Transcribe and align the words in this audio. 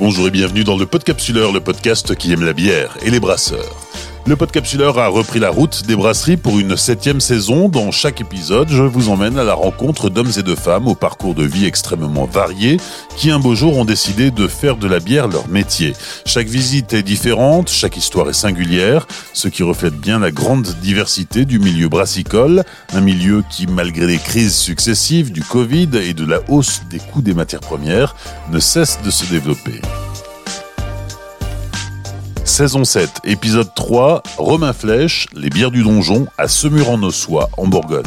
Bonjour 0.00 0.28
et 0.28 0.30
bienvenue 0.30 0.64
dans 0.64 0.78
le 0.78 0.86
Podcapsuleur, 0.86 1.52
le 1.52 1.60
podcast 1.60 2.14
qui 2.14 2.32
aime 2.32 2.42
la 2.42 2.54
bière 2.54 2.96
et 3.02 3.10
les 3.10 3.20
brasseurs. 3.20 3.89
Le 4.26 4.36
Podcapsuleur 4.36 4.98
a 4.98 5.08
repris 5.08 5.40
la 5.40 5.50
route 5.50 5.84
des 5.86 5.96
brasseries 5.96 6.36
pour 6.36 6.58
une 6.58 6.76
septième 6.76 7.20
saison. 7.20 7.68
Dans 7.68 7.90
chaque 7.90 8.20
épisode, 8.20 8.68
je 8.68 8.82
vous 8.82 9.08
emmène 9.08 9.38
à 9.38 9.44
la 9.44 9.54
rencontre 9.54 10.08
d'hommes 10.08 10.30
et 10.36 10.42
de 10.42 10.54
femmes 10.54 10.86
au 10.86 10.94
parcours 10.94 11.34
de 11.34 11.42
vie 11.42 11.64
extrêmement 11.64 12.26
varié 12.26 12.76
qui 13.16 13.30
un 13.30 13.40
beau 13.40 13.54
jour 13.54 13.76
ont 13.76 13.84
décidé 13.84 14.30
de 14.30 14.46
faire 14.46 14.76
de 14.76 14.86
la 14.86 15.00
bière 15.00 15.26
leur 15.26 15.48
métier. 15.48 15.94
Chaque 16.26 16.46
visite 16.46 16.92
est 16.92 17.02
différente, 17.02 17.70
chaque 17.70 17.96
histoire 17.96 18.28
est 18.28 18.34
singulière, 18.34 19.06
ce 19.32 19.48
qui 19.48 19.62
reflète 19.62 19.96
bien 19.96 20.18
la 20.18 20.30
grande 20.30 20.68
diversité 20.80 21.44
du 21.44 21.58
milieu 21.58 21.88
brassicole, 21.88 22.64
un 22.92 23.00
milieu 23.00 23.42
qui, 23.50 23.66
malgré 23.66 24.06
les 24.06 24.18
crises 24.18 24.56
successives 24.56 25.32
du 25.32 25.42
Covid 25.42 25.88
et 25.94 26.14
de 26.14 26.26
la 26.26 26.40
hausse 26.48 26.82
des 26.88 26.98
coûts 26.98 27.22
des 27.22 27.34
matières 27.34 27.60
premières, 27.60 28.14
ne 28.52 28.60
cesse 28.60 29.00
de 29.02 29.10
se 29.10 29.24
développer. 29.26 29.80
Saison 32.60 32.84
7, 32.84 33.22
épisode 33.24 33.72
3, 33.74 34.22
Romain 34.36 34.74
Flèche, 34.74 35.28
les 35.32 35.48
bières 35.48 35.70
du 35.70 35.82
donjon 35.82 36.26
à 36.36 36.46
Semur-en-Ossois, 36.46 37.48
en 37.56 37.66
Bourgogne. 37.66 38.04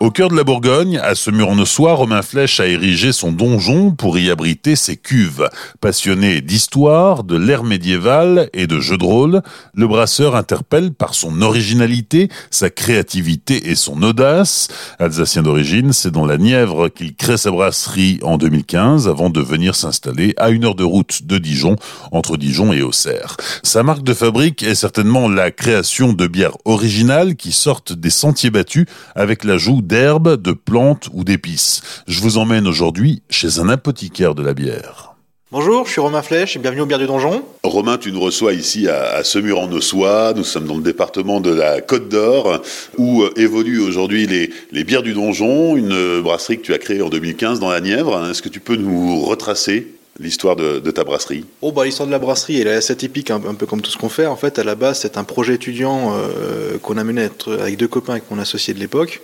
Au 0.00 0.12
cœur 0.12 0.28
de 0.28 0.36
la 0.36 0.44
Bourgogne, 0.44 1.00
à 1.02 1.16
Semur-en-Ossois, 1.16 1.94
Romain 1.94 2.22
Flèche 2.22 2.60
a 2.60 2.68
érigé 2.68 3.10
son 3.10 3.32
donjon 3.32 3.90
pour 3.90 4.16
y 4.16 4.30
abriter 4.30 4.76
ses 4.76 4.96
cuves. 4.96 5.48
Passionné 5.80 6.40
d'histoire, 6.40 7.24
de 7.24 7.36
l'ère 7.36 7.64
médiévale 7.64 8.48
et 8.52 8.68
de 8.68 8.78
jeux 8.78 8.96
de 8.96 9.04
rôle, 9.04 9.42
le 9.74 9.88
brasseur 9.88 10.36
interpelle 10.36 10.92
par 10.92 11.14
son 11.14 11.42
originalité, 11.42 12.28
sa 12.52 12.70
créativité 12.70 13.70
et 13.70 13.74
son 13.74 14.00
audace. 14.04 14.68
Alsacien 15.00 15.42
d'origine, 15.42 15.92
c'est 15.92 16.12
dans 16.12 16.26
la 16.26 16.38
Nièvre 16.38 16.90
qu'il 16.90 17.16
crée 17.16 17.36
sa 17.36 17.50
brasserie 17.50 18.20
en 18.22 18.38
2015 18.38 19.08
avant 19.08 19.30
de 19.30 19.40
venir 19.40 19.74
s'installer 19.74 20.32
à 20.36 20.50
une 20.50 20.64
heure 20.64 20.76
de 20.76 20.84
route 20.84 21.24
de 21.24 21.38
Dijon, 21.38 21.74
entre 22.12 22.36
Dijon 22.36 22.72
et 22.72 22.82
Auxerre. 22.82 23.36
Sa 23.64 23.82
marque 23.82 24.04
de 24.04 24.14
fabrique 24.14 24.62
est 24.62 24.76
certainement 24.76 25.28
la 25.28 25.50
création 25.50 26.12
de 26.12 26.28
bières 26.28 26.56
originales 26.66 27.34
qui 27.34 27.50
sortent 27.50 27.92
des 27.92 28.10
sentiers 28.10 28.50
battus 28.50 28.86
avec 29.16 29.42
l'ajout 29.42 29.82
d'herbes, 29.88 30.40
de 30.40 30.52
plantes 30.52 31.08
ou 31.14 31.24
d'épices. 31.24 31.80
Je 32.06 32.20
vous 32.20 32.36
emmène 32.36 32.68
aujourd'hui 32.68 33.22
chez 33.30 33.58
un 33.58 33.68
apothicaire 33.70 34.34
de 34.34 34.42
la 34.42 34.52
bière. 34.52 35.14
Bonjour, 35.50 35.86
je 35.86 35.92
suis 35.92 36.00
Romain 36.02 36.20
Flèche 36.20 36.56
et 36.56 36.58
bienvenue 36.58 36.82
au 36.82 36.86
Bière 36.86 36.98
du 36.98 37.06
Donjon. 37.06 37.42
Romain, 37.62 37.96
tu 37.96 38.12
nous 38.12 38.20
reçois 38.20 38.52
ici 38.52 38.86
à, 38.86 39.14
à 39.14 39.24
Semur-en-Ossois. 39.24 40.34
Nous 40.36 40.44
sommes 40.44 40.66
dans 40.66 40.76
le 40.76 40.82
département 40.82 41.40
de 41.40 41.48
la 41.48 41.80
Côte 41.80 42.10
d'Or 42.10 42.60
où 42.98 43.22
euh, 43.22 43.32
évoluent 43.36 43.80
aujourd'hui 43.80 44.26
les, 44.26 44.50
les 44.72 44.84
bières 44.84 45.02
du 45.02 45.14
Donjon, 45.14 45.74
une 45.74 46.20
brasserie 46.20 46.58
que 46.58 46.64
tu 46.64 46.74
as 46.74 46.78
créée 46.78 47.00
en 47.00 47.08
2015 47.08 47.58
dans 47.58 47.70
la 47.70 47.80
Nièvre. 47.80 48.28
Est-ce 48.28 48.42
que 48.42 48.50
tu 48.50 48.60
peux 48.60 48.76
nous 48.76 49.22
retracer 49.22 49.86
l'histoire 50.20 50.54
de, 50.54 50.80
de, 50.80 50.90
ta 50.90 51.02
brasserie? 51.02 51.46
Oh 51.62 51.72
bah 51.72 51.86
l'histoire 51.86 52.06
de 52.06 52.12
la 52.12 52.18
brasserie, 52.18 52.60
elle 52.60 52.66
est 52.66 52.74
assez 52.74 52.94
typique, 52.94 53.30
un, 53.30 53.36
un 53.36 53.54
peu 53.54 53.64
comme 53.64 53.80
tout 53.80 53.90
ce 53.90 53.96
qu'on 53.96 54.10
fait. 54.10 54.26
En 54.26 54.36
fait, 54.36 54.58
à 54.58 54.64
la 54.64 54.74
base, 54.74 55.00
c'est 55.00 55.16
un 55.16 55.24
projet 55.24 55.54
étudiant 55.54 56.14
euh, 56.14 56.76
qu'on 56.76 56.98
a 56.98 57.04
mené 57.04 57.30
avec 57.58 57.78
deux 57.78 57.88
copains 57.88 58.12
avec 58.12 58.30
mon 58.30 58.38
associé 58.38 58.74
de 58.74 58.80
l'époque. 58.80 59.22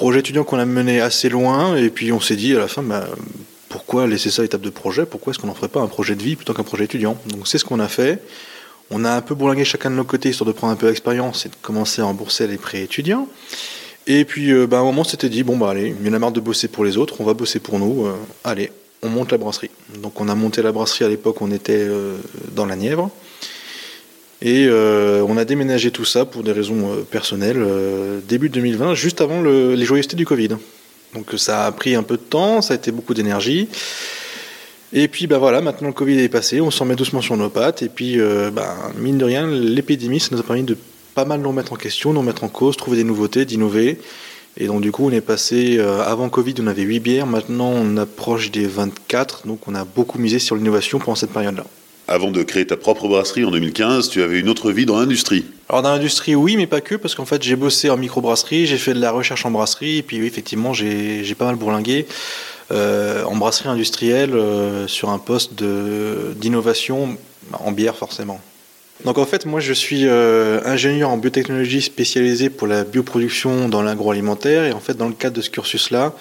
Projet 0.00 0.20
étudiant 0.20 0.44
qu'on 0.44 0.58
a 0.58 0.64
mené 0.64 1.02
assez 1.02 1.28
loin, 1.28 1.76
et 1.76 1.90
puis 1.90 2.10
on 2.10 2.20
s'est 2.20 2.34
dit 2.34 2.56
à 2.56 2.58
la 2.58 2.68
fin, 2.68 2.82
bah, 2.82 3.06
pourquoi 3.68 4.06
laisser 4.06 4.30
ça 4.30 4.42
étape 4.42 4.62
de 4.62 4.70
projet? 4.70 5.04
Pourquoi 5.04 5.30
est-ce 5.30 5.38
qu'on 5.38 5.46
n'en 5.46 5.54
ferait 5.54 5.68
pas 5.68 5.82
un 5.82 5.88
projet 5.88 6.14
de 6.14 6.22
vie 6.22 6.36
plutôt 6.36 6.54
qu'un 6.54 6.62
projet 6.62 6.84
étudiant? 6.84 7.18
Donc 7.26 7.46
c'est 7.46 7.58
ce 7.58 7.66
qu'on 7.66 7.80
a 7.80 7.86
fait. 7.86 8.22
On 8.90 9.04
a 9.04 9.12
un 9.12 9.20
peu 9.20 9.34
bourlingué 9.34 9.62
chacun 9.66 9.90
de 9.90 9.96
nos 9.96 10.04
côtés, 10.04 10.30
histoire 10.30 10.48
de 10.48 10.52
prendre 10.52 10.72
un 10.72 10.76
peu 10.76 10.86
d'expérience 10.86 11.44
et 11.44 11.50
de 11.50 11.54
commencer 11.60 12.00
à 12.00 12.06
rembourser 12.06 12.46
les 12.46 12.56
prêts 12.56 12.80
étudiants. 12.80 13.28
Et 14.06 14.24
puis 14.24 14.50
euh, 14.52 14.66
bah, 14.66 14.78
à 14.78 14.80
un 14.80 14.84
moment, 14.84 15.02
on 15.02 15.04
s'était 15.04 15.28
dit, 15.28 15.42
bon 15.42 15.58
bah 15.58 15.68
allez, 15.68 15.94
il 16.00 16.06
y 16.06 16.08
en 16.08 16.14
a 16.14 16.18
marre 16.18 16.32
de 16.32 16.40
bosser 16.40 16.68
pour 16.68 16.82
les 16.82 16.96
autres, 16.96 17.20
on 17.20 17.24
va 17.24 17.34
bosser 17.34 17.60
pour 17.60 17.78
nous, 17.78 18.06
euh, 18.06 18.14
allez, 18.42 18.72
on 19.02 19.10
monte 19.10 19.32
la 19.32 19.36
brasserie. 19.36 19.70
Donc 19.98 20.18
on 20.18 20.30
a 20.30 20.34
monté 20.34 20.62
la 20.62 20.72
brasserie 20.72 21.04
à 21.04 21.10
l'époque, 21.10 21.42
on 21.42 21.52
était 21.52 21.76
euh, 21.76 22.16
dans 22.52 22.64
la 22.64 22.76
Nièvre. 22.76 23.10
Et 24.42 24.66
euh, 24.68 25.22
on 25.28 25.36
a 25.36 25.44
déménagé 25.44 25.90
tout 25.90 26.06
ça 26.06 26.24
pour 26.24 26.42
des 26.42 26.52
raisons 26.52 26.92
euh, 26.92 27.02
personnelles 27.02 27.58
euh, 27.60 28.20
début 28.26 28.48
2020, 28.48 28.94
juste 28.94 29.20
avant 29.20 29.42
le, 29.42 29.74
les 29.74 29.84
joyeusetés 29.84 30.16
du 30.16 30.24
Covid. 30.24 30.56
Donc 31.14 31.26
ça 31.36 31.66
a 31.66 31.72
pris 31.72 31.94
un 31.94 32.02
peu 32.02 32.16
de 32.16 32.22
temps, 32.22 32.62
ça 32.62 32.72
a 32.72 32.76
été 32.76 32.90
beaucoup 32.90 33.12
d'énergie. 33.12 33.68
Et 34.92 35.08
puis 35.08 35.26
bah 35.26 35.38
voilà, 35.38 35.60
maintenant 35.60 35.88
le 35.88 35.92
Covid 35.94 36.18
est 36.18 36.28
passé, 36.28 36.60
on 36.60 36.70
s'en 36.70 36.84
met 36.84 36.96
doucement 36.96 37.20
sur 37.20 37.36
nos 37.36 37.50
pattes. 37.50 37.82
Et 37.82 37.88
puis 37.88 38.18
bah, 38.52 38.76
mine 38.96 39.18
de 39.18 39.24
rien, 39.24 39.46
l'épidémie, 39.46 40.20
ça 40.20 40.28
nous 40.32 40.40
a 40.40 40.42
permis 40.42 40.62
de 40.62 40.76
pas 41.14 41.24
mal 41.24 41.40
nous 41.40 41.48
remettre 41.48 41.72
en 41.72 41.76
question, 41.76 42.12
nous 42.12 42.20
remettre 42.20 42.44
en 42.44 42.48
cause, 42.48 42.76
trouver 42.76 42.96
des 42.96 43.04
nouveautés, 43.04 43.44
d'innover. 43.44 43.98
Et 44.56 44.66
donc 44.66 44.82
du 44.82 44.92
coup, 44.92 45.06
on 45.06 45.10
est 45.10 45.20
passé, 45.20 45.80
avant 45.80 46.28
Covid, 46.28 46.54
on 46.60 46.66
avait 46.68 46.82
8 46.82 47.00
bières, 47.00 47.26
maintenant 47.26 47.70
on 47.70 47.96
approche 47.96 48.52
des 48.52 48.66
24, 48.66 49.46
donc 49.46 49.66
on 49.68 49.74
a 49.74 49.84
beaucoup 49.84 50.18
misé 50.18 50.38
sur 50.38 50.54
l'innovation 50.54 51.00
pendant 51.00 51.16
cette 51.16 51.32
période-là 51.32 51.66
avant 52.10 52.32
de 52.32 52.42
créer 52.42 52.66
ta 52.66 52.76
propre 52.76 53.06
brasserie 53.06 53.44
en 53.44 53.52
2015, 53.52 54.10
tu 54.10 54.20
avais 54.22 54.40
une 54.40 54.48
autre 54.48 54.72
vie 54.72 54.84
dans 54.84 54.98
l'industrie. 54.98 55.44
Alors 55.68 55.82
dans 55.82 55.92
l'industrie, 55.92 56.34
oui, 56.34 56.56
mais 56.56 56.66
pas 56.66 56.80
que, 56.80 56.96
parce 56.96 57.14
qu'en 57.14 57.24
fait, 57.24 57.40
j'ai 57.40 57.54
bossé 57.54 57.88
en 57.88 57.96
microbrasserie, 57.96 58.66
j'ai 58.66 58.78
fait 58.78 58.94
de 58.94 59.00
la 59.00 59.12
recherche 59.12 59.46
en 59.46 59.52
brasserie, 59.52 59.98
et 59.98 60.02
puis 60.02 60.20
oui, 60.20 60.26
effectivement, 60.26 60.74
j'ai 60.74 61.34
pas 61.38 61.44
mal 61.44 61.54
bourlingué 61.54 62.06
euh, 62.72 63.22
en 63.24 63.36
brasserie 63.36 63.68
industrielle 63.68 64.34
euh, 64.34 64.88
sur 64.88 65.10
un 65.10 65.18
poste 65.18 65.52
d'innovation 65.54 67.16
en 67.52 67.70
bière, 67.70 67.94
forcément. 67.94 68.40
Donc 69.04 69.16
en 69.16 69.24
fait, 69.24 69.46
moi, 69.46 69.60
je 69.60 69.72
suis 69.72 70.06
euh, 70.06 70.60
ingénieur 70.64 71.10
en 71.10 71.16
biotechnologie 71.16 71.80
spécialisé 71.80 72.50
pour 72.50 72.66
la 72.66 72.82
bioproduction 72.82 73.68
dans 73.68 73.82
l'agroalimentaire, 73.82 74.64
et 74.64 74.72
en 74.72 74.80
fait, 74.80 74.94
dans 74.94 75.08
le 75.08 75.14
cadre 75.14 75.36
de 75.36 75.42
ce 75.42 75.50
cursus-là, 75.50 76.12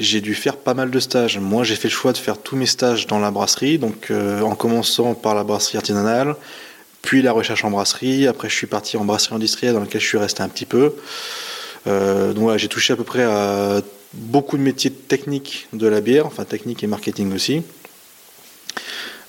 j'ai 0.00 0.20
dû 0.20 0.34
faire 0.34 0.56
pas 0.56 0.74
mal 0.74 0.90
de 0.90 1.00
stages. 1.00 1.38
Moi, 1.38 1.64
j'ai 1.64 1.76
fait 1.76 1.88
le 1.88 1.92
choix 1.94 2.12
de 2.12 2.18
faire 2.18 2.38
tous 2.38 2.56
mes 2.56 2.66
stages 2.66 3.06
dans 3.06 3.18
la 3.18 3.30
brasserie, 3.30 3.78
donc 3.78 4.10
euh, 4.10 4.40
en 4.40 4.54
commençant 4.54 5.14
par 5.14 5.34
la 5.34 5.44
brasserie 5.44 5.78
artisanale, 5.78 6.34
puis 7.02 7.22
la 7.22 7.32
recherche 7.32 7.64
en 7.64 7.70
brasserie. 7.70 8.26
Après, 8.26 8.48
je 8.48 8.54
suis 8.54 8.66
parti 8.66 8.96
en 8.96 9.04
brasserie 9.04 9.36
industrielle 9.36 9.74
dans 9.74 9.80
laquelle 9.80 10.00
je 10.00 10.06
suis 10.06 10.18
resté 10.18 10.42
un 10.42 10.48
petit 10.48 10.66
peu. 10.66 10.94
Euh, 11.86 12.32
donc 12.32 12.44
voilà, 12.44 12.58
j'ai 12.58 12.68
touché 12.68 12.92
à 12.92 12.96
peu 12.96 13.04
près 13.04 13.22
à 13.22 13.82
beaucoup 14.14 14.56
de 14.56 14.62
métiers 14.62 14.90
techniques 14.90 15.68
de 15.72 15.86
la 15.86 16.00
bière, 16.00 16.26
enfin 16.26 16.44
technique 16.44 16.82
et 16.82 16.86
marketing 16.86 17.32
aussi. 17.34 17.62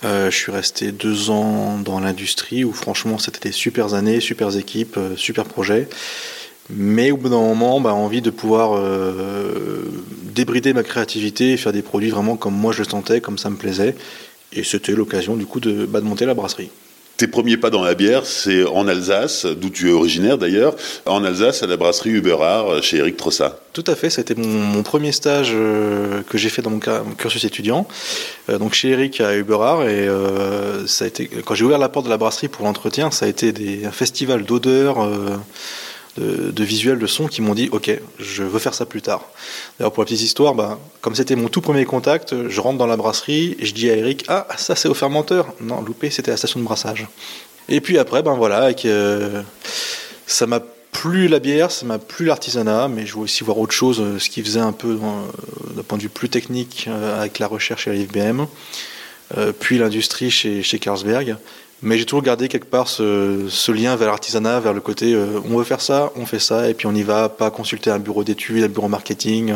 Euh, 0.04 0.30
je 0.30 0.36
suis 0.36 0.52
resté 0.52 0.92
deux 0.92 1.30
ans 1.30 1.80
dans 1.80 2.00
l'industrie 2.00 2.64
où 2.64 2.74
franchement 2.74 3.18
c'était 3.18 3.50
des 3.50 3.52
super 3.52 3.94
années, 3.94 4.20
super 4.20 4.56
équipes, 4.58 5.00
super 5.16 5.46
projets. 5.46 5.88
Mais 6.70 7.12
au 7.12 7.18
bout 7.18 7.30
d'un 7.30 7.40
moment, 7.40 7.80
bah, 7.80 7.94
envie 7.94 8.22
de 8.22 8.30
pouvoir 8.30 8.76
euh, 8.76 9.84
débrider 10.34 10.74
ma 10.74 10.84
créativité 10.84 11.54
et 11.54 11.58
faire 11.58 11.74
des 11.74 11.82
produits 11.82 12.10
vraiment 12.10 12.36
comme 12.36 12.56
moi 12.56 12.74
je 12.74 12.80
le 12.80 12.90
sentais, 12.90 13.22
comme 13.22 13.38
ça 13.38 13.50
me 13.50 13.56
plaisait. 13.56 13.96
Et 14.54 14.64
c'était 14.64 14.94
l'occasion 14.94 15.36
du 15.36 15.46
coup 15.46 15.60
de, 15.60 15.86
bah, 15.86 16.00
de 16.00 16.06
monter 16.06 16.26
la 16.26 16.34
brasserie. 16.34 16.70
Tes 17.18 17.28
premiers 17.28 17.56
pas 17.56 17.70
dans 17.70 17.82
la 17.82 17.94
bière, 17.94 18.26
c'est 18.26 18.66
en 18.66 18.90
Alsace, 18.90 19.46
d'où 19.46 19.70
tu 19.70 19.90
es 19.90 19.94
originaire 19.94 20.38
d'ailleurs, 20.38 20.76
en 21.06 21.24
Alsace 21.24 21.64
à 21.64 21.68
la 21.68 21.78
brasserie 21.78 22.10
Uberard 22.10 22.84
chez 22.84 22.98
Eric 22.98 23.16
Trossa. 23.16 23.58
Tout 23.72 23.86
à 23.88 23.96
fait, 23.96 24.10
c'était 24.10 24.36
mon, 24.36 24.50
mon, 24.50 24.84
premier 24.84 25.14
stage 25.14 25.52
euh, 25.54 26.24
que 26.28 26.38
j'ai 26.38 26.50
fait 26.50 26.62
dans 26.62 26.72
mon, 26.72 26.82
mon, 27.06 27.16
cursus 27.18 27.46
étudiant, 27.46 27.88
euh, 28.50 28.58
donc 28.58 28.74
chez 28.74 28.90
Eric 28.90 29.22
à 29.22 29.34
Uberard. 29.38 29.84
Et 29.84 30.10
euh, 30.10 30.86
ça 30.88 31.06
a 31.06 31.08
été, 31.08 31.28
quand 31.46 31.56
j'ai 31.56 31.64
ouvert 31.64 31.78
la 31.78 31.88
porte 31.88 32.06
de 32.06 32.10
la 32.10 32.18
brasserie 32.18 32.50
pour 32.50 32.66
l'entretien, 32.66 33.10
ça 33.12 33.28
a 33.28 33.30
été 33.30 33.54
des, 33.54 33.86
un 33.86 33.92
festival 33.92 34.44
d'odeurs 34.44 34.98
de, 36.18 36.64
visuels, 36.64 37.00
de 37.00 37.08
sons 37.08 37.28
qui 37.28 37.42
m'ont 37.42 37.56
dit 37.56 37.70
ok, 37.72 37.92
je 38.20 38.44
veux 38.44 38.60
faire 38.60 38.74
ça 38.74 38.86
plus 38.86 39.02
tard. 39.02 39.28
D'ailleurs 39.78 39.92
pour 39.92 40.04
la 40.04 40.06
petite 40.06 40.22
histoire, 40.22 40.56
bah, 40.56 40.80
comme 41.02 41.16
c'était 41.16 41.36
mon 41.36 41.50
tout 41.50 41.62
premier 41.62 41.86
contact, 41.86 42.48
je 42.48 42.62
rentre 42.62 42.78
dans 42.78 42.88
la 42.88 42.98
brasserie 42.98 43.56
et 43.60 43.66
je 43.66 43.74
dis 43.74 43.90
à 43.90 43.96
Eric 43.96 44.26
ah 44.28 44.48
ça 44.58 44.76
c'est 44.76 44.88
au 44.88 44.94
fermenteur. 44.94 45.54
Non 45.62 45.82
loupé, 45.82 46.10
c'était 46.10 46.32
la 46.32 46.38
station 46.38 46.60
de 46.60 46.66
brassage. 46.66 47.08
Et 47.68 47.82
puis 47.82 47.98
après 47.98 48.24
ben 48.24 48.36
voilà, 48.36 48.60
avec, 48.60 48.86
euh, 48.86 49.42
ça 50.28 50.48
m'a 50.48 50.62
plu 50.96 51.28
la 51.28 51.40
bière, 51.40 51.72
ça 51.72 51.86
m'a 51.86 52.00
plu 52.00 52.26
l'artisanat, 52.26 52.88
mais 52.88 53.06
je 53.06 53.14
voulais 53.14 53.26
aussi 53.26 53.44
voir 53.44 53.58
autre 53.58 53.74
chose, 53.74 54.02
ce 54.18 54.30
qui 54.30 54.42
faisait 54.42 54.62
un 54.62 54.72
peu 54.72 54.92
euh, 54.92 55.76
d'un 55.76 55.84
point 55.84 55.98
de 55.98 56.04
vue 56.04 56.10
plus 56.10 56.30
technique 56.30 56.86
euh, 56.88 57.20
avec 57.20 57.40
la 57.40 57.48
recherche 57.48 57.88
et 57.88 57.92
la 57.92 57.96
IFBM, 57.98 58.46
euh, 59.38 59.52
puis 59.58 59.78
l'industrie 59.78 60.32
chez, 60.32 60.64
chez 60.64 60.80
Carlsberg. 60.80 61.36
Mais 61.82 61.98
j'ai 61.98 62.06
toujours 62.06 62.24
gardé 62.24 62.48
quelque 62.48 62.66
part 62.66 62.88
ce, 62.88 63.48
ce 63.50 63.72
lien 63.72 63.96
vers 63.96 64.08
l'artisanat, 64.08 64.60
vers 64.60 64.74
le 64.74 64.82
côté 64.82 65.14
euh, 65.14 65.40
on 65.46 65.58
veut 65.58 65.64
faire 65.64 65.82
ça, 65.82 66.12
on 66.16 66.26
fait 66.26 66.40
ça, 66.40 66.70
et 66.70 66.74
puis 66.74 66.88
on 66.88 66.94
n'y 66.94 67.04
va, 67.04 67.30
pas 67.30 67.52
consulter 67.52 67.92
un 67.92 68.00
bureau 68.00 68.24
d'études, 68.24 68.64
un 68.64 68.70
bureau 68.70 68.88
marketing. 68.88 69.56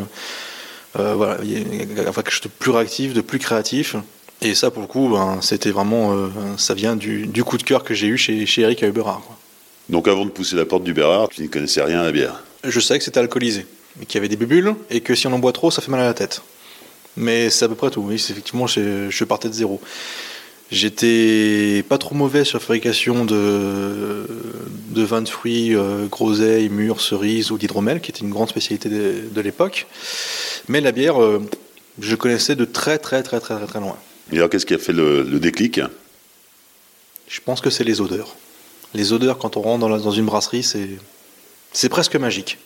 Euh, 0.97 1.13
voilà, 1.15 1.37
il 1.43 1.51
y 1.51 1.99
a 1.99 2.09
enfin, 2.09 2.21
quelque 2.21 2.31
chose 2.31 2.43
de 2.43 2.49
plus 2.49 2.71
réactif, 2.71 3.13
de 3.13 3.21
plus 3.21 3.39
créatif. 3.39 3.95
Et 4.41 4.55
ça, 4.55 4.71
pour 4.71 4.81
le 4.81 4.87
coup, 4.87 5.09
ben, 5.09 5.39
c'était 5.41 5.71
vraiment, 5.71 6.13
euh, 6.13 6.27
ça 6.57 6.73
vient 6.73 6.95
du, 6.95 7.27
du, 7.27 7.43
coup 7.43 7.57
de 7.57 7.63
cœur 7.63 7.83
que 7.83 7.93
j'ai 7.93 8.07
eu 8.07 8.17
chez, 8.17 8.45
chez 8.45 8.61
Eric 8.61 8.83
à 8.83 8.87
Uberard. 8.87 9.21
Quoi. 9.25 9.37
Donc 9.89 10.07
avant 10.07 10.25
de 10.25 10.29
pousser 10.29 10.55
la 10.55 10.65
porte 10.65 10.83
d'Uberard, 10.83 11.29
tu 11.29 11.41
n'y 11.41 11.49
connaissais 11.49 11.81
rien 11.81 12.01
à 12.01 12.03
la 12.03 12.11
bière 12.11 12.43
Je 12.63 12.79
savais 12.79 12.99
que 12.99 13.05
c'était 13.05 13.19
alcoolisé, 13.19 13.65
qu'il 14.07 14.15
y 14.15 14.17
avait 14.17 14.29
des 14.29 14.37
bulles, 14.37 14.75
et 14.89 15.01
que 15.01 15.15
si 15.15 15.27
on 15.27 15.33
en 15.33 15.39
boit 15.39 15.51
trop, 15.51 15.71
ça 15.71 15.81
fait 15.81 15.91
mal 15.91 15.99
à 15.99 16.05
la 16.05 16.13
tête. 16.13 16.41
Mais 17.17 17.49
c'est 17.49 17.65
à 17.65 17.67
peu 17.67 17.75
près 17.75 17.89
tout, 17.89 18.01
oui, 18.01 18.15
effectivement, 18.15 18.67
je, 18.67 19.09
je 19.09 19.23
partais 19.25 19.49
de 19.49 19.53
zéro. 19.53 19.81
J'étais 20.71 21.83
pas 21.89 21.97
trop 21.97 22.13
mauvais 22.13 22.43
sur 22.43 22.59
la 22.59 22.61
fabrication 22.61 23.25
de, 23.25 24.27
de 24.89 25.01
vins 25.01 25.23
de 25.23 25.29
fruits, 25.29 25.75
euh, 25.75 26.05
groseilles, 26.05 26.69
mûres, 26.69 27.01
cerises 27.01 27.49
ou 27.49 27.57
d'hydromel, 27.57 28.01
qui 28.01 28.11
était 28.11 28.21
une 28.21 28.29
grande 28.29 28.49
spécialité 28.49 28.87
de, 28.87 29.23
de 29.31 29.41
l'époque. 29.41 29.87
Mais 30.67 30.79
la 30.79 30.91
bière, 30.91 31.21
euh, 31.21 31.41
je 31.99 32.15
connaissais 32.15 32.55
de 32.55 32.65
très 32.65 32.99
très 32.99 33.23
très 33.23 33.39
très 33.39 33.55
très, 33.55 33.65
très 33.65 33.79
loin. 33.79 33.97
Et 34.31 34.37
alors, 34.37 34.49
qu'est-ce 34.49 34.67
qui 34.67 34.75
a 34.75 34.77
fait 34.77 34.93
le, 34.93 35.23
déclic? 35.39 35.81
Je 37.27 37.39
pense 37.43 37.61
que 37.61 37.71
c'est 37.71 37.83
les 37.83 37.99
odeurs. 37.99 38.35
Les 38.93 39.11
odeurs, 39.11 39.39
quand 39.39 39.57
on 39.57 39.61
rentre 39.61 39.87
dans, 39.87 40.11
une 40.11 40.25
brasserie, 40.25 40.63
c'est 41.71 41.89
presque 41.89 42.15
magique. 42.15 42.59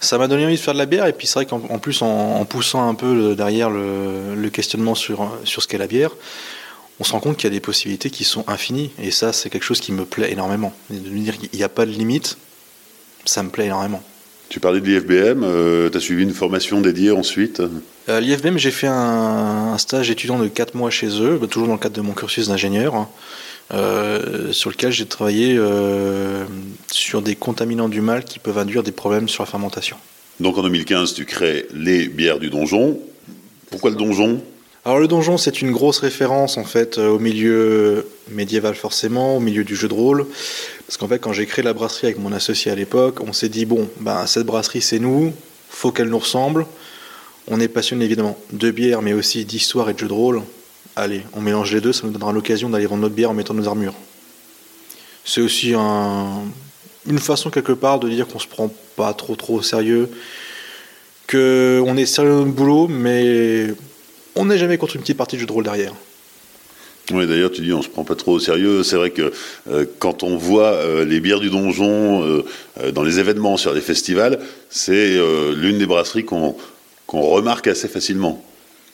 Ça 0.00 0.18
m'a 0.18 0.28
donné 0.28 0.44
envie 0.44 0.54
de 0.54 0.60
faire 0.60 0.74
de 0.74 0.78
la 0.78 0.86
bière, 0.86 1.06
et 1.06 1.12
puis 1.12 1.26
c'est 1.26 1.34
vrai 1.34 1.46
qu'en 1.46 1.78
plus, 1.78 2.02
en, 2.02 2.44
poussant 2.44 2.88
un 2.88 2.94
peu 2.94 3.34
derrière 3.34 3.70
le, 3.70 4.48
questionnement 4.50 4.94
sur, 4.94 5.30
sur 5.44 5.62
ce 5.62 5.68
qu'est 5.68 5.78
la 5.78 5.88
bière, 5.88 6.12
on 7.00 7.04
se 7.04 7.12
rend 7.12 7.20
compte 7.20 7.36
qu'il 7.36 7.44
y 7.48 7.52
a 7.52 7.54
des 7.54 7.60
possibilités 7.60 8.10
qui 8.10 8.24
sont 8.24 8.44
infinies. 8.48 8.90
Et 9.00 9.10
ça, 9.10 9.32
c'est 9.32 9.50
quelque 9.50 9.64
chose 9.64 9.80
qui 9.80 9.92
me 9.92 10.04
plaît 10.04 10.32
énormément. 10.32 10.72
de 10.90 10.96
me 10.96 11.20
dire 11.20 11.38
qu'il 11.38 11.50
n'y 11.52 11.62
a 11.62 11.68
pas 11.68 11.86
de 11.86 11.90
limite, 11.90 12.38
ça 13.24 13.42
me 13.42 13.50
plaît 13.50 13.66
énormément. 13.66 14.02
Tu 14.48 14.60
parlais 14.60 14.80
de 14.80 14.86
l'IFBM, 14.86 15.42
euh, 15.44 15.90
tu 15.90 15.98
as 15.98 16.00
suivi 16.00 16.22
une 16.22 16.32
formation 16.32 16.80
dédiée 16.80 17.10
ensuite? 17.10 17.60
Euh, 18.08 18.20
L'IFBM, 18.20 18.56
j'ai 18.56 18.70
fait 18.70 18.86
un, 18.86 19.76
stage 19.76 20.10
étudiant 20.10 20.38
de 20.38 20.48
4 20.48 20.74
mois 20.74 20.88
chez 20.88 21.20
eux, 21.20 21.38
bah, 21.38 21.46
toujours 21.46 21.68
dans 21.68 21.74
le 21.74 21.78
cadre 21.78 21.94
de 21.94 22.00
mon 22.00 22.14
cursus 22.14 22.48
d'ingénieur, 22.48 22.94
hein, 22.94 23.08
euh, 23.74 24.50
sur 24.52 24.70
lequel 24.70 24.90
j'ai 24.90 25.04
travaillé 25.04 25.60
sur 26.90 27.20
des 27.20 27.36
contaminants 27.36 27.90
du 27.90 28.00
mal 28.00 28.24
qui 28.24 28.38
peuvent 28.38 28.56
induire 28.56 28.82
des 28.82 28.92
problèmes 28.92 29.28
sur 29.28 29.42
la 29.42 29.50
fermentation. 29.50 29.98
Donc 30.40 30.56
en 30.56 30.62
2015, 30.62 31.12
tu 31.12 31.26
crées 31.26 31.66
les 31.74 32.08
bières 32.08 32.38
du 32.38 32.48
donjon. 32.48 32.98
Pourquoi 33.70 33.90
le 33.90 33.96
donjon? 33.96 34.42
Alors 34.88 35.00
le 35.00 35.06
donjon, 35.06 35.36
c'est 35.36 35.60
une 35.60 35.70
grosse 35.70 35.98
référence 35.98 36.56
en 36.56 36.64
fait 36.64 36.96
euh, 36.96 37.10
au 37.10 37.18
milieu 37.18 38.08
médiéval 38.30 38.74
forcément, 38.74 39.36
au 39.36 39.38
milieu 39.38 39.62
du 39.62 39.76
jeu 39.76 39.86
de 39.86 39.92
rôle. 39.92 40.26
Parce 40.86 40.96
qu'en 40.96 41.06
fait, 41.06 41.18
quand 41.18 41.34
j'ai 41.34 41.44
créé 41.44 41.62
la 41.62 41.74
brasserie 41.74 42.06
avec 42.06 42.18
mon 42.18 42.32
associé 42.32 42.72
à 42.72 42.74
l'époque, 42.74 43.20
on 43.20 43.34
s'est 43.34 43.50
dit 43.50 43.66
bon, 43.66 43.86
ben 44.00 44.26
cette 44.26 44.46
brasserie 44.46 44.80
c'est 44.80 44.98
nous, 44.98 45.34
faut 45.68 45.92
qu'elle 45.92 46.08
nous 46.08 46.18
ressemble. 46.18 46.64
On 47.48 47.60
est 47.60 47.68
passionné 47.68 48.06
évidemment 48.06 48.38
de 48.50 48.70
bière, 48.70 49.02
mais 49.02 49.12
aussi 49.12 49.44
d'histoire 49.44 49.90
et 49.90 49.92
de 49.92 49.98
jeu 49.98 50.08
de 50.08 50.14
rôle. 50.14 50.40
Allez, 50.96 51.20
on 51.34 51.42
mélange 51.42 51.70
les 51.74 51.82
deux, 51.82 51.92
ça 51.92 52.06
nous 52.06 52.12
donnera 52.14 52.32
l'occasion 52.32 52.70
d'aller 52.70 52.86
vendre 52.86 53.02
notre 53.02 53.14
bière 53.14 53.28
en 53.28 53.34
mettant 53.34 53.52
nos 53.52 53.68
armures. 53.68 53.94
C'est 55.22 55.42
aussi 55.42 55.74
une 55.74 57.18
façon 57.18 57.50
quelque 57.50 57.72
part 57.72 57.98
de 57.98 58.08
dire 58.08 58.26
qu'on 58.26 58.38
se 58.38 58.48
prend 58.48 58.72
pas 58.96 59.12
trop 59.12 59.36
trop 59.36 59.56
au 59.56 59.62
sérieux, 59.62 60.08
que 61.26 61.82
on 61.84 61.94
est 61.98 62.06
sérieux 62.06 62.30
dans 62.30 62.44
le 62.46 62.52
boulot, 62.52 62.88
mais 62.88 63.66
on 64.34 64.46
n'est 64.46 64.58
jamais 64.58 64.78
contre 64.78 64.96
une 64.96 65.02
petite 65.02 65.16
partie 65.16 65.36
de 65.36 65.40
jeu 65.40 65.46
de 65.46 65.52
rôle 65.52 65.64
derrière. 65.64 65.94
Oui, 67.10 67.26
d'ailleurs, 67.26 67.50
tu 67.50 67.62
dis 67.62 67.72
on 67.72 67.80
se 67.80 67.88
prend 67.88 68.04
pas 68.04 68.16
trop 68.16 68.32
au 68.32 68.38
sérieux. 68.38 68.82
C'est 68.82 68.96
vrai 68.96 69.10
que 69.10 69.32
euh, 69.70 69.86
quand 69.98 70.22
on 70.22 70.36
voit 70.36 70.72
euh, 70.72 71.06
les 71.06 71.20
bières 71.20 71.40
du 71.40 71.48
donjon 71.48 72.22
euh, 72.22 72.92
dans 72.92 73.02
les 73.02 73.18
événements, 73.18 73.56
sur 73.56 73.72
les 73.72 73.80
festivals, 73.80 74.38
c'est 74.68 75.18
l'une 75.54 75.78
des 75.78 75.86
brasseries 75.86 76.24
qu'on 76.24 76.54
remarque 77.08 77.66
assez 77.66 77.88
facilement. 77.88 78.44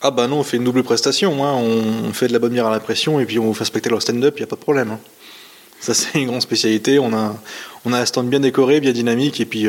Ah 0.01 0.11
bah 0.11 0.27
non, 0.27 0.39
on 0.39 0.43
fait 0.43 0.57
une 0.57 0.63
double 0.63 0.83
prestation. 0.83 1.45
Hein. 1.45 1.53
On, 1.53 2.13
fait 2.13 2.27
de 2.27 2.33
la 2.33 2.39
bonne 2.39 2.53
bière 2.53 2.67
à 2.67 2.71
la 2.71 2.79
pression 2.79 3.19
et 3.19 3.25
puis 3.25 3.39
on 3.39 3.45
vous 3.45 3.53
fait 3.53 3.65
spectacle 3.65 3.99
stand-up, 3.99 4.35
il 4.37 4.41
n'y 4.41 4.43
a 4.43 4.47
pas 4.47 4.55
de 4.55 4.61
problème. 4.61 4.91
Hein. 4.91 4.99
Ça, 5.81 5.93
c'est 5.93 6.19
une 6.19 6.27
grande 6.27 6.41
spécialité. 6.41 6.99
On 6.99 7.13
a, 7.13 7.35
on 7.83 7.91
a 7.91 7.99
un 7.99 8.05
stand 8.05 8.29
bien 8.29 8.39
décoré, 8.39 8.79
bien 8.79 8.93
dynamique 8.93 9.41
et 9.41 9.45
puis 9.45 9.67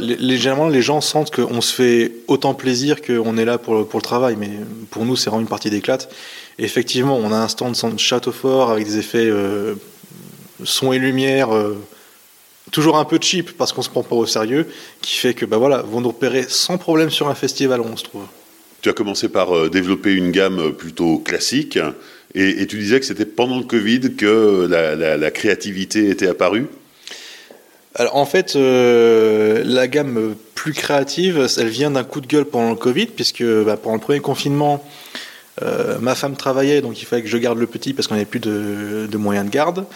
légèrement, 0.00 0.68
les 0.68 0.82
gens 0.82 1.00
sentent 1.00 1.34
qu'on 1.34 1.60
se 1.60 1.74
fait 1.74 2.12
autant 2.28 2.54
plaisir 2.54 3.02
qu'on 3.02 3.36
est 3.36 3.44
là 3.44 3.58
pour, 3.58 3.74
le 3.74 4.02
travail, 4.02 4.36
mais 4.38 4.50
pour 4.90 5.04
nous, 5.04 5.16
c'est 5.16 5.30
vraiment 5.30 5.42
une 5.42 5.48
partie 5.48 5.70
d'éclate. 5.70 6.12
Effectivement, 6.58 7.16
on 7.16 7.32
a 7.32 7.36
un 7.36 7.48
stand 7.48 7.74
de 7.94 7.98
château 7.98 8.32
fort 8.32 8.70
avec 8.70 8.86
des 8.86 8.98
effets 8.98 9.26
euh, 9.26 9.74
son 10.64 10.92
et 10.92 10.98
lumière, 10.98 11.54
euh, 11.54 11.76
toujours 12.72 12.96
un 12.96 13.04
peu 13.04 13.18
cheap 13.20 13.56
parce 13.56 13.72
qu'on 13.72 13.82
se 13.82 13.90
prend 13.90 14.02
pas 14.02 14.16
au 14.16 14.26
sérieux, 14.26 14.66
qui 15.02 15.16
fait 15.16 15.34
que 15.34 15.44
bah 15.44 15.58
voilà, 15.58 15.82
vont 15.82 16.00
nous 16.00 16.08
repérer 16.08 16.44
sans 16.48 16.78
problème 16.78 17.10
sur 17.10 17.28
un 17.28 17.34
festival 17.34 17.80
où 17.80 17.84
on 17.84 17.96
se 17.96 18.04
trouve. 18.04 18.24
Tu 18.80 18.88
as 18.88 18.92
commencé 18.92 19.28
par 19.28 19.54
euh, 19.54 19.68
développer 19.68 20.12
une 20.12 20.30
gamme 20.30 20.72
plutôt 20.72 21.18
classique, 21.18 21.78
et, 22.34 22.66
tu 22.66 22.78
disais 22.78 23.00
que 23.00 23.06
c'était 23.06 23.24
pendant 23.24 23.56
le 23.56 23.64
Covid 23.64 24.14
que 24.14 24.66
la 24.68 25.30
créativité 25.30 26.10
était 26.10 26.26
apparue? 26.26 26.66
Alors 27.98 28.16
en 28.16 28.26
fait, 28.26 28.56
euh, 28.56 29.62
la 29.64 29.88
gamme 29.88 30.34
plus 30.54 30.74
créative, 30.74 31.48
elle 31.56 31.68
vient 31.68 31.90
d'un 31.90 32.04
coup 32.04 32.20
de 32.20 32.26
gueule 32.26 32.44
pendant 32.44 32.68
le 32.68 32.76
Covid, 32.76 33.06
puisque 33.06 33.42
bah, 33.42 33.78
pendant 33.78 33.94
le 33.94 34.00
premier 34.02 34.20
confinement, 34.20 34.84
euh, 35.62 35.98
ma 35.98 36.14
femme 36.14 36.36
travaillait, 36.36 36.82
donc 36.82 37.00
il 37.00 37.06
fallait 37.06 37.22
que 37.22 37.28
je 37.28 37.38
garde 37.38 37.58
le 37.58 37.66
petit 37.66 37.94
parce 37.94 38.06
qu'on 38.06 38.14
n'avait 38.14 38.26
plus 38.26 38.40
de, 38.40 39.16
moyens 39.16 39.46
de 39.46 39.50
garde. 39.50 39.86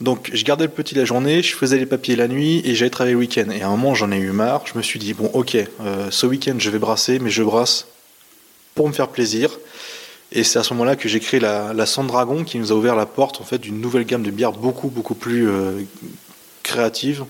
Donc 0.00 0.30
je 0.32 0.44
gardais 0.44 0.64
le 0.64 0.70
petit 0.70 0.96
la 0.96 1.04
journée, 1.04 1.42
je 1.42 1.54
faisais 1.54 1.78
les 1.78 1.86
papiers 1.86 2.16
la 2.16 2.26
nuit 2.26 2.60
et 2.64 2.74
j'allais 2.74 2.90
travailler 2.90 3.14
le 3.14 3.20
week-end. 3.20 3.50
Et 3.50 3.62
à 3.62 3.68
un 3.68 3.70
moment, 3.70 3.94
j'en 3.94 4.10
ai 4.10 4.18
eu 4.18 4.32
marre. 4.32 4.64
Je 4.66 4.76
me 4.76 4.82
suis 4.82 4.98
dit 4.98 5.14
bon, 5.14 5.30
ok, 5.32 5.56
euh, 5.56 6.08
ce 6.10 6.26
week-end, 6.26 6.56
je 6.58 6.70
vais 6.70 6.78
brasser, 6.80 7.20
mais 7.20 7.30
je 7.30 7.44
brasse 7.44 7.86
pour 8.74 8.88
me 8.88 8.92
faire 8.92 9.08
plaisir. 9.08 9.56
Et 10.32 10.42
c'est 10.42 10.58
à 10.58 10.64
ce 10.64 10.74
moment-là 10.74 10.96
que 10.96 11.08
j'ai 11.08 11.20
créé 11.20 11.38
la, 11.38 11.86
Sandragon 11.86 12.42
qui 12.42 12.58
nous 12.58 12.72
a 12.72 12.74
ouvert 12.74 12.96
la 12.96 13.06
porte 13.06 13.40
en 13.40 13.44
fait 13.44 13.58
d'une 13.58 13.80
nouvelle 13.80 14.04
gamme 14.04 14.24
de 14.24 14.30
bières 14.30 14.52
beaucoup 14.52 14.88
beaucoup 14.88 15.14
plus 15.14 15.48
créative, 16.68 17.24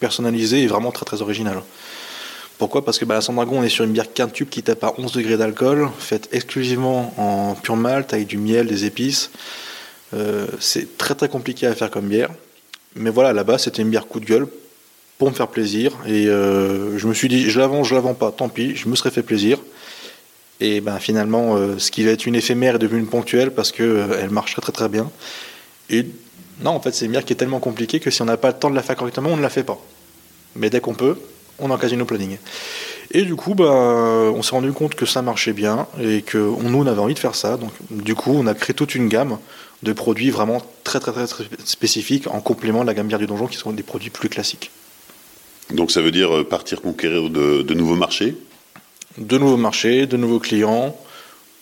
personnalisée 0.00 0.62
et 0.62 0.66
vraiment 0.66 0.90
très 0.90 1.04
très 1.04 1.22
originale. 1.22 1.62
Pourquoi? 2.58 2.84
Parce 2.84 2.98
que 2.98 3.04
bah, 3.04 3.14
la 3.14 3.20
Sandragon, 3.20 3.60
on 3.60 3.62
est 3.62 3.68
sur 3.68 3.84
une 3.84 3.92
bière 3.92 4.12
quintube 4.12 4.48
qui 4.48 4.62
tape 4.62 4.82
à 4.82 4.94
11 4.98 5.12
degrés 5.12 5.36
d'alcool, 5.36 5.88
faite 5.98 6.28
exclusivement 6.32 7.14
en 7.16 7.54
pur 7.54 7.76
malt, 7.76 8.12
avec 8.12 8.26
du 8.26 8.38
miel, 8.38 8.66
des 8.66 8.84
épices. 8.84 9.30
Euh, 10.14 10.46
c'est 10.58 10.98
très 10.98 11.14
très 11.14 11.28
compliqué 11.28 11.66
à 11.66 11.74
faire 11.74 11.90
comme 11.90 12.08
bière. 12.08 12.30
Mais 12.96 13.10
voilà, 13.10 13.32
là-bas, 13.32 13.58
c'était 13.58 13.82
une 13.82 13.90
bière 13.90 14.08
coup 14.08 14.18
de 14.18 14.24
gueule 14.24 14.48
pour 15.18 15.30
me 15.30 15.34
faire 15.34 15.48
plaisir. 15.48 15.92
Et 16.06 16.26
euh, 16.26 16.98
je 16.98 17.06
me 17.06 17.14
suis 17.14 17.28
dit, 17.28 17.48
je 17.48 17.60
la 17.60 17.68
vends, 17.68 17.84
je 17.84 17.94
la 17.94 18.00
vends 18.00 18.14
pas, 18.14 18.32
tant 18.32 18.48
pis, 18.48 18.74
je 18.74 18.88
me 18.88 18.96
serais 18.96 19.10
fait 19.10 19.22
plaisir. 19.22 19.58
Et 20.60 20.80
ben, 20.80 20.98
finalement, 20.98 21.56
euh, 21.56 21.78
ce 21.78 21.92
qui 21.92 22.02
va 22.02 22.10
être 22.10 22.26
une 22.26 22.34
éphémère 22.34 22.76
est 22.76 22.78
devenu 22.80 23.00
une 23.00 23.06
ponctuelle 23.06 23.52
parce 23.52 23.70
qu'elle 23.70 24.16
elle 24.20 24.30
marche 24.30 24.52
très 24.52 24.62
très 24.62 24.72
très 24.72 24.88
bien. 24.88 25.08
Et 25.90 26.06
non, 26.60 26.70
en 26.70 26.80
fait, 26.80 26.92
c'est 26.92 27.04
une 27.04 27.12
bière 27.12 27.24
qui 27.24 27.32
est 27.32 27.36
tellement 27.36 27.60
compliquée 27.60 28.00
que 28.00 28.10
si 28.10 28.20
on 28.22 28.24
n'a 28.24 28.36
pas 28.36 28.48
le 28.48 28.58
temps 28.58 28.70
de 28.70 28.74
la 28.74 28.82
faire 28.82 28.96
correctement, 28.96 29.30
on 29.30 29.36
ne 29.36 29.42
la 29.42 29.50
fait 29.50 29.62
pas. 29.62 29.78
Mais 30.56 30.70
dès 30.70 30.80
qu'on 30.80 30.94
peut, 30.94 31.18
on 31.58 31.70
occasionne 31.70 32.02
au 32.02 32.04
planning. 32.04 32.38
Et 33.12 33.22
du 33.22 33.36
coup, 33.36 33.54
ben, 33.54 33.64
on 33.64 34.42
s'est 34.42 34.50
rendu 34.50 34.72
compte 34.72 34.94
que 34.94 35.06
ça 35.06 35.22
marchait 35.22 35.52
bien 35.52 35.86
et 36.00 36.22
que 36.22 36.38
nous, 36.38 36.78
on 36.78 36.86
avait 36.86 37.00
envie 37.00 37.14
de 37.14 37.18
faire 37.18 37.34
ça. 37.34 37.56
Donc, 37.56 37.70
du 37.90 38.14
coup, 38.14 38.32
on 38.34 38.46
a 38.46 38.54
créé 38.54 38.74
toute 38.74 38.94
une 38.94 39.08
gamme 39.08 39.38
de 39.82 39.92
produits 39.92 40.30
vraiment 40.30 40.60
très, 40.84 41.00
très, 41.00 41.12
très, 41.12 41.44
spécifiques 41.64 42.26
en 42.26 42.40
complément 42.40 42.82
de 42.82 42.86
la 42.86 42.94
gamme 42.94 43.06
bière 43.06 43.18
du 43.18 43.26
donjon 43.26 43.46
qui 43.46 43.56
sont 43.56 43.72
des 43.72 43.82
produits 43.82 44.10
plus 44.10 44.28
classiques. 44.28 44.70
Donc, 45.72 45.90
ça 45.90 46.00
veut 46.00 46.10
dire 46.10 46.36
euh, 46.36 46.44
partir 46.44 46.80
conquérir 46.80 47.30
de 47.30 47.74
nouveaux 47.74 47.96
marchés? 47.96 48.36
De 49.16 49.38
nouveaux 49.38 49.56
marchés, 49.56 50.06
de 50.06 50.16
nouveaux 50.16 50.38
clients, 50.38 50.96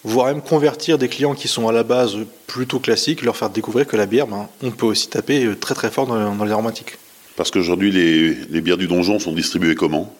voire 0.06 0.28
même 0.28 0.40
convertir 0.40 0.98
des 0.98 1.08
clients 1.08 1.34
qui 1.34 1.48
sont 1.48 1.66
à 1.66 1.72
la 1.72 1.82
base 1.82 2.16
plutôt 2.46 2.78
classiques, 2.78 3.22
leur 3.22 3.36
faire 3.36 3.50
découvrir 3.50 3.88
que 3.88 3.96
la 3.96 4.06
bière, 4.06 4.28
ben, 4.28 4.48
on 4.62 4.70
peut 4.70 4.86
aussi 4.86 5.08
taper 5.08 5.50
très 5.60 5.74
très 5.74 5.90
fort 5.90 6.06
dans, 6.06 6.44
les 6.44 6.52
aromatiques. 6.52 6.96
Parce 7.34 7.50
qu'aujourd'hui, 7.50 7.90
les, 7.90 8.60
bières 8.60 8.76
du 8.76 8.86
donjon 8.86 9.18
sont 9.18 9.32
distribuées 9.32 9.74
comment? 9.74 10.14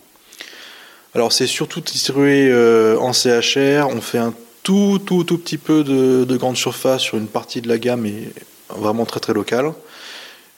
Alors 1.15 1.33
c'est 1.33 1.47
surtout 1.47 1.81
distribué 1.81 2.49
euh, 2.51 2.99
en 2.99 3.13
CHR, 3.13 3.89
on 3.89 4.01
fait 4.01 4.19
un 4.19 4.35
tout 4.65 4.99
tout 4.99 5.23
tout 5.23 5.39
petit 5.39 5.57
peu 5.57 5.85
de, 5.85 6.37
grande 6.37 6.57
surface 6.57 7.01
sur 7.01 7.17
une 7.17 7.29
partie 7.29 7.63
de 7.63 7.69
la 7.69 7.79
gamme, 7.79 8.03
mais 8.03 8.33
vraiment 8.69 9.07
très 9.07 9.21
très 9.21 9.33
locale. 9.33 9.73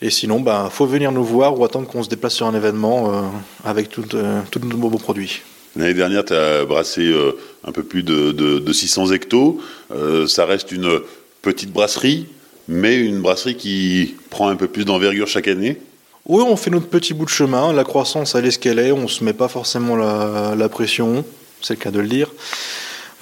Et 0.01 0.11
sinon, 0.11 0.39
il 0.39 0.45
ben, 0.45 0.71
faut 0.71 0.87
venir 0.87 1.13
nous 1.13 1.25
voir 1.25 1.59
ou 1.59 1.65
attendre 1.65 1.87
qu'on 1.87 2.03
se 2.03 2.09
déplace 2.09 2.35
sur 2.35 2.47
un 2.47 2.55
événement 2.55 3.13
euh, 3.13 3.23
avec 3.65 3.91
tous 3.91 4.07
euh, 4.15 4.41
nos 4.63 4.89
beaux 4.89 4.99
produits. 4.99 5.43
L'année 5.79 5.95
dernière, 5.95 6.25
tu 6.25 6.35
as 6.35 6.65
brassé 6.65 7.03
euh, 7.03 7.39
un 7.65 7.71
peu 7.71 7.85
plus 7.85 8.03
de, 8.03 8.73
600 8.73 9.13
hectos. 9.13 9.61
Euh, 9.95 10.27
ça 10.27 10.45
reste 10.45 10.73
une 10.73 11.01
petite 11.41 11.73
brasserie, 11.73 12.27
mais 12.67 12.97
une 12.97 13.21
brasserie 13.21 13.55
qui 13.55 14.17
prend 14.29 14.49
un 14.49 14.57
peu 14.57 14.67
plus 14.67 14.85
d'envergure 14.85 15.29
chaque 15.29 15.47
année. 15.47 15.81
Oui, 16.27 16.43
on 16.45 16.57
fait 16.57 16.71
notre 16.71 16.89
petit 16.89 17.15
bout 17.15 17.27
de 17.27 17.31
chemin. 17.31 17.73
La 17.73 17.85
croissance, 17.85 18.35
elle 18.35 18.45
est 18.45 18.51
ce 18.51 18.59
qu'elle 18.59 18.81
est. 18.81 18.91
On 18.91 19.03
ne 19.03 19.07
se 19.07 19.23
met 19.23 19.33
pas 19.33 19.47
forcément 19.47 19.95
la, 19.95 20.69
pression, 20.69 21.25
c'est 21.63 21.75
le 21.75 21.81
cas 21.81 21.93
de 21.93 22.01
le 22.01 22.09
dire. 22.09 22.33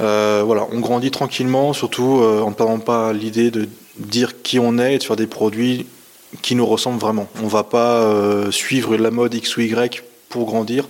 Euh, 0.01 0.43
voilà, 0.45 0.67
on 0.73 0.81
grandit 0.81 1.11
tranquillement, 1.11 1.75
surtout 1.75 2.23
en 2.23 2.49
ne 2.49 2.55
perdant 2.55 2.79
pas 2.79 3.13
l'idée 3.13 3.51
de 3.51 3.69
dire 3.99 4.41
qui 4.43 4.59
on 4.59 4.79
est 4.79 4.95
et 4.95 4.99
de 4.99 5.05
faire 5.05 5.17
des 5.17 5.27
produits 5.27 5.85
qui 6.41 6.55
nous 6.55 6.67
ressemblent 6.67 7.01
vraiment. 7.01 7.29
On 7.43 7.45
ne 7.45 7.51
va 7.51 7.65
pas 7.65 8.51
suivre 8.51 8.97
la 8.97 9.11
mode 9.11 9.35
X 9.35 9.59
ou 9.59 9.61
Y 9.61 10.03
pour 10.31 10.47
grandir. 10.47 10.89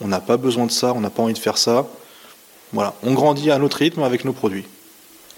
On 0.00 0.08
n'a 0.08 0.20
pas 0.20 0.36
besoin 0.36 0.66
de 0.66 0.70
ça, 0.70 0.92
on 0.94 1.00
n'a 1.00 1.10
pas 1.10 1.22
envie 1.22 1.34
de 1.34 1.38
faire 1.38 1.58
ça. 1.58 1.86
Voilà, 2.72 2.94
on 3.02 3.14
grandit 3.14 3.50
à 3.50 3.58
notre 3.58 3.78
rythme 3.78 4.02
avec 4.02 4.24
nos 4.24 4.32
produits. 4.32 4.64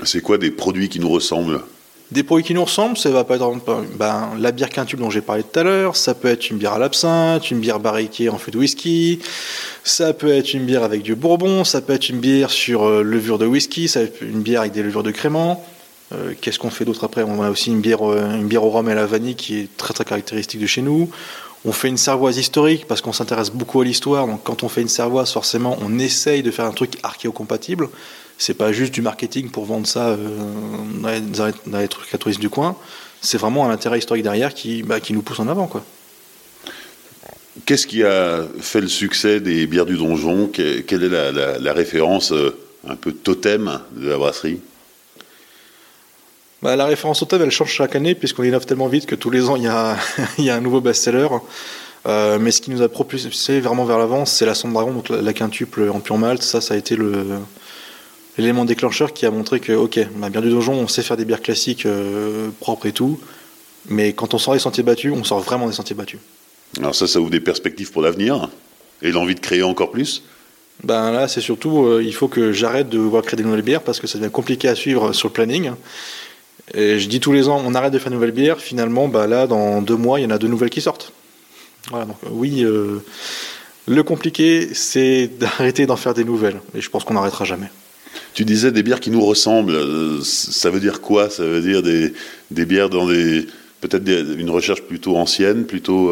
C'est 0.05 0.21
quoi 0.21 0.39
des 0.39 0.51
produits 0.51 0.89
qui 0.89 1.01
nous 1.01 1.11
ressemblent? 1.11 1.63
Des 2.11 2.25
produits 2.25 2.45
qui 2.45 2.55
nous 2.55 2.65
ressemblent, 2.65 2.97
ça 2.97 3.09
va 3.11 3.23
pas 3.23 3.37
être 3.37 3.55
ben, 3.97 4.31
la 4.37 4.51
bière 4.51 4.71
quintube 4.71 4.99
dont 4.99 5.11
j'ai 5.11 5.21
parlé 5.21 5.45
tout 5.45 5.61
à 5.61 5.63
l'heure, 5.63 5.95
ça 5.95 6.15
peut 6.15 6.27
être 6.27 6.51
une 6.51 6.59
bière 6.59 6.73
à 6.73 6.79
l'absinthe, 6.81 7.53
une 7.53 7.61
bière 7.61 7.79
barriquée 7.79 8.29
en 8.29 8.37
feu 8.37 8.51
de 8.51 8.59
whisky, 8.59 9.21
ça 9.85 10.13
peut 10.13 10.33
être 10.33 10.53
une 10.53 10.65
bière 10.65 10.83
avec 10.83 11.03
du 11.03 11.15
bourbon, 11.15 11.63
ça 11.63 11.81
peut 11.81 11.93
être 11.93 12.09
une 12.09 12.19
bière 12.19 12.51
sur 12.51 12.83
euh, 12.83 13.03
levure 13.03 13.39
de 13.39 13.47
whisky, 13.47 13.87
ça 13.87 14.01
peut 14.01 14.07
être 14.07 14.23
une 14.23 14.43
bière 14.43 14.63
avec 14.63 14.73
des 14.73 14.83
levures 14.83 15.05
de 15.05 15.13
crément. 15.13 15.65
Qu'est-ce 16.41 16.59
qu'on 16.59 16.71
fait 16.71 16.85
d'autre 16.85 17.05
après? 17.05 17.23
On 17.23 17.43
a 17.43 17.51
aussi 17.51 17.71
une 17.71 17.81
bière, 17.81 18.03
une 18.03 18.49
bière 18.49 18.65
au 18.65 18.71
rhum 18.71 18.89
et 18.89 18.93
à 18.93 18.97
la 18.97 19.07
vanille 19.07 19.37
qui 19.37 19.61
est 19.61 19.77
très 19.77 19.95
très 19.95 20.05
caractéristique 20.05 20.61
de 20.61 20.67
chez 20.67 20.83
nous. 20.83 21.09
On 21.65 21.73
fait 21.73 21.89
une 21.89 21.99
cervoise 21.99 22.39
historique 22.39 22.87
parce 22.87 23.01
qu'on 23.01 23.13
s'intéresse 23.13 23.51
beaucoup 23.51 23.81
à 23.81 23.85
l'histoire. 23.85 24.27
Donc 24.27 24.43
quand 24.43 24.63
on 24.63 24.69
fait 24.69 24.81
une 24.81 24.89
cervoise, 24.89 25.31
forcément, 25.31 25.79
on 25.83 25.99
essaye 25.99 26.43
de 26.43 26.51
faire 26.51 26.65
un 26.65 26.73
truc 26.73 26.95
archéocompatible. 27.03 27.89
C'est 28.39 28.55
pas 28.55 28.73
juste 28.73 28.95
du 28.95 29.03
marketing 29.03 29.51
pour 29.51 29.67
vendre 29.67 29.87
ça 29.87 30.17
dans, 30.17 31.79
les, 31.79 31.89
trucs 31.89 32.15
à 32.15 32.19
touristes 32.19 32.41
du 32.41 32.49
coin. 32.49 32.77
C'est 33.21 33.37
vraiment 33.37 33.69
un 33.69 33.71
intérêt 33.71 33.99
historique 33.99 34.23
derrière 34.23 34.55
qui, 34.55 34.83
bah, 34.83 34.99
qui 34.99 35.13
nous 35.13 35.21
pousse 35.21 35.41
en 35.41 35.49
avant, 35.49 35.67
quoi. 35.67 35.85
Qu'est-ce 37.67 37.87
qui 37.87 38.03
a 38.03 38.47
fait 38.61 38.81
le 38.81 38.89
succès 38.89 39.41
des 39.41 39.67
bières 39.67 39.85
du 39.85 39.97
donjon? 39.97 40.49
Quelle 40.49 41.03
est 41.03 41.59
la, 41.61 41.73
référence 41.75 42.33
euh, 42.33 42.57
un 42.89 42.97
peu 42.97 43.13
totem 43.13 43.81
de 43.93 44.09
la 44.09 44.17
brasserie? 44.17 44.61
Bah, 46.63 46.77
La 46.77 46.87
référence 46.87 47.21
totem, 47.21 47.43
elle 47.43 47.51
change 47.51 47.71
chaque 47.71 47.97
année, 47.97 48.15
puisqu'on 48.15 48.43
innove 48.43 48.67
tellement 48.67 48.89
vite 48.89 49.07
que 49.07 49.15
tous 49.15 49.31
les 49.31 49.49
ans, 49.49 49.57
il 49.57 49.65
y 49.65 49.69
a, 49.69 49.97
il 50.39 50.45
y 50.45 50.51
a 50.51 50.57
un 50.57 50.61
nouveau 50.61 50.81
best-seller. 50.81 51.29
Euh, 52.07 52.39
mais 52.39 52.51
ce 52.51 52.61
qui 52.61 52.71
nous 52.71 52.83
a 52.83 52.89
propulsé 52.89 53.61
vraiment 53.61 53.85
vers 53.85 53.99
l'avant, 53.99 54.25
c'est 54.25 54.47
la 54.47 54.55
Sonde 54.55 54.73
Dragon, 54.73 54.93
donc 54.93 55.09
la, 55.11 55.33
quintuple 55.33 55.91
en 55.91 56.01
pur 56.01 56.17
malt. 56.17 56.43
Ça, 56.43 56.61
ça 56.61 56.75
a 56.75 56.77
été 56.77 56.97
l'élément 58.39 58.65
déclencheur 58.65 59.13
qui 59.13 59.27
a 59.27 59.31
montré 59.31 59.61
que, 59.61 59.73
ok, 59.73 60.01
bière 60.31 60.43
du 60.43 60.51
donjon, 60.51 60.73
on 60.73 60.89
sait 60.89 61.03
faire 61.03 61.19
des 61.19 61.27
bières 61.27 61.43
classiques 61.43 61.85
euh, 61.85 62.49
propres 62.61 62.87
et 62.87 62.93
tout. 62.93 63.21
Mais 63.89 64.13
quand 64.13 64.35
on 64.35 64.39
sort 64.39 64.55
des 64.55 64.61
sentiers 64.61 64.83
battus, 64.83 65.13
on 65.15 65.25
sort 65.25 65.41
vraiment 65.41 65.67
des 65.67 65.75
sentiers 65.75 65.97
battus. 65.97 66.21
Alors 66.79 66.95
ça, 66.95 67.07
ça 67.07 67.21
ouvre 67.21 67.31
des 67.31 67.41
perspectives 67.41 67.91
pour 67.91 68.03
l'avenir 68.03 68.49
et 69.03 69.13
l'envie 69.13 69.35
de 69.35 69.41
créer 69.41 69.63
encore 69.63 69.91
plus? 69.91 70.23
Ben 70.83 71.11
là, 71.11 71.29
c'est 71.29 71.41
surtout, 71.41 71.85
euh, 71.85 72.03
il 72.03 72.15
faut 72.15 72.29
que 72.29 72.53
j'arrête 72.53 72.89
de 72.89 72.99
voir 72.99 73.23
créer 73.23 73.37
des 73.37 73.45
nouvelles 73.45 73.63
bières 73.63 73.83
parce 73.83 74.01
que 74.01 74.07
ça 74.07 74.19
devient 74.19 74.31
compliqué 74.31 74.69
à 74.69 74.75
suivre 74.75 75.13
sur 75.13 75.29
le 75.29 75.33
planning. 75.33 75.73
Et 76.75 76.99
je 76.99 77.09
dis 77.09 77.21
tous 77.21 77.33
les 77.33 77.49
ans, 77.49 77.63
on 77.65 77.75
arrête 77.75 77.93
de 77.93 77.99
faire 77.99 78.11
de 78.11 78.15
nouvelles 78.15 78.33
bières. 78.33 78.61
Finalement, 78.61 79.09
bah 79.09 79.27
là, 79.27 79.47
dans 79.47 79.83
deux 79.83 79.97
mois, 79.97 80.21
il 80.21 80.25
y 80.25 80.27
en 80.27 80.31
a 80.31 80.39
deux 80.39 80.49
nouvelles 80.49 80.71
qui 80.71 80.81
sortent. 80.81 81.13
Voilà, 81.91 82.05
donc 82.05 82.17
euh, 82.25 82.29
oui, 82.33 82.63
euh, 82.65 83.03
le 83.87 84.03
compliqué, 84.03 84.69
c'est 84.75 85.31
d'arrêter 85.39 85.87
d'en 85.87 85.97
faire 85.97 86.15
des 86.15 86.25
nouvelles. 86.25 86.61
Et 86.75 86.81
je 86.81 86.91
pense 86.91 87.05
qu'on 87.05 87.15
n'arrêtera 87.15 87.45
jamais. 87.45 87.71
Tu 88.35 88.45
disais 88.45 88.73
des 88.73 88.83
bières 88.83 89.01
qui 89.01 89.11
nous 89.11 89.25
ressemblent. 89.25 89.77
Ça 90.25 90.71
veut 90.71 90.81
dire 90.81 91.01
quoi? 91.01 91.31
Ça 91.31 91.45
veut 91.45 91.61
dire 91.61 91.83
des, 91.83 92.13
des 92.51 92.65
bières 92.65 92.91
dans 92.91 93.07
des 93.07 93.47
peut-être 93.81 94.09
une 94.09 94.51
recherche 94.51 94.83
plutôt 94.83 95.17
ancienne, 95.17 95.65
plutôt. 95.65 96.11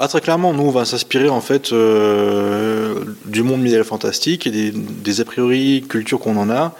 Ah, 0.00 0.08
très 0.08 0.20
clairement, 0.20 0.52
nous, 0.52 0.64
on 0.64 0.70
va 0.70 0.84
s'inspirer 0.84 1.28
en 1.28 1.40
fait 1.40 1.72
euh, 1.72 3.04
du 3.26 3.42
monde 3.42 3.60
médiéval 3.60 3.84
fantastique 3.84 4.46
et 4.46 4.50
des, 4.50 5.20
a 5.20 5.24
priori 5.24 5.84
cultures 5.88 6.18
qu'on 6.18 6.36
en 6.36 6.50
a. 6.50 6.74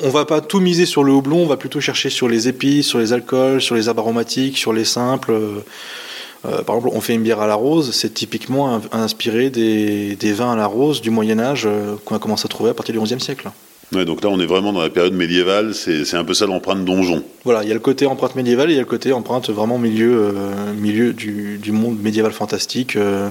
On 0.00 0.10
va 0.10 0.24
pas 0.24 0.40
tout 0.40 0.60
miser 0.60 0.86
sur 0.86 1.04
le 1.04 1.12
houblon, 1.12 1.38
on 1.38 1.46
va 1.46 1.56
plutôt 1.56 1.80
chercher 1.80 2.08
sur 2.08 2.28
les 2.28 2.48
épices, 2.48 2.86
sur 2.86 2.98
les 2.98 3.12
alcools, 3.12 3.60
sur 3.60 3.74
les 3.74 3.88
aromatiques, 3.88 4.56
sur 4.56 4.72
les 4.72 4.84
simples. 4.84 5.32
Euh, 5.32 6.62
par 6.62 6.76
exemple, 6.76 6.94
on 6.94 7.00
fait 7.00 7.14
une 7.14 7.22
bière 7.22 7.40
à 7.40 7.46
la 7.46 7.54
rose, 7.54 7.92
c'est 7.92 8.14
typiquement 8.14 8.80
inspiré 8.92 9.50
des, 9.50 10.16
vins 10.32 10.52
à 10.52 10.56
la 10.56 10.66
rose 10.66 11.00
du 11.00 11.10
Moyen 11.10 11.38
Âge 11.38 11.64
euh, 11.66 11.96
qu'on 12.04 12.16
a 12.16 12.18
commencé 12.18 12.46
à 12.46 12.48
trouver 12.48 12.70
à 12.70 12.74
partir 12.74 12.94
du 12.94 13.00
XIe 13.00 13.20
siècle 13.20 13.50
donc 13.92 14.22
là, 14.22 14.30
on 14.30 14.40
est 14.40 14.46
vraiment 14.46 14.72
dans 14.72 14.80
la 14.80 14.90
période 14.90 15.12
médiévale, 15.12 15.74
c'est 15.74 16.14
un 16.14 16.24
peu 16.24 16.34
ça 16.34 16.46
l'empreinte 16.46 16.84
donjon. 16.84 17.22
Voilà, 17.44 17.62
il 17.62 17.68
y 17.68 17.70
a 17.70 17.74
le 17.74 17.80
côté 17.80 18.06
empreinte 18.06 18.34
médiévale 18.34 18.70
et 18.70 18.72
il 18.72 18.76
y 18.76 18.78
a 18.78 18.82
le 18.82 18.86
côté 18.86 19.12
empreinte 19.12 19.50
vraiment 19.50 19.78
milieu, 19.78 20.32
euh, 20.34 20.72
milieu 20.72 21.12
du, 21.12 21.72
monde 21.72 22.00
médiéval 22.00 22.32
fantastique, 22.32 22.96
euh, 22.96 23.28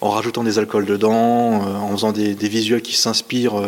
en 0.00 0.10
rajoutant 0.10 0.44
des 0.44 0.58
alcools 0.58 0.84
dedans, 0.84 1.62
euh, 1.66 1.76
en 1.76 1.92
faisant 1.92 2.12
des, 2.12 2.34
visuels 2.34 2.82
qui 2.82 2.94
s'inspirent 2.94 3.62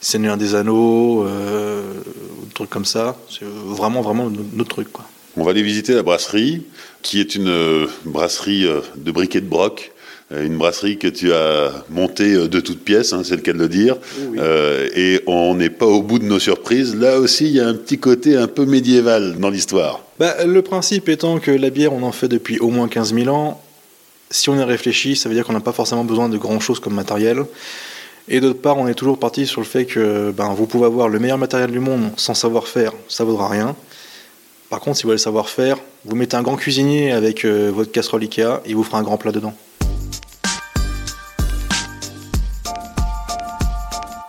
Seigneur 0.00 0.36
des 0.36 0.54
Anneaux, 0.54 1.26
des 1.26 2.54
trucs 2.54 2.70
comme 2.70 2.84
ça. 2.84 3.16
C'est 3.28 3.44
vraiment, 3.44 4.00
vraiment 4.00 4.30
notre 4.52 4.70
truc. 4.70 4.92
Quoi. 4.92 5.04
On 5.36 5.44
va 5.44 5.50
aller 5.50 5.62
visiter 5.62 5.94
la 5.94 6.02
brasserie, 6.02 6.62
qui 7.02 7.20
est 7.20 7.34
une 7.34 7.86
brasserie 8.04 8.66
de 8.96 9.10
briquet 9.10 9.40
de 9.40 9.46
broc. 9.46 9.92
Euh, 10.30 10.44
une 10.44 10.58
brasserie 10.58 10.98
que 10.98 11.08
tu 11.08 11.32
as 11.32 11.72
montée 11.88 12.34
euh, 12.34 12.48
de 12.48 12.60
toutes 12.60 12.84
pièces, 12.84 13.14
hein, 13.14 13.22
c'est 13.24 13.36
le 13.36 13.40
cas 13.40 13.54
de 13.54 13.58
le 13.58 13.68
dire. 13.68 13.96
Euh, 14.36 14.86
et 14.94 15.22
on 15.26 15.54
n'est 15.54 15.70
pas 15.70 15.86
au 15.86 16.02
bout 16.02 16.18
de 16.18 16.24
nos 16.24 16.38
surprises. 16.38 16.94
Là 16.94 17.18
aussi, 17.18 17.46
il 17.46 17.52
y 17.52 17.60
a 17.60 17.66
un 17.66 17.74
petit 17.74 17.98
côté 17.98 18.36
un 18.36 18.46
peu 18.46 18.66
médiéval 18.66 19.38
dans 19.38 19.48
l'histoire. 19.48 20.04
Bah, 20.18 20.44
le 20.44 20.60
principe 20.60 21.08
étant 21.08 21.38
que 21.38 21.50
la 21.50 21.70
bière, 21.70 21.94
on 21.94 22.02
en 22.02 22.12
fait 22.12 22.28
depuis 22.28 22.58
au 22.58 22.68
moins 22.68 22.88
15 22.88 23.14
000 23.14 23.34
ans. 23.34 23.62
Si 24.30 24.50
on 24.50 24.56
y 24.56 24.62
réfléchit, 24.62 25.16
ça 25.16 25.30
veut 25.30 25.34
dire 25.34 25.46
qu'on 25.46 25.54
n'a 25.54 25.60
pas 25.60 25.72
forcément 25.72 26.04
besoin 26.04 26.28
de 26.28 26.36
grand-chose 26.36 26.78
comme 26.78 26.94
matériel. 26.94 27.44
Et 28.30 28.40
d'autre 28.40 28.60
part, 28.60 28.76
on 28.76 28.86
est 28.86 28.94
toujours 28.94 29.18
parti 29.18 29.46
sur 29.46 29.62
le 29.62 29.66
fait 29.66 29.86
que 29.86 30.30
ben, 30.32 30.52
vous 30.52 30.66
pouvez 30.66 30.84
avoir 30.84 31.08
le 31.08 31.18
meilleur 31.18 31.38
matériel 31.38 31.70
du 31.70 31.80
monde 31.80 32.10
sans 32.18 32.34
savoir-faire, 32.34 32.92
ça 33.08 33.24
vaudra 33.24 33.48
rien. 33.48 33.74
Par 34.68 34.80
contre, 34.80 34.98
si 34.98 35.04
vous 35.04 35.08
voulez 35.08 35.18
savoir-faire, 35.18 35.78
vous 36.04 36.14
mettez 36.14 36.36
un 36.36 36.42
grand 36.42 36.56
cuisinier 36.56 37.12
avec 37.12 37.46
votre 37.46 37.90
casserole 37.90 38.22
Ikea, 38.22 38.60
il 38.66 38.76
vous 38.76 38.84
fera 38.84 38.98
un 38.98 39.02
grand 39.02 39.16
plat 39.16 39.32
dedans. 39.32 39.54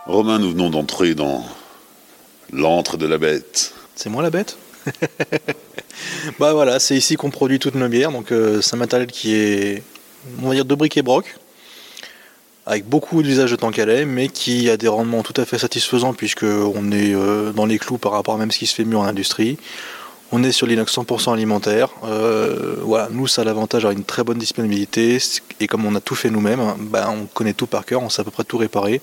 Romain, 0.06 0.38
nous 0.38 0.50
venons 0.50 0.70
d'entrer 0.70 1.14
dans 1.14 1.44
l'antre 2.54 2.96
de 2.96 3.06
la 3.06 3.18
bête. 3.18 3.74
C'est 3.94 4.08
moi 4.08 4.22
la 4.22 4.30
bête? 4.30 4.56
Bah 6.38 6.52
voilà, 6.54 6.80
c'est 6.80 6.96
ici 6.96 7.16
qu'on 7.16 7.30
produit 7.30 7.58
toutes 7.58 7.74
nos 7.74 7.88
bières. 7.88 8.12
Donc 8.12 8.32
euh, 8.32 8.60
c'est 8.62 8.74
un 8.74 8.78
matériel 8.78 9.10
qui 9.10 9.34
est, 9.34 9.82
on 10.42 10.48
va 10.48 10.54
dire, 10.54 10.64
de 10.64 10.74
briques 10.74 10.96
et 10.96 11.02
broc, 11.02 11.36
avec 12.66 12.86
beaucoup 12.86 13.22
d'usage 13.22 13.50
de 13.50 13.56
temps 13.56 13.70
calais, 13.70 14.04
mais 14.04 14.28
qui 14.28 14.70
a 14.70 14.76
des 14.76 14.88
rendements 14.88 15.22
tout 15.22 15.38
à 15.40 15.44
fait 15.44 15.58
satisfaisants 15.58 16.14
puisque 16.14 16.44
on 16.44 16.92
est 16.92 17.14
euh, 17.14 17.52
dans 17.52 17.66
les 17.66 17.78
clous 17.78 17.98
par 17.98 18.12
rapport 18.12 18.34
à 18.34 18.38
même 18.38 18.50
ce 18.50 18.58
qui 18.58 18.66
se 18.66 18.74
fait 18.74 18.84
mieux 18.84 18.98
en 18.98 19.04
industrie. 19.04 19.58
On 20.32 20.44
est 20.44 20.52
sur 20.52 20.66
l'inox 20.68 20.96
100% 20.96 21.32
alimentaire. 21.32 21.88
Euh, 22.04 22.76
voilà, 22.82 23.08
nous, 23.10 23.26
ça 23.26 23.42
a 23.42 23.44
l'avantage 23.44 23.82
d'avoir 23.82 23.98
une 23.98 24.04
très 24.04 24.22
bonne 24.22 24.38
disponibilité. 24.38 25.18
Et 25.58 25.66
comme 25.66 25.84
on 25.84 25.94
a 25.96 26.00
tout 26.00 26.14
fait 26.14 26.30
nous-mêmes, 26.30 26.60
ben, 26.78 27.08
on 27.10 27.26
connaît 27.26 27.52
tout 27.52 27.66
par 27.66 27.84
cœur, 27.84 28.00
on 28.02 28.08
sait 28.08 28.20
à 28.20 28.24
peu 28.24 28.30
près 28.30 28.44
tout 28.44 28.58
réparer. 28.58 29.00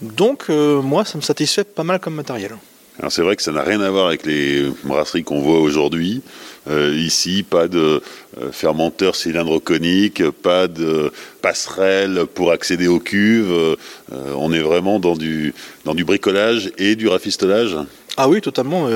Donc 0.00 0.44
euh, 0.50 0.80
moi, 0.80 1.04
ça 1.04 1.18
me 1.18 1.22
satisfait 1.22 1.64
pas 1.64 1.82
mal 1.82 1.98
comme 1.98 2.14
matériel. 2.14 2.56
Alors 2.98 3.10
c'est 3.10 3.22
vrai 3.22 3.34
que 3.34 3.42
ça 3.42 3.50
n'a 3.50 3.62
rien 3.62 3.80
à 3.80 3.90
voir 3.90 4.06
avec 4.06 4.24
les 4.24 4.70
brasseries 4.84 5.24
qu'on 5.24 5.40
voit 5.40 5.58
aujourd'hui. 5.58 6.22
Euh, 6.68 6.94
ici, 6.96 7.42
pas 7.42 7.68
de 7.68 8.02
euh, 8.40 8.52
fermenteur 8.52 9.16
cylindre 9.16 9.58
conique, 9.58 10.28
pas 10.30 10.66
de 10.66 11.12
passerelle 11.42 12.24
pour 12.32 12.52
accéder 12.52 12.88
aux 12.88 13.00
cuves. 13.00 13.76
on 14.10 14.52
est 14.52 14.60
vraiment 14.60 14.98
dans 14.98 15.14
du, 15.14 15.54
dans 15.84 15.94
du 15.94 16.04
bricolage 16.04 16.72
et 16.78 16.96
du 16.96 17.08
rafistolage. 17.08 17.76
Ah 18.16 18.28
oui, 18.28 18.40
totalement. 18.40 18.88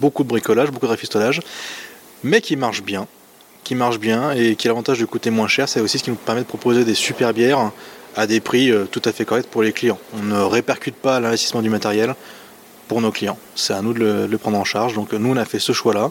beaucoup 0.00 0.22
de 0.22 0.28
bricolage, 0.28 0.70
beaucoup 0.70 0.86
de 0.86 0.90
rafistolage, 0.90 1.40
mais 2.22 2.40
qui 2.40 2.56
marche 2.56 2.82
bien. 2.82 3.06
Qui 3.62 3.74
marche 3.74 3.98
bien 3.98 4.32
et 4.32 4.56
qui 4.56 4.68
a 4.68 4.70
l'avantage 4.70 4.98
de 4.98 5.06
coûter 5.06 5.30
moins 5.30 5.48
cher. 5.48 5.68
C'est 5.68 5.80
aussi 5.80 5.98
ce 5.98 6.04
qui 6.04 6.10
nous 6.10 6.16
permet 6.16 6.42
de 6.42 6.46
proposer 6.46 6.84
des 6.84 6.94
super 6.94 7.32
bières 7.32 7.70
à 8.16 8.26
des 8.26 8.40
prix 8.40 8.70
euh, 8.70 8.84
tout 8.84 9.02
à 9.04 9.12
fait 9.12 9.24
corrects 9.24 9.48
pour 9.48 9.62
les 9.62 9.72
clients. 9.72 9.98
On 10.18 10.22
ne 10.22 10.40
répercute 10.40 10.94
pas 10.94 11.20
l'investissement 11.20 11.62
du 11.62 11.70
matériel 11.70 12.14
pour 12.88 13.00
nos 13.00 13.10
clients. 13.10 13.38
C'est 13.54 13.72
à 13.72 13.82
nous 13.82 13.92
de 13.92 14.26
le, 14.30 14.38
prendre 14.38 14.58
en 14.58 14.64
charge. 14.64 14.94
Donc 14.94 15.12
nous, 15.12 15.30
on 15.30 15.36
a 15.36 15.44
fait 15.44 15.58
ce 15.58 15.72
choix-là. 15.72 16.10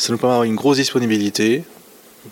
Ça 0.00 0.14
nous 0.14 0.18
permet 0.18 0.32
d'avoir 0.32 0.44
une 0.44 0.56
grosse 0.56 0.78
disponibilité. 0.78 1.62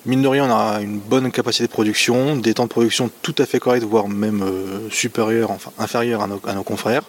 Mine 0.07 0.23
de 0.23 0.29
rien, 0.29 0.51
on 0.51 0.51
a 0.51 0.81
une 0.81 0.99
bonne 0.99 1.31
capacité 1.31 1.67
de 1.67 1.71
production, 1.71 2.35
des 2.35 2.55
temps 2.55 2.65
de 2.65 2.71
production 2.71 3.11
tout 3.21 3.35
à 3.37 3.45
fait 3.45 3.59
corrects, 3.59 3.83
voire 3.83 4.09
même 4.09 4.43
euh, 4.43 4.89
supérieurs, 4.91 5.51
enfin 5.51 5.71
inférieurs 5.79 6.23
à 6.23 6.27
nos, 6.55 6.63
confrères. 6.63 7.03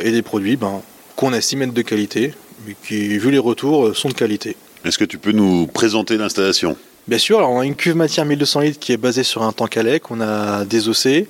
Et 0.00 0.12
des 0.12 0.22
produits 0.22 0.56
ben, 0.56 0.80
qu'on 1.14 1.34
estime 1.34 1.60
être 1.60 1.74
de 1.74 1.82
qualité, 1.82 2.32
mais 2.66 2.74
qui, 2.88 3.18
vu 3.18 3.30
les 3.30 3.38
retours, 3.38 3.88
euh, 3.88 3.92
sont 3.92 4.08
de 4.08 4.14
qualité. 4.14 4.56
Est-ce 4.82 4.96
que 4.96 5.04
tu 5.04 5.18
peux 5.18 5.32
nous 5.32 5.66
présenter 5.66 6.16
l'installation? 6.16 6.78
Bien 7.06 7.18
sûr, 7.18 7.36
alors 7.36 7.50
on 7.50 7.60
a 7.60 7.66
une 7.66 7.76
cuve 7.76 7.96
matière 7.96 8.24
1200 8.24 8.60
litres 8.60 8.80
qui 8.80 8.92
est 8.92 8.96
basée 8.96 9.24
sur 9.24 9.42
un 9.42 9.52
tank 9.52 9.76
à 9.76 9.82
lait 9.82 10.00
qu'on 10.00 10.22
a 10.22 10.64
désossé. 10.64 11.28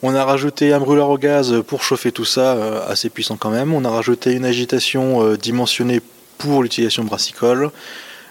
On 0.00 0.14
a 0.14 0.24
rajouté 0.24 0.72
un 0.72 0.80
brûleur 0.80 1.10
au 1.10 1.18
gaz 1.18 1.62
pour 1.66 1.82
chauffer 1.82 2.10
tout 2.10 2.24
ça, 2.24 2.54
euh, 2.54 2.88
assez 2.88 3.10
puissant 3.10 3.36
quand 3.36 3.50
même. 3.50 3.74
On 3.74 3.84
a 3.84 3.90
rajouté 3.90 4.32
une 4.32 4.46
agitation 4.46 5.34
dimensionnée 5.34 6.00
pour 6.40 6.62
l'utilisation 6.62 7.04
brassicole. 7.04 7.70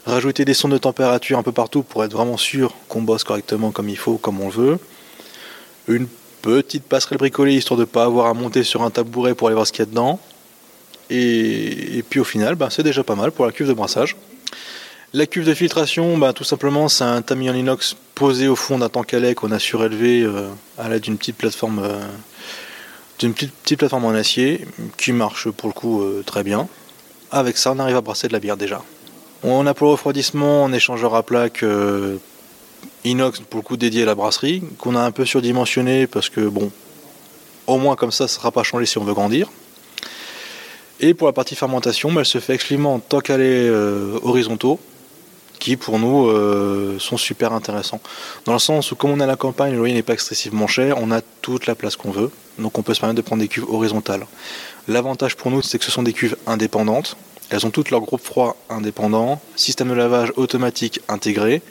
Rajouté 0.06 0.44
des 0.44 0.56
sondes 0.56 0.72
de 0.72 0.78
température 0.78 1.38
un 1.38 1.44
peu 1.44 1.52
partout 1.52 1.84
pour 1.84 2.04
être 2.04 2.14
vraiment 2.14 2.38
sûr 2.38 2.74
qu'on 2.88 3.04
bosse 3.04 3.24
correctement 3.24 3.72
comme 3.72 3.88
il 3.88 3.98
faut, 3.98 4.18
comme 4.18 4.42
on 4.42 4.50
veut. 4.50 4.80
Une 5.88 6.08
petite 6.42 6.84
passerelle 6.84 7.20
bricolée 7.20 7.54
histoire 7.54 7.78
de 7.78 7.84
ne 7.84 7.86
pas 7.86 8.06
avoir 8.06 8.28
à 8.28 8.34
monter 8.34 8.64
sur 8.64 8.82
un 8.82 8.90
tabouret 8.90 9.36
pour 9.36 9.48
aller 9.48 9.56
voir 9.56 9.68
ce 9.68 9.72
qu'il 9.72 9.82
y 9.82 9.88
a 9.88 9.92
dedans. 9.92 10.20
Et, 11.12 12.04
puis 12.10 12.20
au 12.20 12.24
final, 12.24 12.56
ben, 12.56 12.70
c'est 12.70 12.84
déjà 12.84 13.04
pas 13.04 13.16
mal 13.16 13.32
pour 13.32 13.46
la 13.46 13.52
cuve 13.52 13.68
de 13.68 13.74
brassage. 13.74 14.16
La 15.14 15.26
cuve 15.26 15.46
de 15.46 15.54
filtration, 15.54 16.18
bah, 16.18 16.34
tout 16.34 16.44
simplement, 16.44 16.88
c'est 16.88 17.04
un 17.04 17.22
tamis 17.22 17.50
en 17.50 17.56
inox 17.56 17.96
posé 18.16 18.48
au 18.48 18.56
fond 18.56 18.80
d'un 18.80 18.90
tank 18.90 19.14
à 19.14 19.20
lait 19.20 19.36
qu'on 19.36 19.52
a 19.52 19.60
surélevé 19.60 20.22
euh, 20.22 20.50
à 20.78 20.90
l'aide 20.90 21.02
d'une 21.02 21.18
petite 21.18 21.38
plateforme, 21.38 21.82
euh, 21.84 22.00
d'une 23.20 23.34
petite, 23.34 23.54
petite, 23.54 23.80
plateforme 23.80 24.06
en 24.06 24.12
acier 24.12 24.66
qui 24.98 25.12
marche 25.12 25.50
pour 25.50 25.70
le 25.70 25.74
coup 25.74 26.02
euh, 26.02 26.24
très 26.26 26.44
bien. 26.44 26.68
Avec 27.32 27.58
ça, 27.58 27.72
on 27.72 27.80
arrive 27.80 27.96
à 27.96 28.02
brasser 28.02 28.28
de 28.28 28.34
la 28.34 28.40
bière 28.40 28.58
déjà. 28.58 28.82
On 29.44 29.66
a 29.68 29.74
pour 29.74 29.88
le 29.88 29.92
refroidissement 29.92 30.66
un 30.66 30.74
échangeur 30.74 31.16
à 31.16 31.24
plaque 31.24 31.64
inox 33.04 33.40
pour 33.42 33.60
le 33.60 33.64
coup 33.64 33.78
dédié 33.78 34.04
à 34.04 34.06
la 34.06 34.16
brasserie 34.16 34.64
qu'on 34.78 34.96
a 34.96 35.02
un 35.02 35.12
peu 35.12 35.26
surdimensionné 35.26 36.08
parce 36.08 36.30
que 36.30 36.42
bon, 36.42 36.72
au 37.68 37.78
moins 37.78 37.96
comme 37.96 38.12
ça, 38.12 38.28
ça 38.28 38.36
ne 38.36 38.40
sera 38.40 38.52
pas 38.52 38.64
changé 38.64 38.86
si 38.86 38.98
on 38.98 39.04
veut 39.04 39.14
grandir. 39.14 39.50
Et 41.00 41.14
pour 41.14 41.28
la 41.28 41.34
partie 41.34 41.56
fermentation, 41.56 42.12
bah, 42.12 42.22
elle 42.22 42.26
se 42.26 42.40
fait 42.40 42.56
exclusivement 42.56 42.96
en 42.96 43.00
temps 43.00 43.22
calé 43.22 43.70
horizontaux, 44.24 44.80
qui 45.60 45.78
pour 45.78 46.00
nous 46.00 46.28
euh, 46.28 46.98
sont 47.00 47.18
super 47.18 47.54
intéressants. 47.54 48.02
Dans 48.46 48.54
le 48.54 48.60
sens 48.60 48.92
où 48.92 48.96
comme 48.96 49.12
on 49.12 49.20
a 49.20 49.26
la 49.26 49.36
campagne, 49.36 49.74
le 49.74 49.78
loyer 49.78 49.94
n'est 49.94 50.04
pas 50.04 50.14
excessivement 50.14 50.68
cher, 50.68 50.98
on 51.00 51.12
a 51.12 51.22
toute 51.42 51.68
la 51.68 51.76
place 51.76 51.96
qu'on 51.96 52.12
veut, 52.12 52.32
donc 52.58 52.78
on 52.78 52.82
peut 52.82 52.94
se 52.94 53.00
permettre 53.00 53.18
de 53.18 53.22
prendre 53.22 53.42
des 53.42 53.48
cuves 53.48 53.70
horizontales. 53.70 54.26
L'avantage 54.90 55.36
pour 55.36 55.52
nous, 55.52 55.62
c'est 55.62 55.78
que 55.78 55.86
ce 55.86 55.92
sont 55.92 56.02
des 56.02 56.14
cuves 56.14 56.36
indépendantes, 56.48 57.16
elles 57.52 57.64
ont 57.64 57.70
toutes 57.70 57.92
leur 57.92 58.02
groupe 58.02 58.24
froid 58.24 58.58
indépendant, 58.72 59.40
système 59.56 59.90
de 59.90 59.94
lavage 59.94 60.34
automatique 60.36 61.00
intégré, 61.08 61.62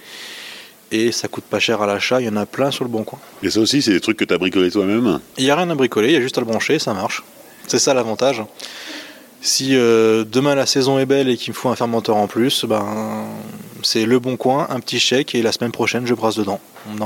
et 0.92 1.10
ça 1.10 1.26
coûte 1.26 1.42
pas 1.42 1.58
cher 1.58 1.82
à 1.82 1.86
l'achat, 1.88 2.20
il 2.20 2.26
y 2.26 2.28
en 2.28 2.36
a 2.36 2.46
plein 2.46 2.70
sur 2.70 2.84
le 2.84 2.90
bon 2.90 3.02
coin. 3.02 3.18
Et 3.42 3.50
ça 3.50 3.58
aussi, 3.58 3.82
c'est 3.82 3.90
des 3.90 4.00
trucs 4.00 4.18
que 4.18 4.24
tu 4.24 4.32
as 4.32 4.38
bricolé 4.38 4.70
toi-même? 4.70 5.18
Il 5.36 5.42
n'y 5.42 5.50
a 5.50 5.56
rien 5.56 5.68
à 5.68 5.74
bricoler, 5.74 6.10
il 6.10 6.14
y 6.14 6.16
a 6.16 6.20
juste 6.20 6.38
à 6.38 6.40
le 6.40 6.46
brancher, 6.46 6.78
ça 6.78 6.94
marche. 6.94 7.24
C'est 7.66 7.80
ça 7.80 7.92
l'avantage. 7.92 8.44
Si 9.40 9.74
euh, 9.74 10.24
demain 10.24 10.54
la 10.54 10.66
saison 10.66 11.00
est 11.00 11.06
belle 11.06 11.28
et 11.28 11.36
qu'il 11.36 11.52
me 11.52 11.56
faut 11.56 11.70
un 11.70 11.76
fermenteur 11.76 12.14
en 12.14 12.28
plus, 12.28 12.66
ben, 12.66 13.26
c'est 13.82 14.06
le 14.06 14.20
bon 14.20 14.36
coin, 14.36 14.68
un 14.70 14.78
petit 14.78 15.00
chèque 15.00 15.34
et 15.34 15.42
la 15.42 15.50
semaine 15.50 15.72
prochaine 15.72 16.06
je 16.06 16.14
brasse 16.14 16.36
dedans. 16.36 16.60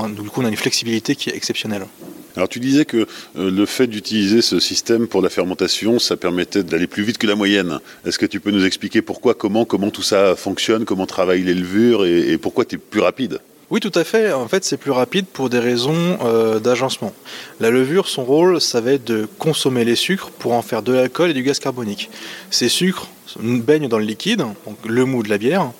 du 0.09 0.29
coup 0.29 0.41
on 0.41 0.45
a 0.45 0.49
une 0.49 0.57
flexibilité 0.57 1.15
qui 1.15 1.31
est 1.31 1.35
exceptionnelle. 1.35 1.87
Alors 2.35 2.49
tu 2.49 2.59
disais 2.59 2.85
que 2.85 3.05
euh, 3.37 3.51
le 3.51 3.65
fait 3.65 3.87
d'utiliser 3.87 4.41
ce 4.41 4.59
système 4.59 5.07
pour 5.07 5.21
la 5.21 5.29
fermentation, 5.29 5.99
ça 5.99 6.17
permettait 6.17 6.63
d'aller 6.63 6.87
plus 6.87 7.03
vite 7.03 7.17
que 7.17 7.27
la 7.27 7.35
moyenne. 7.35 7.79
Est-ce 8.05 8.17
que 8.17 8.25
tu 8.25 8.39
peux 8.39 8.51
nous 8.51 8.65
expliquer 8.65 9.01
pourquoi, 9.01 9.33
comment, 9.33 9.65
comment 9.65 9.91
tout 9.91 10.01
ça 10.01 10.35
fonctionne, 10.35 10.85
comment 10.85 11.05
travaillent 11.05 11.43
les 11.43 11.53
levures 11.53 12.05
et 12.05 12.37
pourquoi 12.37 12.65
tu 12.65 12.75
es 12.75 12.77
plus 12.77 13.01
rapide? 13.01 13.39
Oui, 13.73 13.79
tout 13.79 13.91
à 13.95 14.03
fait. 14.03 14.31
En 14.31 14.47
fait, 14.47 14.63
c'est 14.63 14.77
plus 14.77 14.91
rapide 14.91 15.25
pour 15.25 15.49
des 15.49 15.57
raisons 15.57 16.19
euh, 16.23 16.59
d'agencement. 16.59 17.11
La 17.59 17.71
levure, 17.71 18.07
son 18.07 18.23
rôle, 18.23 18.61
ça 18.61 18.81
va 18.81 18.91
être 18.91 19.03
de 19.03 19.27
consommer 19.39 19.83
les 19.83 19.95
sucres 19.95 20.29
pour 20.29 20.53
en 20.53 20.61
faire 20.61 20.83
de 20.83 20.93
l'alcool 20.93 21.31
et 21.31 21.33
du 21.33 21.41
gaz 21.41 21.57
carbonique. 21.57 22.11
Ces 22.51 22.69
sucres 22.69 23.09
baignent 23.39 23.87
dans 23.87 23.97
le 23.97 24.05
liquide, 24.05 24.39
donc 24.39 24.77
le 24.85 25.05
mou 25.05 25.23
de 25.23 25.29
la 25.29 25.39
bière, 25.39 25.71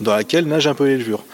dans 0.00 0.16
laquelle 0.16 0.46
nagent 0.46 0.66
un 0.66 0.74
peu 0.74 0.86
les 0.86 0.96
levures. 0.96 1.24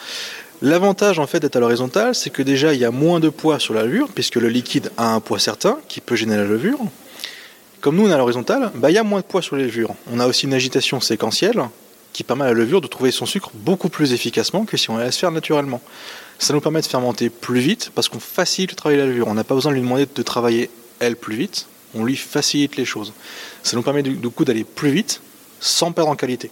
L'avantage 0.60 1.18
en 1.18 1.26
fait 1.26 1.40
d'être 1.40 1.56
à 1.56 1.60
l'horizontale, 1.60 2.14
c'est 2.14 2.30
que 2.30 2.42
déjà 2.42 2.74
il 2.74 2.80
y 2.80 2.84
a 2.84 2.90
moins 2.90 3.20
de 3.20 3.28
poids 3.28 3.58
sur 3.58 3.74
la 3.74 3.84
levure, 3.84 4.08
puisque 4.14 4.36
le 4.36 4.48
liquide 4.48 4.90
a 4.96 5.14
un 5.14 5.20
poids 5.20 5.38
certain 5.38 5.78
qui 5.88 6.00
peut 6.00 6.16
gêner 6.16 6.36
la 6.36 6.44
levure. 6.44 6.80
Comme 7.80 7.96
nous 7.96 8.06
on 8.06 8.10
est 8.10 8.12
à 8.12 8.18
l'horizontale, 8.18 8.72
bah, 8.74 8.90
il 8.90 8.94
y 8.94 8.98
a 8.98 9.04
moins 9.04 9.20
de 9.20 9.24
poids 9.24 9.42
sur 9.42 9.54
les 9.54 9.64
levures. 9.64 9.94
On 10.12 10.18
a 10.18 10.26
aussi 10.26 10.46
une 10.46 10.54
agitation 10.54 11.00
séquentielle, 11.00 11.62
qui 12.12 12.24
permet 12.24 12.44
à 12.44 12.48
la 12.48 12.54
levure 12.54 12.80
de 12.80 12.88
trouver 12.88 13.12
son 13.12 13.26
sucre 13.26 13.52
beaucoup 13.54 13.88
plus 13.88 14.12
efficacement 14.12 14.64
que 14.64 14.76
si 14.76 14.90
on 14.90 14.96
la 14.96 15.04
laisse 15.04 15.16
faire 15.16 15.30
naturellement. 15.30 15.80
Ça 16.40 16.52
nous 16.52 16.60
permet 16.60 16.80
de 16.80 16.86
fermenter 16.86 17.30
plus 17.30 17.60
vite 17.60 17.92
parce 17.94 18.08
qu'on 18.08 18.18
facilite 18.18 18.72
le 18.72 18.76
travail 18.76 18.98
de 18.98 19.02
la 19.02 19.08
levure. 19.08 19.28
On 19.28 19.34
n'a 19.34 19.44
pas 19.44 19.54
besoin 19.54 19.70
de 19.70 19.76
lui 19.76 19.82
demander 19.82 20.06
de 20.12 20.22
travailler 20.22 20.68
elle 20.98 21.14
plus 21.14 21.36
vite, 21.36 21.66
on 21.94 22.04
lui 22.04 22.16
facilite 22.16 22.76
les 22.76 22.84
choses. 22.84 23.12
Ça 23.62 23.76
nous 23.76 23.82
permet 23.82 24.02
du 24.02 24.28
coup 24.30 24.44
d'aller 24.44 24.64
plus 24.64 24.90
vite 24.90 25.20
sans 25.60 25.92
perdre 25.92 26.10
en 26.10 26.16
qualité. 26.16 26.50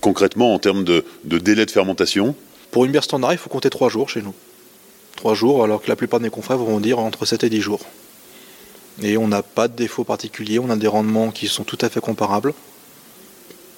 Concrètement, 0.00 0.54
en 0.54 0.58
termes 0.58 0.84
de, 0.84 1.02
délai 1.24 1.64
de 1.64 1.70
fermentation 1.70 2.34
Pour 2.76 2.84
une 2.84 2.92
bière 2.92 3.04
standard, 3.04 3.32
il 3.32 3.38
faut 3.38 3.48
compter 3.48 3.70
3 3.70 3.88
jours 3.88 4.10
chez 4.10 4.20
nous. 4.20 4.34
3 5.16 5.32
jours, 5.32 5.64
alors 5.64 5.80
que 5.80 5.88
la 5.88 5.96
plupart 5.96 6.20
de 6.20 6.24
mes 6.24 6.30
confrères 6.30 6.58
vont 6.58 6.78
dire 6.78 6.98
entre 6.98 7.24
7 7.24 7.42
et 7.44 7.48
10 7.48 7.62
jours. 7.62 7.80
Et 9.00 9.16
on 9.16 9.28
n'a 9.28 9.42
pas 9.42 9.66
de 9.66 9.74
défaut 9.74 10.04
particulier, 10.04 10.58
on 10.58 10.68
a 10.68 10.76
des 10.76 10.86
rendements 10.86 11.30
qui 11.30 11.48
sont 11.48 11.64
tout 11.64 11.78
à 11.80 11.88
fait 11.88 12.00
comparables. 12.02 12.52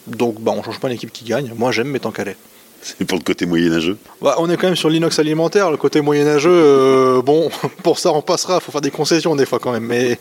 Donc 0.08 0.40
bah, 0.40 0.50
on 0.52 0.64
change 0.64 0.80
pas 0.80 0.88
l'équipe 0.88 1.12
qui 1.12 1.24
gagne. 1.24 1.52
Moi 1.56 1.70
j'aime 1.70 1.86
mes 1.86 2.00
temps 2.00 2.10
calais. 2.10 2.36
C'est 2.82 3.04
pour 3.04 3.18
le 3.18 3.22
côté 3.22 3.46
moyenâgeux 3.46 3.98
bah, 4.20 4.34
On 4.38 4.50
est 4.50 4.56
quand 4.56 4.66
même 4.66 4.74
sur 4.74 4.90
l'inox 4.90 5.16
alimentaire, 5.20 5.70
le 5.70 5.76
côté 5.76 6.00
moyenâgeux, 6.00 6.50
euh, 6.50 7.22
bon, 7.22 7.50
pour 7.84 8.00
ça 8.00 8.10
on 8.12 8.20
passera, 8.20 8.56
il 8.56 8.64
faut 8.64 8.72
faire 8.72 8.80
des 8.80 8.90
concessions 8.90 9.36
des 9.36 9.46
fois 9.46 9.60
quand 9.60 9.70
même, 9.70 9.86
mais 9.86 10.18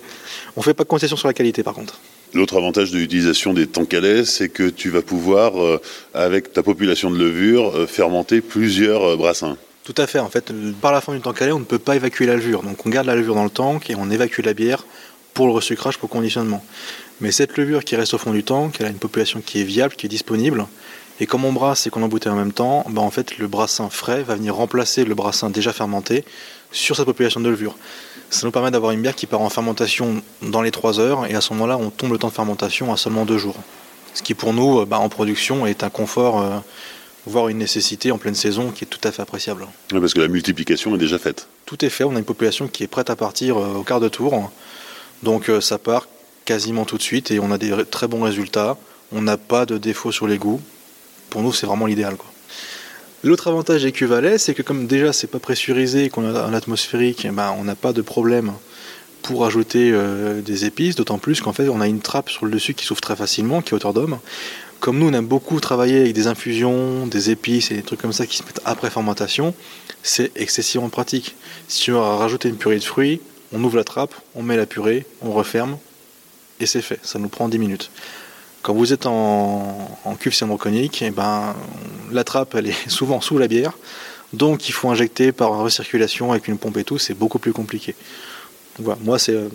on 0.56 0.62
fait 0.62 0.76
pas 0.76 0.84
de 0.84 0.90
concessions 0.90 1.18
sur 1.18 1.28
la 1.28 1.34
qualité 1.34 1.64
par 1.64 1.74
contre. 1.74 2.00
L'autre 2.38 2.58
avantage 2.58 2.91
de 2.91 3.00
l'utilisation 3.00 3.51
des 3.51 3.65
temps 3.65 3.86
calais, 3.86 4.24
c'est 4.24 4.48
que 4.48 4.70
tu 4.70 4.91
vas 4.91 5.01
pouvoir, 5.01 5.60
euh, 5.60 5.82
avec 6.13 6.53
ta 6.53 6.62
population 6.62 7.10
de 7.10 7.17
levure, 7.17 7.75
euh, 7.75 7.88
fermenter 7.88 8.41
plusieurs 8.41 9.17
brassins. 9.17 9.58
Tout 9.84 9.96
à 9.98 10.06
fait, 10.06 10.20
en 10.20 10.29
fait, 10.29 10.53
par 10.79 10.91
la 10.91 11.01
fin 11.01 11.15
du 11.15 11.20
temps 11.20 11.34
calais, 11.34 11.51
on 11.51 11.58
ne 11.58 11.65
peut 11.65 11.80
pas 11.80 11.95
évacuer 11.95 12.28
la 12.28 12.36
levure. 12.36 12.62
Donc 12.62 12.86
on 12.86 12.91
garde 12.91 13.08
la 13.08 13.15
levure 13.15 13.34
dans 13.34 13.43
le 13.43 13.50
tank 13.50 13.89
et 13.89 13.95
on 13.95 14.12
évacue 14.12 14.41
la 14.45 14.54
bière 14.54 14.86
pour 15.34 15.47
le 15.47 15.52
resucrage, 15.52 15.97
pour 15.97 16.10
le 16.10 16.13
conditionnement. 16.13 16.63
Mais 17.21 17.32
cette 17.32 17.58
levure 17.58 17.84
qui 17.84 17.95
reste 17.95 18.13
au 18.13 18.19
fond 18.19 18.34
du 18.34 18.43
tank, 18.43 18.76
elle 18.80 18.86
a 18.86 18.89
une 18.89 19.00
population 19.00 19.41
qui 19.41 19.62
est 19.62 19.63
viable, 19.63 19.95
qui 19.95 20.06
est 20.06 20.10
disponible. 20.10 20.67
Et 21.19 21.26
comme 21.26 21.43
on 21.43 21.54
brasse 21.54 21.88
et 21.88 21.89
qu'on 21.89 22.04
embouteille 22.04 22.32
en 22.32 22.36
même 22.36 22.54
temps, 22.54 22.86
ben 22.88 23.02
en 23.02 23.10
fait 23.10 23.39
le 23.39 23.47
brassin 23.47 23.89
frais 23.89 24.21
va 24.21 24.36
venir 24.36 24.54
remplacer 24.54 25.06
le 25.06 25.15
brassin 25.15 25.50
déjà 25.50 25.73
fermenté 25.73 26.23
sur 26.71 26.95
cette 26.95 27.06
population 27.06 27.39
de 27.39 27.50
levure. 27.50 27.76
Ça 28.30 28.46
nous 28.46 28.52
permet 28.52 28.72
d'avoir 28.72 28.92
une 28.92 29.02
bière 29.02 29.16
qui 29.16 29.26
part 29.26 29.42
en 29.42 29.50
fermentation 29.50 30.22
dans 30.42 30.62
les 30.62 30.72
3 30.72 31.00
heures 31.00 31.26
et 31.28 31.36
à 31.36 31.42
ce 31.42 31.54
moment-là 31.54 31.78
on 31.78 31.90
tombe 31.90 32.12
le 32.12 32.18
temps 32.18 32.28
de 32.28 32.34
fermentation 32.34 32.92
à 32.92 32.98
seulement 32.98 33.26
2 33.26 33.38
jours. 33.38 33.56
Ce 34.13 34.22
qui 34.22 34.34
pour 34.34 34.54
nous 34.54 34.86
ben, 34.86 34.98
en 34.98 35.10
production 35.10 35.66
est 35.66 35.84
un 35.84 35.90
confort, 35.90 36.42
euh, 36.42 36.58
voire 37.26 37.48
une 37.48 37.60
nécessité 37.60 38.12
en 38.12 38.18
pleine 38.18 38.36
saison 38.36 38.72
qui 38.72 38.84
est 38.84 38.88
tout 38.88 39.00
à 39.04 39.12
fait 39.12 39.22
appréciable. 39.22 39.66
parce 39.90 40.13
que 40.13 40.20
la 40.20 40.28
multiplication 40.28 40.94
est 40.96 40.98
déjà 40.98 41.18
faite. 41.18 41.48
Tout 41.66 41.86
est 41.86 41.90
fait, 41.90 42.04
on 42.04 42.16
a 42.16 42.20
une 42.20 42.26
population 42.26 42.68
qui 42.68 42.84
est 42.84 42.88
prête 42.88 43.10
à 43.10 43.16
partir 43.16 43.58
euh, 43.58 43.76
au 43.76 43.84
quart 43.84 44.00
de 44.00 44.10
tour. 44.10 44.52
Donc 45.24 45.50
euh, 45.50 45.62
ça 45.62 45.78
part 45.78 46.08
quasiment 46.44 46.86
tout 46.86 46.98
de 46.98 47.04
suite 47.04 47.32
et 47.32 47.40
on 47.40 47.52
a 47.52 47.58
des 47.58 47.86
très 47.86 48.08
bons 48.08 48.24
résultats. 48.24 48.78
On 49.13 49.22
n'a 49.22 49.38
pas 49.38 49.66
de 49.66 49.78
défaut 49.78 50.12
sur 50.12 50.28
les 50.28 50.38
goûts. 50.38 50.62
Pour 51.30 51.42
nous, 51.44 51.54
c'est 51.54 51.66
vraiment 51.66 51.86
l'idéal. 51.86 52.18
L'autre 53.23 53.47
avantage 53.47 53.82
des 53.82 53.91
cuves 53.91 54.38
c'est 54.38 54.53
que 54.53 54.62
comme 54.62 54.86
déjà 54.86 55.12
c'est 55.12 55.27
pas 55.27 55.39
pressurisé, 55.39 56.10
qu'on 56.10 56.36
a 56.36 56.39
un 56.43 56.53
atmosphérique, 56.53 57.25
eh 57.25 57.32
ben, 57.32 57.56
on 57.58 57.63
n'a 57.63 57.73
pas 57.73 57.91
de 57.91 58.03
problème 58.03 58.53
pour 59.23 59.43
ajouter 59.43 59.89
euh, 59.91 60.41
des 60.41 60.65
épices, 60.65 60.95
d'autant 60.95 61.17
plus 61.17 61.41
qu'en 61.41 61.51
fait 61.51 61.67
on 61.67 61.82
a 61.82 61.88
une 61.88 61.99
trappe 61.99 62.30
sur 62.30 62.45
le 62.45 62.51
dessus 62.51 62.75
qui 62.75 62.86
s'ouvre 62.86 63.01
très 63.01 63.15
facilement, 63.15 63.62
qui 63.63 63.71
est 63.71 63.73
hauteur 63.73 63.93
d'homme. 63.93 64.19
Comme 64.80 64.99
nous 64.99 65.08
on 65.08 65.13
aime 65.13 65.25
beaucoup 65.25 65.60
travailler 65.60 66.01
avec 66.01 66.13
des 66.13 66.27
infusions, 66.27 67.08
des 67.08 67.32
épices 67.32 67.71
et 67.71 67.73
des 67.73 67.82
trucs 67.82 67.99
comme 67.99 68.13
ça 68.13 68.27
qui 68.27 68.38
se 68.38 68.43
mettent 68.43 68.62
après 68.65 68.91
fermentation, 68.91 69.56
c'est 70.03 70.32
excessivement 70.36 70.89
pratique. 70.89 71.36
Si 71.67 71.82
tu 71.82 71.91
veux 71.91 71.97
rajouter 71.97 72.49
une 72.49 72.58
purée 72.58 72.77
de 72.77 72.84
fruits, 72.84 73.19
on 73.51 73.63
ouvre 73.63 73.77
la 73.77 73.84
trappe, 73.84 74.13
on 74.36 74.43
met 74.43 74.58
la 74.58 74.67
purée, 74.67 75.08
on 75.21 75.32
referme, 75.32 75.80
et 76.60 76.67
c'est 76.67 76.84
fait. 76.84 76.99
Ça 77.01 77.17
nous 77.17 77.30
prend 77.30 77.49
10 77.49 77.58
minutes. 77.58 77.89
Quand 78.62 78.74
vous 78.74 78.91
êtes 78.93 79.06
en, 79.06 79.89
cuve 80.20 80.34
cyanoconique, 80.34 81.02
et 81.02 81.08
eh 81.08 81.12
ben, 81.12 81.56
la 82.12 82.24
trappe 82.24 82.56
elle 82.56 82.67
est 82.67 82.89
souvent 82.89 83.22
sous 83.22 83.38
la 83.38 83.48
bière, 83.48 83.78
donc 84.34 84.67
il 84.67 84.72
faut 84.72 84.89
injecter 84.89 85.32
par 85.32 85.58
recirculation 85.58 86.32
avec 86.32 86.48
une 86.48 86.58
pompe 86.58 86.78
et 86.78 86.84
tout, 86.84 86.98
c'est 86.98 87.13
beaucoup 87.13 87.39
plus 87.39 87.54
compliqué. 87.54 87.96
Voilà, 88.80 89.00
moi 89.04 89.20
c'est 89.20 89.34
euh, 89.34 89.50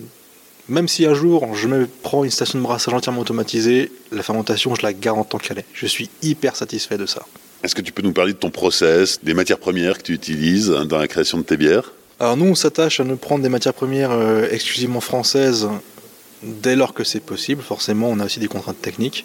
même 0.69 0.89
si 0.89 1.05
un 1.07 1.15
jour 1.15 1.55
je 1.55 1.69
me 1.69 1.89
prends 2.03 2.25
une 2.25 2.31
station 2.31 2.59
de 2.59 2.65
brassage 2.65 2.95
entièrement 2.95 3.21
automatisée, 3.21 3.93
la 4.11 4.23
fermentation 4.23 4.75
je 4.75 4.83
la 4.83 4.93
garde 4.93 5.19
en 5.19 5.25
tant 5.25 5.39
qu'elle 5.39 5.59
est. 5.59 5.67
Je 5.75 5.87
suis 5.87 6.09
hyper 6.23 6.57
satisfait 6.57 6.99
de 6.99 7.07
ça. 7.07 7.23
Est-ce 7.63 7.75
que 7.75 7.83
tu 7.83 7.93
peux 7.93 8.03
nous 8.03 8.13
parler 8.13 8.33
de 8.33 8.39
ton 8.39 8.51
process, 8.51 9.21
des 9.23 9.35
matières 9.35 9.59
premières 9.59 9.99
que 9.99 10.03
tu 10.03 10.15
utilises 10.15 10.69
dans 10.69 10.99
la 10.99 11.07
création 11.07 11.39
de 11.39 11.45
tes 11.45 11.57
bières? 11.57 11.93
Alors 12.19 12.37
nous 12.37 12.47
on 12.47 12.55
s'attache 12.55 13.01
à 13.01 13.05
ne 13.05 13.15
prendre 13.15 13.43
des 13.43 13.49
matières 13.49 13.75
premières 13.75 14.13
euh, 14.13 14.49
exclusivement 14.51 15.01
françaises 15.01 15.69
dès 16.43 16.77
lors 16.77 16.95
que 16.95 17.05
c'est 17.05 17.21
possible. 17.21 17.63
Forcément, 17.63 18.09
on 18.09 18.21
a 18.21 18.25
aussi 18.25 18.41
des 18.41 18.49
contraintes 18.49 18.81
techniques. 18.81 19.25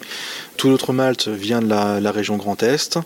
Tout 0.56 0.68
notre 0.68 0.92
malt 0.92 1.28
vient 1.28 1.60
de 1.60 1.68
la, 1.68 2.10
région 2.10 2.36
Grand 2.36 2.62
Est. 2.62 2.98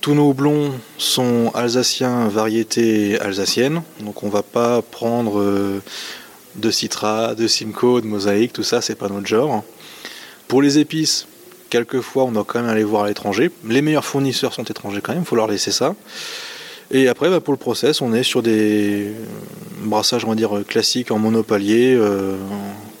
Tous 0.00 0.14
nos 0.14 0.28
houblons 0.28 0.72
sont 0.98 1.50
alsaciens, 1.54 2.28
variétés 2.28 3.18
alsaciennes. 3.20 3.82
Donc 4.00 4.22
on 4.22 4.26
ne 4.26 4.32
va 4.32 4.42
pas 4.42 4.82
prendre 4.82 5.40
euh, 5.40 5.80
de 6.56 6.70
Citra, 6.70 7.34
de 7.34 7.46
Simcoe, 7.46 8.00
de 8.00 8.06
Mosaïque, 8.06 8.52
tout 8.52 8.62
ça, 8.62 8.80
c'est 8.80 8.94
pas 8.94 9.08
notre 9.08 9.26
genre. 9.26 9.64
Pour 10.46 10.60
les 10.60 10.78
épices, 10.78 11.26
quelquefois 11.70 12.24
on 12.24 12.32
doit 12.32 12.44
quand 12.44 12.60
même 12.60 12.70
aller 12.70 12.84
voir 12.84 13.04
à 13.04 13.08
l'étranger. 13.08 13.50
Les 13.66 13.82
meilleurs 13.82 14.04
fournisseurs 14.04 14.52
sont 14.52 14.64
étrangers 14.64 15.00
quand 15.00 15.12
même, 15.12 15.22
il 15.22 15.26
faut 15.26 15.36
leur 15.36 15.48
laisser 15.48 15.72
ça. 15.72 15.94
Et 16.90 17.08
après, 17.08 17.30
bah, 17.30 17.40
pour 17.40 17.52
le 17.52 17.58
process, 17.58 18.02
on 18.02 18.12
est 18.12 18.22
sur 18.22 18.42
des 18.42 19.12
brassages, 19.80 20.24
on 20.24 20.28
va 20.28 20.34
dire, 20.34 20.62
classiques 20.68 21.10
en 21.10 21.18
monopalier, 21.18 21.94
euh, 21.94 22.36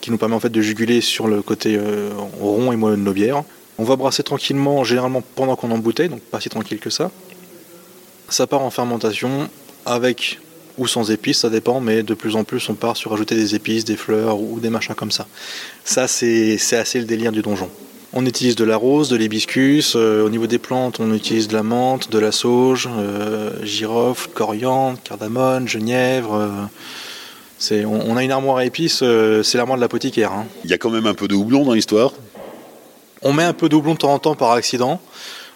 qui 0.04 0.10
nous 0.10 0.18
permet 0.18 0.34
en 0.34 0.40
fait 0.40 0.50
de 0.50 0.60
juguler 0.60 1.00
sur 1.00 1.28
le 1.28 1.40
côté 1.40 1.78
euh, 1.78 2.10
rond 2.38 2.70
et 2.72 2.76
moelleux 2.76 2.98
de 2.98 3.00
nos 3.00 3.14
bières. 3.14 3.42
On 3.78 3.84
va 3.84 3.96
brasser 3.96 4.22
tranquillement, 4.22 4.84
généralement 4.84 5.22
pendant 5.34 5.56
qu'on 5.56 5.70
embouteille, 5.70 6.10
donc 6.10 6.20
pas 6.20 6.40
si 6.40 6.50
tranquille 6.50 6.78
que 6.78 6.90
ça. 6.90 7.10
Ça 8.28 8.46
part 8.46 8.60
en 8.60 8.68
fermentation 8.68 9.48
avec 9.86 10.40
ou 10.76 10.86
sans 10.86 11.10
épices, 11.10 11.38
ça 11.38 11.48
dépend, 11.48 11.80
mais 11.80 12.02
de 12.02 12.12
plus 12.12 12.36
en 12.36 12.44
plus 12.44 12.68
on 12.68 12.74
part 12.74 12.98
sur 12.98 13.14
ajouter 13.14 13.34
des 13.34 13.54
épices, 13.54 13.86
des 13.86 13.96
fleurs 13.96 14.38
ou 14.38 14.60
des 14.60 14.68
machins 14.68 14.94
comme 14.94 15.10
ça. 15.10 15.26
Ça, 15.86 16.06
c'est 16.06 16.58
assez 16.72 16.98
le 16.98 17.06
délire 17.06 17.32
du 17.32 17.40
donjon. 17.40 17.70
On 18.12 18.26
utilise 18.26 18.56
de 18.56 18.64
la 18.64 18.76
rose, 18.76 19.08
de 19.08 19.16
l'hibiscus. 19.16 19.94
Euh, 19.96 20.22
au 20.22 20.28
niveau 20.28 20.46
des 20.46 20.58
plantes, 20.58 21.00
on 21.00 21.14
utilise 21.14 21.48
de 21.48 21.54
la 21.54 21.62
menthe, 21.62 22.10
de 22.10 22.18
la 22.18 22.30
sauge, 22.30 22.90
euh, 22.94 23.52
girofle, 23.64 24.28
coriandre, 24.34 24.98
cardamone, 25.02 25.66
genièvre 25.66 26.68
on, 27.72 28.16
a 28.16 28.24
une 28.24 28.32
armoire 28.32 28.58
à 28.58 28.64
épices, 28.64 29.00
euh, 29.02 29.42
c'est 29.42 29.58
l'armoire 29.58 29.76
de 29.76 29.82
l'apothicaire. 29.82 30.32
Hein. 30.32 30.46
Il 30.64 30.70
y 30.70 30.74
a 30.74 30.78
quand 30.78 30.90
même 30.90 31.06
un 31.06 31.14
peu 31.14 31.28
de 31.28 31.34
houblon 31.34 31.64
dans 31.64 31.72
l'histoire 31.72 32.12
On 33.22 33.32
met 33.32 33.44
un 33.44 33.52
peu 33.52 33.68
de 33.68 33.76
houblon 33.76 33.94
de 33.94 33.98
temps 33.98 34.12
en 34.12 34.18
temps 34.18 34.34
par 34.34 34.52
accident. 34.52 35.00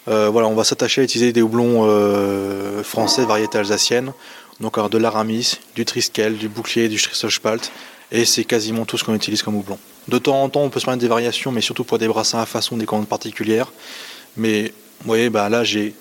Euh, 0.07 0.29
voilà, 0.29 0.47
on 0.47 0.55
va 0.55 0.63
s'attacher 0.63 1.01
à 1.01 1.03
utiliser 1.03 1.33
des 1.33 1.41
houblons 1.41 1.81
euh, 1.83 2.83
français, 2.83 3.25
variétés 3.25 3.57
alsaciennes. 3.57 4.13
Donc 4.59 4.77
alors 4.77 4.89
de 4.89 4.97
l'aramis, 4.97 5.59
du 5.75 5.85
triskel, 5.85 6.37
du 6.37 6.49
bouclier, 6.49 6.89
du 6.89 6.97
Strisselspalt 6.97 7.71
Et 8.11 8.25
c'est 8.25 8.43
quasiment 8.43 8.85
tout 8.85 8.97
ce 8.97 9.03
qu'on 9.03 9.13
utilise 9.13 9.43
comme 9.43 9.55
houblon. 9.55 9.77
De 10.07 10.17
temps 10.17 10.41
en 10.41 10.49
temps, 10.49 10.63
on 10.63 10.69
peut 10.69 10.79
se 10.79 10.85
permettre 10.85 11.01
des 11.01 11.07
variations, 11.07 11.51
mais 11.51 11.61
surtout 11.61 11.83
pour 11.83 11.99
des 11.99 12.07
brassins 12.07 12.39
à 12.39 12.45
façon, 12.45 12.77
des 12.77 12.85
commandes 12.85 13.07
particulières. 13.07 13.71
Mais 14.35 14.73
vous 15.01 15.07
voyez, 15.07 15.29
bah, 15.29 15.49
là, 15.49 15.63
j'ai 15.63 15.93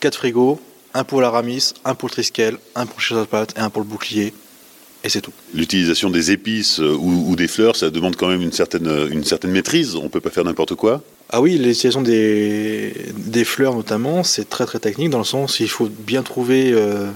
quatre 0.00 0.16
frigos, 0.16 0.60
un 0.92 1.04
pour 1.04 1.20
l'aramis, 1.20 1.72
un 1.84 1.94
pour 1.94 2.08
le 2.08 2.12
triskel, 2.12 2.58
un 2.74 2.86
pour 2.86 2.98
le 3.10 3.22
et 3.56 3.60
un 3.60 3.70
pour 3.70 3.82
le 3.82 3.88
bouclier. 3.88 4.34
Et 5.04 5.10
c'est 5.10 5.20
tout. 5.20 5.32
L'utilisation 5.52 6.08
des 6.08 6.30
épices 6.30 6.80
euh, 6.80 6.96
ou, 6.98 7.36
des 7.36 7.46
fleurs, 7.46 7.76
ça 7.76 7.90
demande 7.90 8.16
quand 8.16 8.26
même 8.26 8.40
une 8.40 8.52
certaine, 8.52 8.88
une 9.10 9.22
certaine 9.22 9.50
maîtrise. 9.50 9.96
On 9.96 10.04
ne 10.04 10.08
peut 10.08 10.20
pas 10.20 10.30
faire 10.30 10.44
n'importe 10.44 10.74
quoi. 10.74 11.02
Ah 11.28 11.42
oui, 11.42 11.52
l'utilisation 11.52 12.00
des, 12.00 12.94
des 13.14 13.44
fleurs 13.44 13.74
notamment, 13.74 14.22
c'est 14.24 14.48
très 14.48 14.64
très 14.64 14.78
technique 14.78 15.10
dans 15.10 15.18
le 15.18 15.24
sens 15.24 15.60
il 15.60 15.68
faut 15.68 15.88
bien 15.88 16.22
trouver 16.22 16.70
euh, 16.72 17.10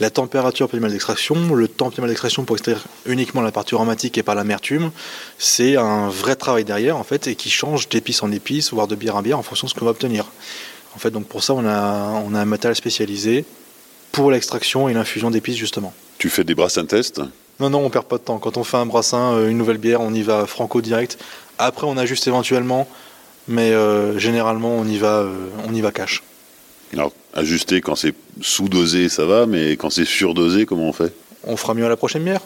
la 0.00 0.10
température 0.10 0.66
optimale 0.66 0.90
d'extraction, 0.90 1.54
le 1.54 1.68
temps 1.68 1.86
optimal 1.86 2.08
d'extraction 2.08 2.44
pour 2.44 2.56
extraire 2.56 2.84
uniquement 3.06 3.40
la 3.40 3.52
partie 3.52 3.74
aromatique 3.74 4.18
et 4.18 4.22
pas 4.22 4.34
l'amertume. 4.34 4.90
C'est 5.38 5.76
un 5.76 6.08
vrai 6.08 6.34
travail 6.34 6.64
derrière 6.64 6.96
en 6.96 7.04
fait 7.04 7.28
et 7.28 7.34
qui 7.34 7.50
change 7.50 7.88
d'épice 7.88 8.22
en 8.22 8.30
épice, 8.32 8.72
voire 8.72 8.88
de 8.88 8.94
bière 8.94 9.16
en 9.16 9.22
bière 9.22 9.38
en 9.38 9.42
fonction 9.42 9.66
de 9.66 9.70
ce 9.70 9.74
qu'on 9.74 9.84
va 9.84 9.92
obtenir. 9.92 10.26
En 10.94 10.98
fait, 10.98 11.10
donc 11.10 11.26
pour 11.26 11.42
ça, 11.42 11.54
on 11.54 11.64
a, 11.64 12.22
on 12.26 12.34
a 12.34 12.40
un 12.40 12.44
matériel 12.44 12.76
spécialisé 12.76 13.46
pour 14.12 14.30
l'extraction 14.30 14.88
et 14.88 14.94
l'infusion 14.94 15.30
d'épices 15.30 15.56
justement. 15.56 15.92
Tu 16.18 16.28
fais 16.28 16.44
des 16.44 16.54
brassins 16.54 16.84
test 16.84 17.20
Non, 17.58 17.70
non, 17.70 17.84
on 17.84 17.90
perd 17.90 18.04
pas 18.04 18.18
de 18.18 18.22
temps. 18.22 18.38
Quand 18.38 18.56
on 18.56 18.64
fait 18.64 18.76
un 18.76 18.86
brassin, 18.86 19.32
euh, 19.32 19.50
une 19.50 19.58
nouvelle 19.58 19.78
bière, 19.78 20.00
on 20.00 20.14
y 20.14 20.22
va 20.22 20.46
franco 20.46 20.80
direct. 20.80 21.18
Après, 21.58 21.86
on 21.86 21.96
ajuste 21.96 22.26
éventuellement, 22.28 22.86
mais 23.48 23.72
euh, 23.72 24.18
généralement, 24.18 24.76
on 24.76 24.86
y 24.86 24.98
va, 24.98 25.20
euh, 25.20 25.48
on 25.66 25.74
y 25.74 25.80
va 25.80 25.90
cash. 25.90 26.22
Alors, 26.92 27.12
ajuster 27.34 27.80
quand 27.80 27.96
c'est 27.96 28.14
sous-dosé, 28.40 29.08
ça 29.08 29.24
va, 29.24 29.46
mais 29.46 29.72
quand 29.72 29.90
c'est 29.90 30.04
surdosé, 30.04 30.66
comment 30.66 30.88
on 30.88 30.92
fait? 30.92 31.12
On 31.44 31.56
fera 31.56 31.74
mieux 31.74 31.86
à 31.86 31.88
la 31.88 31.96
prochaine 31.96 32.22
bière? 32.22 32.42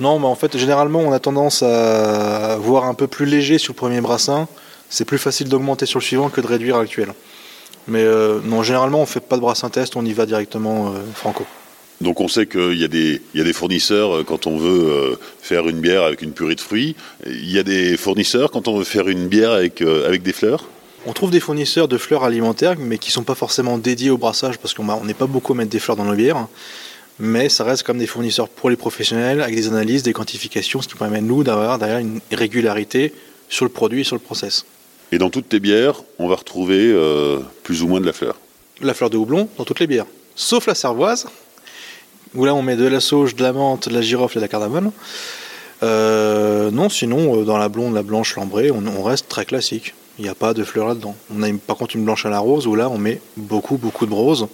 Non, 0.00 0.18
mais 0.18 0.26
en 0.26 0.34
fait, 0.34 0.56
généralement, 0.56 1.00
on 1.00 1.12
a 1.12 1.18
tendance 1.18 1.62
à 1.62 2.56
voir 2.56 2.86
un 2.86 2.94
peu 2.94 3.06
plus 3.06 3.26
léger 3.26 3.58
sur 3.58 3.74
le 3.74 3.76
premier 3.76 4.00
brassin. 4.00 4.48
C'est 4.88 5.04
plus 5.04 5.18
facile 5.18 5.48
d'augmenter 5.48 5.86
sur 5.86 6.00
le 6.00 6.04
suivant 6.04 6.30
que 6.30 6.40
de 6.40 6.46
réduire 6.46 6.76
à 6.76 6.80
l'actuel. 6.80 7.12
Mais 7.88 8.04
non, 8.44 8.62
généralement, 8.62 9.00
on 9.00 9.06
fait 9.06 9.20
pas 9.20 9.36
de 9.36 9.40
brassin 9.40 9.68
test, 9.68 9.96
on 9.96 10.04
y 10.04 10.12
va 10.12 10.26
directement 10.26 10.94
franco. 11.14 11.44
Donc 12.02 12.20
on 12.20 12.26
sait 12.26 12.46
qu'il 12.46 12.74
y, 12.74 12.84
a 12.84 12.88
des 12.88 13.52
fournisseurs 13.52 14.16
euh, 14.16 14.24
quand 14.24 14.48
on 14.48 14.58
veut 14.58 14.90
euh, 14.90 15.16
faire 15.40 15.68
une 15.68 15.78
bière 15.78 16.02
avec 16.02 16.20
une 16.20 16.32
purée 16.32 16.56
de 16.56 16.60
fruits. 16.60 16.96
Il 17.26 17.50
y 17.50 17.58
a 17.60 17.62
des 17.62 17.96
fournisseurs 17.96 18.50
quand 18.50 18.66
on 18.66 18.76
veut 18.76 18.84
faire 18.84 19.08
une 19.08 19.28
bière 19.28 19.52
avec, 19.52 19.80
euh, 19.80 20.06
avec 20.06 20.22
des 20.22 20.32
fleurs? 20.32 20.64
On 21.06 21.12
trouve 21.12 21.30
des 21.30 21.38
fournisseurs 21.38 21.86
de 21.86 21.98
fleurs 21.98 22.24
alimentaires, 22.24 22.74
mais 22.76 22.98
qui 22.98 23.10
ne 23.10 23.12
sont 23.12 23.22
pas 23.22 23.36
forcément 23.36 23.78
dédiés 23.78 24.10
au 24.10 24.18
brassage, 24.18 24.58
parce 24.58 24.74
qu'on 24.74 25.04
n'est 25.04 25.14
pas 25.14 25.26
beaucoup 25.26 25.52
à 25.52 25.56
mettre 25.56 25.70
des 25.70 25.78
fleurs 25.78 25.96
dans 25.96 26.04
nos 26.04 26.14
bières. 26.14 26.46
Mais 27.20 27.48
ça 27.48 27.64
reste 27.64 27.84
comme 27.84 27.98
des 27.98 28.06
fournisseurs 28.06 28.48
pour 28.48 28.68
les 28.70 28.76
professionnels, 28.76 29.40
avec 29.40 29.54
des 29.54 29.68
analyses, 29.68 30.02
des 30.02 30.12
quantifications, 30.12 30.82
ce 30.82 30.88
qui 30.88 30.94
permet 30.94 31.20
nous 31.20 31.44
d'avoir 31.44 31.78
derrière 31.78 31.98
une 31.98 32.20
régularité 32.32 33.12
sur 33.48 33.64
le 33.64 33.70
produit 33.70 34.00
et 34.00 34.04
sur 34.04 34.16
le 34.16 34.20
process. 34.20 34.64
Et 35.12 35.18
dans 35.18 35.30
toutes 35.30 35.48
tes 35.48 35.60
bières, 35.60 36.02
on 36.18 36.26
va 36.26 36.36
retrouver 36.36 36.92
plus 37.62 37.82
ou 37.82 37.86
moins 37.86 38.00
de 38.00 38.06
la 38.06 38.12
fleur 38.12 38.36
La 38.80 38.94
fleur 38.94 39.10
de 39.10 39.16
houblon 39.16 39.48
dans 39.58 39.64
toutes 39.64 39.78
les 39.78 39.86
bières, 39.86 40.06
sauf 40.34 40.66
la 40.66 40.74
cervoise, 40.74 41.26
où 42.34 42.44
là 42.44 42.54
on 42.54 42.62
met 42.62 42.76
de 42.76 42.86
la 42.86 43.00
sauge, 43.00 43.36
de 43.36 43.42
la 43.42 43.52
menthe, 43.52 43.88
de 43.88 43.94
la 43.94 44.00
girofle 44.00 44.38
et 44.38 44.40
de 44.40 44.44
la 44.44 44.48
cardamone. 44.48 44.90
Euh, 45.82 46.70
non, 46.70 46.88
sinon, 46.88 47.40
euh, 47.40 47.44
dans 47.44 47.58
la 47.58 47.68
blonde, 47.68 47.94
la 47.94 48.02
blanche, 48.02 48.36
l'ambrée, 48.36 48.70
on, 48.70 49.02
reste 49.02 49.28
très 49.28 49.44
classique. 49.44 49.94
Il 50.18 50.24
n'y 50.24 50.30
a 50.30 50.34
pas 50.34 50.54
de 50.54 50.62
fleurs 50.62 50.88
là-dedans. 50.88 51.16
On 51.34 51.42
a 51.42 51.48
par 51.66 51.76
contre 51.76 51.96
une 51.96 52.04
blanche 52.04 52.24
à 52.24 52.30
la 52.30 52.38
rose 52.38 52.66
où 52.66 52.74
là 52.74 52.88
on 52.88 52.98
met 52.98 53.20
beaucoup, 53.36 53.76
beaucoup 53.76 54.06
de 54.06 54.12
rose 54.12 54.46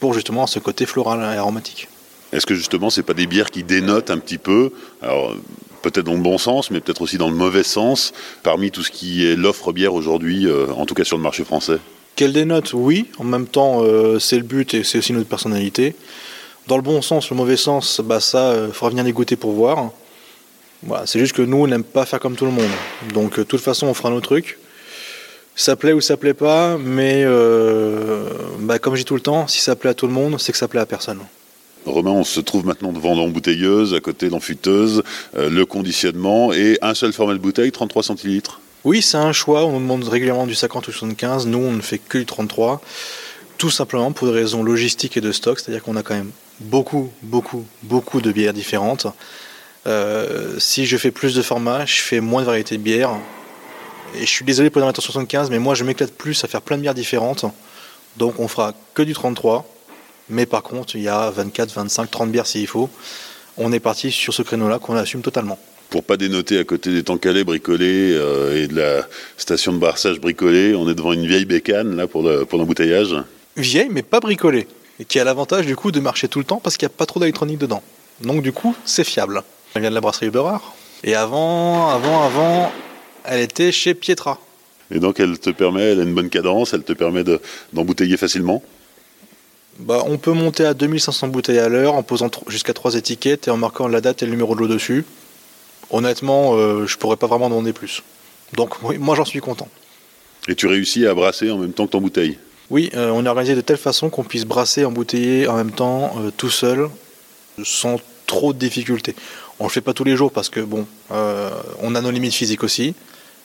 pour 0.00 0.14
justement 0.14 0.46
ce 0.46 0.58
côté 0.58 0.86
floral 0.86 1.20
et 1.20 1.38
aromatique. 1.38 1.88
Est-ce 2.32 2.44
que 2.44 2.54
justement, 2.54 2.90
c'est 2.90 3.04
pas 3.04 3.14
des 3.14 3.26
bières 3.26 3.50
qui 3.50 3.62
dénotent 3.62 4.10
un 4.10 4.18
petit 4.18 4.38
peu? 4.38 4.72
Alors, 5.00 5.36
peut-être 5.82 6.06
dans 6.06 6.14
le 6.14 6.20
bon 6.20 6.38
sens, 6.38 6.70
mais 6.70 6.80
peut-être 6.80 7.02
aussi 7.02 7.18
dans 7.18 7.28
le 7.28 7.36
mauvais 7.36 7.62
sens, 7.62 8.12
parmi 8.42 8.70
tout 8.70 8.82
ce 8.82 8.90
qui 8.90 9.26
est 9.26 9.36
l'offre 9.36 9.72
bière 9.72 9.94
aujourd'hui, 9.94 10.46
euh, 10.46 10.66
en 10.76 10.86
tout 10.86 10.94
cas 10.94 11.04
sur 11.04 11.16
le 11.16 11.22
marché 11.22 11.44
français 11.44 11.78
Qu'elle 12.14 12.32
dénote, 12.32 12.72
oui. 12.72 13.06
En 13.18 13.24
même 13.24 13.46
temps, 13.46 13.82
c'est 14.18 14.38
le 14.38 14.42
but 14.42 14.72
et 14.72 14.84
c'est 14.84 14.96
aussi 14.96 15.12
notre 15.12 15.28
personnalité. 15.28 15.94
Dans 16.66 16.76
le 16.76 16.82
bon 16.82 17.00
sens, 17.00 17.30
le 17.30 17.36
mauvais 17.36 17.56
sens, 17.56 18.00
bah 18.00 18.18
ça, 18.18 18.52
il 18.52 18.58
euh, 18.58 18.72
faudra 18.72 18.90
venir 18.90 19.04
les 19.04 19.12
goûter 19.12 19.36
pour 19.36 19.52
voir. 19.52 19.90
Voilà, 20.82 21.06
c'est 21.06 21.20
juste 21.20 21.32
que 21.32 21.42
nous, 21.42 21.58
on 21.58 21.66
n'aime 21.68 21.84
pas 21.84 22.04
faire 22.04 22.18
comme 22.18 22.34
tout 22.34 22.44
le 22.44 22.50
monde. 22.50 22.70
Donc, 23.14 23.38
euh, 23.38 23.42
de 23.42 23.46
toute 23.46 23.60
façon, 23.60 23.86
on 23.86 23.94
fera 23.94 24.10
nos 24.10 24.20
trucs. 24.20 24.58
Ça 25.54 25.76
plaît 25.76 25.92
ou 25.92 26.00
ça 26.00 26.16
plaît 26.16 26.34
pas, 26.34 26.76
mais 26.76 27.22
euh, 27.24 28.28
bah, 28.58 28.80
comme 28.80 28.94
je 28.94 29.02
dis 29.02 29.04
tout 29.04 29.14
le 29.14 29.20
temps, 29.20 29.46
si 29.46 29.60
ça 29.60 29.76
plaît 29.76 29.90
à 29.90 29.94
tout 29.94 30.08
le 30.08 30.12
monde, 30.12 30.40
c'est 30.40 30.50
que 30.50 30.58
ça 30.58 30.66
plaît 30.66 30.80
à 30.80 30.86
personne. 30.86 31.20
Romain, 31.86 32.10
on 32.10 32.24
se 32.24 32.40
trouve 32.40 32.66
maintenant 32.66 32.92
devant 32.92 33.14
l'embouteilleuse, 33.14 33.94
à 33.94 34.00
côté 34.00 34.28
l'enfuteuse, 34.28 35.02
le 35.34 35.64
conditionnement 35.64 36.52
et 36.52 36.78
un 36.82 36.94
seul 36.94 37.12
format 37.12 37.34
de 37.34 37.38
bouteille, 37.38 37.72
33 37.72 38.02
centilitres. 38.02 38.60
Oui, 38.86 39.02
c'est 39.02 39.16
un 39.16 39.32
choix. 39.32 39.64
On 39.64 39.80
demande 39.80 40.04
régulièrement 40.04 40.46
du 40.46 40.54
50 40.54 40.86
ou 40.86 40.92
75. 40.92 41.48
Nous, 41.48 41.58
on 41.58 41.72
ne 41.72 41.80
fait 41.80 41.98
que 41.98 42.18
du 42.18 42.24
33. 42.24 42.80
Tout 43.58 43.70
simplement 43.70 44.12
pour 44.12 44.28
des 44.28 44.34
raisons 44.34 44.62
logistiques 44.62 45.16
et 45.16 45.20
de 45.20 45.32
stock, 45.32 45.58
c'est-à-dire 45.58 45.82
qu'on 45.82 45.96
a 45.96 46.04
quand 46.04 46.14
même 46.14 46.30
beaucoup, 46.60 47.10
beaucoup, 47.22 47.66
beaucoup 47.82 48.20
de 48.20 48.30
bières 48.30 48.52
différentes. 48.52 49.08
Euh, 49.88 50.56
si 50.58 50.86
je 50.86 50.96
fais 50.96 51.10
plus 51.10 51.34
de 51.34 51.42
formats, 51.42 51.84
je 51.84 52.00
fais 52.00 52.20
moins 52.20 52.42
de 52.42 52.46
variétés 52.46 52.76
de 52.76 52.82
bières. 52.82 53.16
Et 54.14 54.20
je 54.20 54.30
suis 54.30 54.44
désolé 54.44 54.70
pour 54.70 54.80
les 54.80 54.92
75, 54.92 55.50
mais 55.50 55.58
moi 55.58 55.74
je 55.74 55.82
m'éclate 55.82 56.12
plus 56.12 56.44
à 56.44 56.46
faire 56.48 56.62
plein 56.62 56.76
de 56.76 56.82
bières 56.82 56.94
différentes. 56.94 57.44
Donc 58.18 58.38
on 58.38 58.46
fera 58.46 58.72
que 58.94 59.02
du 59.02 59.14
33. 59.14 59.66
Mais 60.28 60.46
par 60.46 60.62
contre, 60.62 60.96
il 60.96 61.02
y 61.02 61.08
a 61.08 61.30
24, 61.30 61.72
25, 61.72 62.10
30 62.10 62.30
bières 62.30 62.46
s'il 62.46 62.66
faut. 62.66 62.90
On 63.56 63.72
est 63.72 63.80
parti 63.80 64.10
sur 64.10 64.34
ce 64.34 64.42
créneau-là 64.42 64.78
qu'on 64.78 64.96
assume 64.96 65.22
totalement. 65.22 65.58
Pour 65.90 66.02
pas 66.02 66.16
dénoter 66.16 66.58
à 66.58 66.64
côté 66.64 66.92
des 66.92 67.04
tanks 67.04 67.20
calais 67.20 67.44
bricolés 67.44 68.12
euh, 68.12 68.62
et 68.62 68.66
de 68.66 68.74
la 68.74 69.06
station 69.36 69.72
de 69.72 69.78
brassage 69.78 70.20
bricolée, 70.20 70.74
on 70.74 70.88
est 70.90 70.94
devant 70.94 71.12
une 71.12 71.26
vieille 71.26 71.44
bécane 71.44 71.96
là 71.96 72.06
pour 72.06 72.22
l'embouteillage. 72.22 73.14
vieille, 73.56 73.88
mais 73.90 74.02
pas 74.02 74.20
bricolée 74.20 74.66
et 74.98 75.04
qui 75.04 75.18
a 75.18 75.24
l'avantage 75.24 75.66
du 75.66 75.76
coup 75.76 75.92
de 75.92 76.00
marcher 76.00 76.28
tout 76.28 76.38
le 76.38 76.44
temps 76.44 76.60
parce 76.62 76.76
qu'il 76.76 76.86
n'y 76.86 76.92
a 76.92 76.96
pas 76.96 77.06
trop 77.06 77.20
d'électronique 77.20 77.58
dedans. 77.58 77.82
Donc 78.22 78.42
du 78.42 78.52
coup, 78.52 78.74
c'est 78.84 79.04
fiable. 79.04 79.42
Elle 79.74 79.82
vient 79.82 79.90
de 79.90 79.94
la 79.94 80.00
brasserie 80.00 80.30
Beurard. 80.30 80.74
Et 81.04 81.14
avant, 81.14 81.90
avant, 81.90 82.22
avant, 82.22 82.72
elle 83.24 83.40
était 83.40 83.72
chez 83.72 83.94
Pietra. 83.94 84.40
Et 84.90 84.98
donc 84.98 85.20
elle 85.20 85.38
te 85.38 85.50
permet, 85.50 85.82
elle 85.82 86.00
a 86.00 86.02
une 86.04 86.14
bonne 86.14 86.30
cadence, 86.30 86.72
elle 86.72 86.82
te 86.82 86.92
permet 86.92 87.24
d'embouteiller 87.72 88.16
facilement 88.16 88.62
bah, 89.78 90.02
On 90.06 90.18
peut 90.18 90.32
monter 90.32 90.64
à 90.64 90.74
2500 90.74 91.28
bouteilles 91.28 91.58
à 91.58 91.68
l'heure 91.68 91.94
en 91.94 92.02
posant 92.02 92.30
jusqu'à 92.48 92.72
3 92.72 92.94
étiquettes 92.94 93.48
et 93.48 93.50
en 93.50 93.56
marquant 93.56 93.88
la 93.88 94.00
date 94.00 94.22
et 94.22 94.26
le 94.26 94.32
numéro 94.32 94.54
de 94.54 94.60
l'eau 94.60 94.68
dessus. 94.68 95.04
Honnêtement, 95.90 96.54
euh, 96.54 96.86
je 96.86 96.96
pourrais 96.96 97.16
pas 97.16 97.26
vraiment 97.26 97.48
demander 97.48 97.72
plus. 97.72 98.02
Donc 98.54 98.80
moi 98.82 99.14
j'en 99.14 99.24
suis 99.24 99.40
content. 99.40 99.68
Et 100.48 100.54
tu 100.54 100.66
réussis 100.66 101.06
à 101.06 101.14
brasser 101.14 101.50
en 101.50 101.58
même 101.58 101.72
temps 101.72 101.86
que 101.86 101.92
ton 101.92 102.00
bouteille? 102.00 102.38
Oui, 102.70 102.90
euh, 102.94 103.10
on 103.10 103.24
est 103.24 103.28
organisé 103.28 103.54
de 103.54 103.60
telle 103.60 103.76
façon 103.76 104.10
qu'on 104.10 104.24
puisse 104.24 104.44
brasser, 104.44 104.84
embouteiller 104.84 105.46
en 105.46 105.56
même 105.56 105.70
temps, 105.70 106.16
euh, 106.18 106.30
tout 106.36 106.50
seul, 106.50 106.88
sans 107.62 108.00
trop 108.26 108.52
de 108.52 108.58
difficultés. 108.58 109.14
On 109.58 109.64
ne 109.64 109.68
le 109.68 109.72
fait 109.72 109.80
pas 109.80 109.92
tous 109.92 110.04
les 110.04 110.16
jours 110.16 110.32
parce 110.32 110.50
que 110.50 110.60
bon, 110.60 110.86
euh, 111.12 111.50
on 111.80 111.94
a 111.94 112.00
nos 112.00 112.10
limites 112.10 112.34
physiques 112.34 112.64
aussi, 112.64 112.94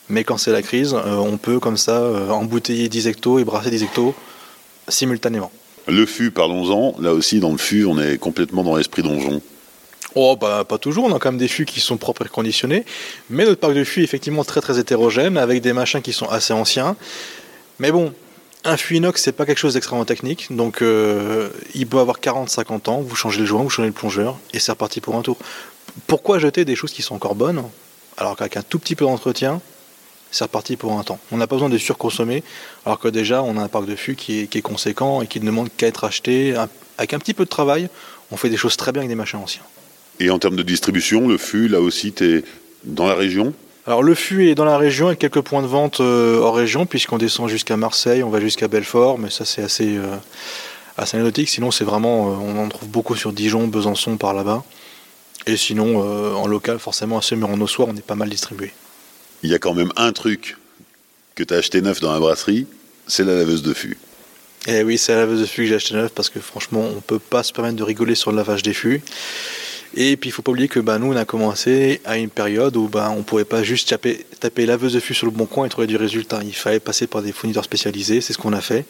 mais 0.10 0.24
quand 0.24 0.38
c'est 0.38 0.52
la 0.52 0.62
crise, 0.62 0.94
on 0.94 1.38
peut 1.38 1.60
comme 1.60 1.78
ça 1.78 2.02
embouteiller 2.32 2.90
10 2.90 3.08
hectos 3.08 3.40
et 3.40 3.46
brasser 3.46 3.70
10 3.70 3.84
hectos 3.84 4.14
simultanément. 4.90 5.52
Le 5.92 6.06
fût, 6.06 6.32
parlons-en. 6.32 6.96
Là 7.02 7.14
aussi, 7.14 7.42
dans 7.42 7.52
le 7.52 7.58
fût, 7.58 7.84
on 7.84 8.00
est 8.00 8.18
complètement 8.18 8.64
dans 8.64 8.78
l'esprit 8.78 9.04
donjon. 9.04 9.42
Oh, 10.16 10.38
bah, 10.40 10.64
pas 10.64 10.78
toujours, 10.78 11.04
on 11.04 11.14
a 11.14 11.20
quand 11.20 11.32
même 11.32 11.38
des 11.38 11.50
fûts 11.50 11.66
qui 11.66 11.82
sont 11.82 11.98
propres 11.98 12.26
et 12.26 12.30
conditionnés, 12.30 12.86
mais 13.30 13.44
notre 13.44 13.60
parc 13.60 13.74
de 13.74 13.84
fûts 13.84 14.00
est 14.00 14.04
effectivement 14.06 14.46
très 14.46 14.62
très 14.62 14.80
hétérogène, 14.80 15.38
avec 15.38 15.62
des 15.62 15.74
machins 15.74 16.02
qui 16.02 16.14
sont 16.14 16.30
assez 16.30 16.54
anciens. 16.54 16.96
Mais 17.80 17.92
bon, 17.92 18.14
un 18.64 18.78
fût 18.78 18.96
inox, 18.96 19.22
c'est 19.22 19.34
pas 19.34 19.46
quelque 19.46 19.58
chose 19.58 19.74
d'extrêmement 19.74 20.06
technique, 20.06 20.48
donc 20.56 20.82
euh, 20.82 21.50
il 21.76 21.88
peut 21.88 22.00
avoir 22.00 22.20
40-50 22.20 22.90
ans, 22.90 23.02
vous 23.02 23.16
changez 23.18 23.42
le 23.42 23.46
joint, 23.46 23.62
vous 23.62 23.70
changez 23.70 23.88
le 23.90 23.94
plongeur, 23.94 24.38
et 24.54 24.60
c'est 24.60 24.72
reparti 24.72 25.02
pour 25.02 25.16
un 25.18 25.22
tour. 25.22 25.38
Pourquoi 26.08 26.40
jeter 26.40 26.64
des 26.64 26.76
choses 26.78 26.92
qui 26.92 27.02
sont 27.02 27.16
encore 27.16 27.36
bonnes, 27.36 27.64
alors 28.18 28.38
qu'avec 28.38 28.56
un 28.56 28.64
tout 28.64 28.80
petit 28.80 28.96
peu 28.96 29.04
d'entretien, 29.04 29.62
c'est 30.32 30.44
reparti 30.44 30.78
pour 30.78 30.94
un 30.94 31.04
temps. 31.04 31.20
On 31.32 31.38
n'a 31.38 31.48
pas 31.48 31.56
besoin 31.56 31.70
de 31.70 31.78
surconsommer, 31.78 32.44
alors 32.86 33.00
que 33.00 33.08
déjà 33.08 33.44
on 33.44 33.58
a 33.58 33.62
un 33.62 33.68
parc 33.68 33.86
de 33.86 33.96
fûts 33.96 34.16
qui 34.16 34.42
est, 34.42 34.62
conséquent 34.62 35.22
et 35.22 35.28
qui 35.28 35.40
ne 35.40 35.46
demande 35.46 35.70
qu'à 35.76 35.88
être 35.88 36.04
acheté. 36.04 36.56
Avec 36.98 37.14
un 37.14 37.20
petit 37.20 37.34
peu 37.34 37.46
de 37.46 37.50
travail, 37.50 37.90
on 38.32 38.38
fait 38.38 38.50
des 38.50 38.58
choses 38.58 38.78
très 38.78 38.92
bien 38.92 39.02
avec 39.02 39.10
des 39.10 39.16
machins 39.16 39.40
anciens. 39.40 39.64
Et 40.20 40.30
en 40.30 40.40
termes 40.40 40.56
de 40.56 40.64
distribution, 40.64 41.28
le 41.28 41.38
fût, 41.38 41.68
là 41.68 41.82
aussi, 41.82 42.14
tu 42.14 42.38
es 42.38 42.44
dans 42.84 43.08
la 43.08 43.16
région? 43.16 43.54
Alors 43.88 44.04
le 44.04 44.14
fût 44.14 44.48
est 44.48 44.56
dans 44.56 44.66
la 44.66 44.78
région 44.78 45.08
avec 45.08 45.20
quelques 45.20 45.42
points 45.42 45.64
de 45.64 45.68
vente 45.68 46.02
euh, 46.02 46.38
hors 46.38 46.56
région 46.56 46.86
puisqu'on 46.86 47.18
descend 47.18 47.50
jusqu'à 47.50 47.78
Marseille, 47.78 48.22
on 48.22 48.30
va 48.30 48.40
jusqu'à 48.40 48.68
Belfort, 48.68 49.18
mais 49.18 49.32
ça 49.32 49.44
c'est 49.44 49.64
assez, 49.64 49.98
euh, 49.98 50.16
assez 50.98 51.18
anecdotique. 51.18 51.50
Sinon 51.50 51.72
c'est 51.72 51.84
vraiment, 51.84 52.30
euh, 52.30 52.36
on 52.36 52.64
en 52.64 52.70
trouve 52.70 52.90
beaucoup 52.90 53.16
sur 53.16 53.34
Dijon, 53.34 53.68
Besançon 53.68 54.18
par 54.18 54.34
là-bas. 54.34 54.64
Et 55.48 55.58
sinon 55.58 56.02
en 56.38 56.46
local 56.46 56.78
forcément 56.78 57.18
à 57.18 57.24
Semur 57.24 57.50
en 57.50 57.60
Ossoir 57.62 57.88
on 57.88 57.96
est 57.96 58.06
pas 58.06 58.14
mal 58.14 58.30
distribué. 58.30 58.74
Il 59.44 59.50
y 59.50 59.54
a 59.54 59.60
quand 59.60 59.74
même 59.74 59.92
un 59.96 60.12
truc 60.12 60.58
que 61.36 61.44
tu 61.44 61.54
as 61.54 61.58
acheté 61.58 61.82
neuf 61.82 62.00
dans 62.00 62.14
la 62.14 62.20
brasserie, 62.20 62.68
c'est 63.08 63.24
la 63.24 63.36
laveuse 63.36 63.64
de 63.64 63.74
fût. 63.74 63.98
Eh 64.68 64.84
oui, 64.84 64.98
c'est 65.00 65.14
la 65.14 65.22
laveuse 65.22 65.42
de 65.42 65.46
fût 65.46 65.64
que 65.64 65.68
j'ai 65.68 65.76
acheté 65.76 65.96
neuf 65.96 66.12
parce 66.14 66.30
que 66.30 66.40
franchement 66.40 66.88
on 66.96 67.02
peut 67.02 67.20
pas 67.20 67.42
se 67.42 67.52
permettre 67.52 67.76
de 67.78 67.84
rigoler 67.84 68.14
sur 68.14 68.32
le 68.32 68.38
lavage 68.38 68.62
des 68.62 68.74
fûts. 68.74 69.02
Et 69.96 70.16
puis 70.16 70.30
il 70.30 70.32
faut 70.32 70.42
pas 70.42 70.52
oublier 70.52 70.68
que 70.68 70.80
bah, 70.80 71.00
nous 71.00 71.12
on 71.12 71.16
a 71.16 71.26
commencé 71.26 72.00
à 72.06 72.18
une 72.18 72.30
période 72.30 72.78
où 72.78 72.88
bah, 72.88 73.14
on 73.18 73.24
pouvait 73.24 73.44
pas 73.44 73.64
juste 73.64 73.90
taper, 73.90 74.26
taper 74.40 74.66
laveuse 74.66 74.94
de 74.94 75.00
fût 75.00 75.16
sur 75.16 75.26
le 75.26 75.32
bon 75.32 75.48
coin 75.48 75.66
et 75.66 75.70
trouver 75.70 75.88
du 75.88 75.98
résultat. 75.98 76.42
Il 76.44 76.54
fallait 76.54 76.80
passer 76.80 77.08
par 77.08 77.24
des 77.24 77.32
fournisseurs 77.32 77.66
spécialisés, 77.66 78.22
c'est 78.22 78.34
ce 78.34 78.38
qu'on 78.38 78.54
a 78.54 78.62
fait. 78.62 78.86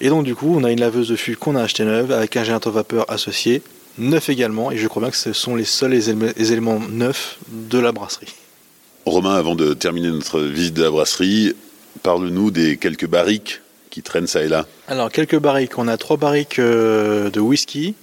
Et 0.00 0.08
donc 0.08 0.24
du 0.24 0.36
coup 0.36 0.54
on 0.56 0.62
a 0.62 0.70
une 0.70 0.80
laveuse 0.80 1.08
de 1.08 1.16
fût 1.16 1.36
qu'on 1.36 1.56
a 1.56 1.62
acheté 1.62 1.84
neuve 1.84 2.12
avec 2.12 2.36
un 2.36 2.44
générateur 2.44 2.72
vapeur 2.72 3.10
associé, 3.10 3.62
neuf 3.98 4.28
également, 4.28 4.70
et 4.70 4.78
je 4.78 4.86
crois 4.86 5.02
bien 5.02 5.10
que 5.10 5.16
ce 5.16 5.32
sont 5.32 5.56
les 5.56 5.64
seuls 5.64 5.94
éléments 6.38 6.78
neufs 6.78 7.38
de 7.48 7.78
la 7.78 7.92
brasserie. 7.92 8.32
Romain, 9.06 9.34
avant 9.34 9.54
de 9.54 9.74
terminer 9.74 10.10
notre 10.10 10.40
visite 10.40 10.74
de 10.74 10.82
la 10.82 10.90
brasserie, 10.90 11.54
parle-nous 12.02 12.50
des 12.50 12.76
quelques 12.76 13.06
barriques 13.06 13.60
qui 13.90 14.02
traînent 14.02 14.26
ça 14.26 14.42
et 14.42 14.48
là. 14.48 14.66
Alors 14.88 15.10
quelques 15.10 15.38
barriques, 15.38 15.76
on 15.76 15.88
a 15.88 15.96
trois 15.96 16.16
barriques 16.16 16.58
euh, 16.58 17.28
de 17.30 17.40
whisky 17.40 17.94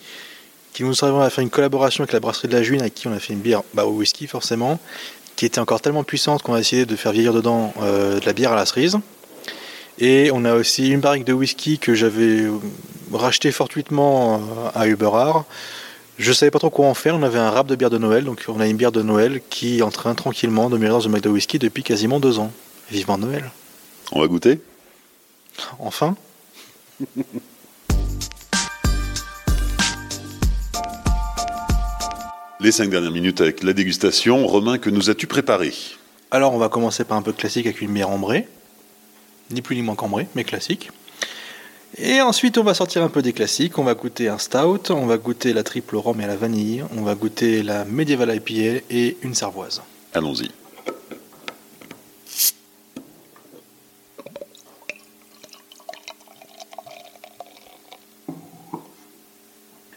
qui 0.74 0.84
nous 0.84 0.94
servent 0.94 1.22
à 1.22 1.30
faire 1.30 1.42
une 1.42 1.50
collaboration 1.50 2.04
avec 2.04 2.14
la 2.14 2.20
brasserie 2.20 2.48
de 2.48 2.54
la 2.54 2.64
Juine, 2.64 2.82
avec 2.82 2.94
qui 2.94 3.08
on 3.08 3.14
a 3.14 3.20
fait 3.20 3.34
une 3.34 3.40
bière 3.40 3.64
bah, 3.74 3.86
au 3.86 3.92
whisky 3.92 4.28
forcément, 4.28 4.80
qui 5.36 5.46
était 5.46 5.60
encore 5.60 5.82
tellement 5.82 6.04
puissante 6.04 6.42
qu'on 6.42 6.54
a 6.54 6.58
décidé 6.58 6.86
de 6.86 6.96
faire 6.96 7.12
vieillir 7.12 7.34
dedans 7.34 7.74
euh, 7.82 8.20
de 8.20 8.26
la 8.26 8.34
bière 8.34 8.52
à 8.52 8.56
la 8.56 8.66
cerise. 8.66 8.98
Et 10.00 10.32
on 10.34 10.46
a 10.46 10.54
aussi 10.54 10.90
une 10.90 11.02
barrique 11.02 11.26
de 11.26 11.34
whisky 11.34 11.80
que 11.80 11.96
j'avais 11.96 12.46
racheté 13.12 13.52
fortuitement 13.52 14.36
euh, 14.36 14.40
à 14.76 14.88
Uberard. 14.88 15.46
Je 16.20 16.32
savais 16.34 16.52
pas 16.52 16.60
trop 16.60 16.70
quoi 16.70 16.86
en 16.88 16.94
faire, 16.94 17.16
on 17.16 17.24
avait 17.24 17.40
un 17.40 17.50
rap 17.50 17.66
de 17.68 17.78
bière 17.78 17.90
de 17.90 17.98
Noël, 17.98 18.26
donc 18.26 18.44
on 18.50 18.60
a 18.60 18.68
une 18.68 18.76
bière 18.76 18.92
de 18.92 19.02
Noël 19.02 19.40
qui 19.50 19.78
est 19.78 19.82
en 19.82 19.90
train 19.90 20.14
tranquillement 20.16 20.70
de 20.70 20.78
mûrir 20.78 20.96
dans 20.96 21.06
un 21.08 21.10
mec 21.10 21.24
de 21.24 21.30
whisky 21.30 21.60
depuis 21.60 21.82
quasiment 21.82 22.20
deux 22.20 22.40
ans. 22.40 22.52
Vivement 22.92 23.18
Noël. 23.18 23.50
On 24.12 24.20
va 24.20 24.28
goûter? 24.28 24.60
Enfin 25.80 26.18
Les 32.60 32.74
cinq 32.74 32.90
dernières 32.90 33.12
minutes 33.12 33.40
avec 33.40 33.64
la 33.64 33.72
dégustation. 33.72 34.46
Romain, 34.46 34.78
que 34.78 34.90
nous 34.90 35.10
as-tu 35.10 35.26
préparé? 35.26 35.74
Alors, 36.32 36.54
on 36.54 36.58
va 36.58 36.68
commencer 36.68 37.06
par 37.06 37.16
un 37.16 37.22
peu 37.22 37.32
de 37.32 37.38
classique 37.38 37.66
avec 37.66 37.80
une 37.80 37.94
bière 37.94 38.10
ambrée. 38.10 38.46
Ni 39.52 39.62
plus 39.62 39.78
ni 39.78 39.84
moins 39.84 39.96
qu'ambrée, 39.96 40.28
mais 40.36 40.44
classique. 40.44 40.92
Et 41.98 42.22
ensuite, 42.22 42.58
on 42.58 42.64
va 42.64 42.74
sortir 42.74 43.04
un 43.04 43.10
peu 43.10 43.22
des 43.22 43.34
classiques. 43.34 43.78
On 43.78 43.84
va 43.84 43.96
goûter 43.96 44.30
un 44.30 44.38
stout, 44.38 44.92
on 44.92 45.06
va 45.06 45.18
goûter 45.18 45.54
la 45.54 45.64
triple 45.64 45.98
rhum 45.98 46.22
et 46.22 46.28
la 46.28 46.36
vanille, 46.36 46.84
on 46.96 47.02
va 47.02 47.16
goûter 47.16 47.64
la 47.64 47.84
médiévale 47.86 48.36
IPA 48.36 48.84
et 48.90 49.18
une 49.24 49.34
cervoise. 49.34 49.82
Allons-y. 50.14 50.50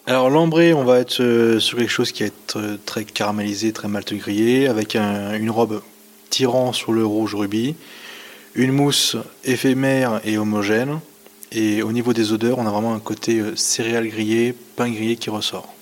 Alors 0.06 0.28
l'ambré, 0.28 0.74
on 0.74 0.84
va 0.84 0.98
être 0.98 1.20
euh, 1.20 1.60
sur 1.60 1.78
quelque 1.78 1.90
chose 1.90 2.12
qui 2.12 2.22
va 2.22 2.26
être 2.26 2.58
euh, 2.58 2.76
très 2.84 3.04
caramélisé, 3.04 3.72
très 3.72 3.88
malt 3.88 4.12
grillé, 4.12 4.66
avec 4.66 4.96
une 4.96 5.50
robe 5.50 5.80
tirant 6.28 6.72
sur 6.72 6.92
le 6.92 7.06
rouge 7.06 7.34
rubis, 7.34 7.76
une 8.54 8.72
mousse 8.72 9.16
éphémère 9.44 10.20
et 10.24 10.36
homogène, 10.38 10.98
et 11.54 11.82
au 11.82 11.92
niveau 11.92 12.14
des 12.14 12.32
odeurs, 12.32 12.58
on 12.58 12.66
a 12.66 12.70
vraiment 12.70 12.94
un 12.94 13.00
côté 13.00 13.38
euh, 13.38 13.54
céréales 13.56 14.08
grillé, 14.08 14.54
pain 14.76 14.90
grillé 14.90 15.16
qui 15.16 15.28
ressort. 15.28 15.72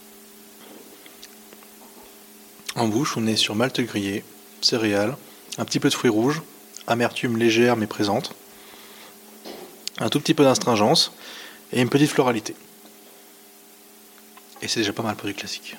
En 2.74 2.88
bouche, 2.88 3.16
on 3.16 3.26
est 3.26 3.36
sur 3.36 3.54
malt 3.54 3.80
grillé, 3.80 4.24
céréales, 4.60 5.16
un 5.58 5.64
petit 5.64 5.78
peu 5.78 5.88
de 5.88 5.94
fruits 5.94 6.10
rouges, 6.10 6.42
amertume 6.88 7.36
légère 7.36 7.76
mais 7.76 7.86
présente, 7.86 8.34
un 9.98 10.08
tout 10.08 10.18
petit 10.18 10.34
peu 10.34 10.42
d'astringence 10.42 11.12
et 11.72 11.80
une 11.80 11.88
petite 11.88 12.10
floralité. 12.10 12.54
Et 14.62 14.68
c'est 14.68 14.80
déjà 14.80 14.92
pas 14.92 15.04
mal 15.04 15.14
pour 15.14 15.28
du 15.28 15.34
classique. 15.34 15.76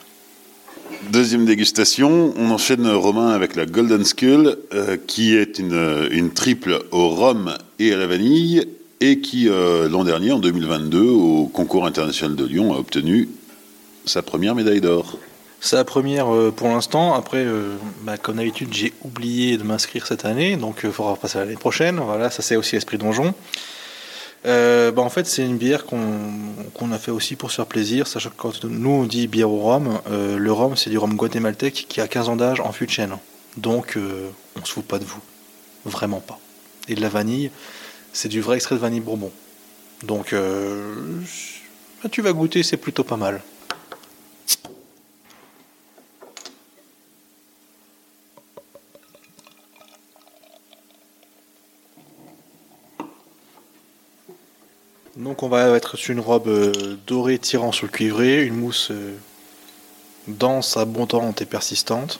Deuxième 1.12 1.46
dégustation, 1.46 2.34
on 2.38 2.50
enchaîne 2.52 2.88
Romain 2.88 3.30
avec 3.30 3.56
la 3.56 3.66
Golden 3.66 4.06
Skull, 4.06 4.58
euh, 4.74 4.98
qui 5.06 5.36
est 5.36 5.60
une, 5.60 6.32
triple 6.34 6.84
au 6.92 7.10
rhum 7.10 7.58
et 7.80 7.92
à 7.94 7.98
la 7.98 8.08
vanille, 8.08 8.68
et 9.02 9.20
qui 9.20 9.50
euh, 9.50 9.90
l'an 9.90 10.04
dernier, 10.04 10.32
en 10.32 10.40
2022, 10.40 11.02
au 11.02 11.48
concours 11.48 11.86
international 11.86 12.36
de 12.36 12.46
Lyon, 12.46 12.74
a 12.74 12.78
obtenu 12.78 13.30
sa 14.06 14.22
première 14.22 14.56
médaille 14.56 14.82
d'or. 14.82 15.18
Sa 15.60 15.84
première 15.84 16.34
euh, 16.34 16.52
pour 16.52 16.70
l'instant. 16.70 17.14
Après, 17.14 17.46
bah, 18.04 18.18
comme 18.18 18.38
d'habitude, 18.38 18.70
j'ai 18.72 18.94
oublié 19.04 19.58
de 19.58 19.64
m'inscrire 19.64 20.08
cette 20.08 20.24
année, 20.24 20.56
donc 20.56 20.82
il 20.84 20.92
faudra 20.92 21.16
passer 21.18 21.38
à 21.38 21.42
l'année 21.42 21.58
prochaine. 21.58 22.00
Voilà, 22.00 22.30
ça 22.32 22.42
c'est 22.42 22.56
aussi 22.56 22.76
l'esprit 22.76 22.98
donjon. 22.98 23.34
Euh, 24.46 24.92
bah, 24.92 25.02
en 25.02 25.10
fait, 25.10 25.28
c'est 25.28 25.44
une 25.44 25.58
bière 25.58 25.86
qu'on 25.86 26.92
a 26.92 26.98
fait 26.98 27.12
aussi 27.12 27.36
pour 27.36 27.52
se 27.52 27.58
faire 27.58 27.68
plaisir. 27.68 28.08
Sachant 28.08 28.30
que 28.30 28.36
quand 28.38 28.64
nous 28.66 28.90
on 28.90 29.04
dit 29.04 29.28
bière 29.28 29.50
au 29.50 29.60
rhum, 29.60 30.00
euh, 30.10 30.38
le 30.38 30.52
rhum 30.52 30.76
c'est 30.76 30.90
du 30.90 30.98
rhum 30.98 31.16
guatémaltèque 31.16 31.86
qui 31.88 32.02
a 32.02 32.08
15 32.08 32.30
ans 32.30 32.36
d'âge 32.36 32.60
en 32.60 32.72
fût 32.72 32.86
de 32.86 32.92
chêne. 32.92 33.18
Donc 33.58 33.98
euh, 33.98 34.30
on 34.60 34.66
se 34.66 34.74
fout 34.74 34.86
pas 34.86 35.00
de 35.00 35.06
vous. 35.06 35.22
Vraiment 35.86 36.20
pas. 36.20 36.40
Et 36.88 36.96
de 36.96 37.02
la 37.02 37.10
vanille, 37.10 37.52
c'est 38.14 38.30
du 38.30 38.42
vrai 38.42 38.56
extrait 38.56 38.76
de 38.76 38.80
vanille 38.80 39.00
bourbon. 39.00 39.32
Donc 40.04 40.34
bah, 40.34 42.10
tu 42.12 42.22
vas 42.22 42.34
goûter, 42.34 42.64
c'est 42.64 42.78
plutôt 42.78 43.04
pas 43.04 43.18
mal. 43.18 43.42
Donc 55.22 55.44
on 55.44 55.50
va 55.50 55.76
être 55.78 55.98
sur 55.98 56.14
une 56.14 56.20
robe 56.20 56.48
euh, 56.48 56.98
dorée 57.06 57.38
tirant 57.38 57.72
sur 57.72 57.86
le 57.86 57.92
cuivré, 57.92 58.44
une 58.44 58.56
mousse 58.56 58.90
euh, 58.92 59.16
dense, 60.28 60.78
abondante 60.78 61.42
et 61.42 61.46
persistante. 61.46 62.20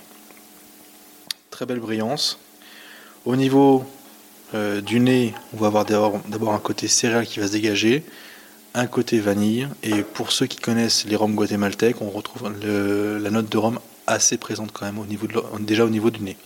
Très 1.50 1.66
belle 1.66 1.80
brillance. 1.80 2.38
Au 3.26 3.36
niveau 3.36 3.86
euh, 4.54 4.82
du 4.82 5.00
nez, 5.00 5.34
on 5.54 5.58
va 5.58 5.68
avoir 5.68 5.86
d'abord 5.86 6.54
un 6.54 6.60
côté 6.60 6.88
céréal 6.88 7.26
qui 7.26 7.40
va 7.40 7.48
se 7.48 7.54
dégager, 7.54 8.04
un 8.74 8.88
côté 8.88 9.20
vanille. 9.20 9.68
Et 9.84 10.04
pour 10.04 10.32
ceux 10.32 10.46
qui 10.46 10.58
connaissent 10.58 11.06
les 11.06 11.16
rhums 11.16 11.36
guatémaltèques, 11.36 12.02
on 12.02 12.10
retrouve 12.10 12.52
la 12.64 13.30
note 13.30 13.50
de 13.50 13.58
rhum 13.58 13.80
assez 14.08 14.38
présente 14.38 14.72
quand 14.72 14.86
même 14.86 15.06
déjà 15.60 15.86
au 15.86 15.90
niveau 15.90 16.10
du 16.10 16.22
nez. 16.22 16.38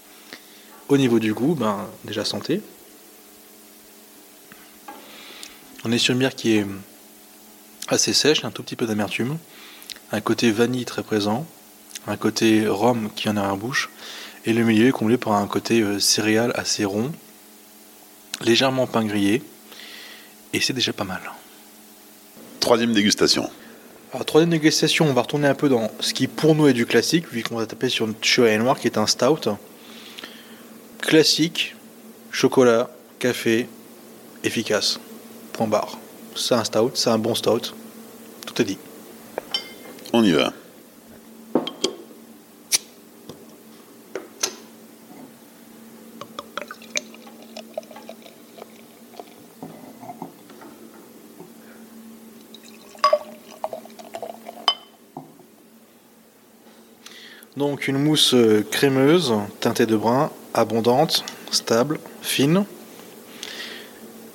Au 0.88 0.98
niveau 0.98 1.20
du 1.20 1.34
goût, 1.34 1.56
ben, 1.56 1.88
déjà 2.04 2.24
santé. 2.26 2.62
On 5.84 5.92
est 5.92 5.98
sur 5.98 6.14
une 6.14 6.20
bière 6.20 6.36
qui 6.36 6.58
est 6.58 6.66
assez 7.88 8.14
sèche, 8.14 8.44
un 8.44 8.52
tout 8.52 8.64
petit 8.64 8.76
peu 8.76 8.86
d'amertume, 8.86 9.38
un 10.12 10.22
côté 10.22 10.52
vanille 10.52 10.86
très 10.86 11.04
présent, 11.04 11.46
un 12.08 12.18
côté 12.18 12.68
rhum 12.68 13.10
qui 13.16 13.30
en 13.30 13.38
a 13.38 13.48
en 13.48 13.58
bouche, 13.58 13.90
et 14.46 14.54
le 14.54 14.64
milieu 14.64 14.88
est 14.88 14.92
comblé 14.92 15.18
par 15.18 15.34
un 15.34 15.48
côté 15.48 15.82
euh, 15.82 16.00
céréal 16.00 16.52
assez 16.56 16.86
rond, 16.86 17.12
légèrement 18.42 18.88
pain 18.88 19.06
grillé, 19.06 19.44
et 20.54 20.60
c'est 20.60 20.74
déjà 20.74 20.94
pas 20.94 21.04
mal. 21.04 21.22
Troisième 22.60 22.94
dégustation. 22.94 23.50
Alors, 24.14 24.26
troisième 24.26 24.52
dégustation, 24.52 25.08
on 25.08 25.14
va 25.14 25.22
retourner 25.22 25.48
un 25.48 25.56
peu 25.56 25.68
dans 25.70 25.92
ce 26.00 26.14
qui 26.14 26.28
pour 26.28 26.56
nous 26.56 26.68
est 26.68 26.74
du 26.74 26.86
classique, 26.86 27.32
vu 27.32 27.44
qu'on 27.44 27.58
va 27.58 27.66
taper 27.66 27.90
sur 27.90 28.06
une 28.06 28.16
Chua 28.22 28.58
Noir 28.58 28.80
qui 28.80 28.88
est 28.88 28.98
un 28.98 29.08
stout. 29.08 29.50
Classique, 31.02 31.76
chocolat, 32.32 32.90
café, 33.20 33.68
efficace. 34.44 35.00
Point 35.54 35.68
barre. 35.68 35.98
C'est 36.36 36.56
un 36.56 36.64
stout, 36.64 36.92
c'est 36.96 37.10
un 37.10 37.18
bon 37.18 37.36
stout. 37.36 37.74
Tout 38.46 38.62
est 38.62 38.66
dit. 38.66 38.78
On 40.14 40.24
y 40.24 40.32
va. 40.32 40.54
Donc 57.58 57.88
une 57.88 57.98
mousse 57.98 58.34
euh, 58.34 58.66
crémeuse, 58.70 59.34
teintée 59.62 59.86
de 59.86 59.96
brun, 59.96 60.30
abondante, 60.54 61.24
stable, 61.52 62.00
fine, 62.22 62.66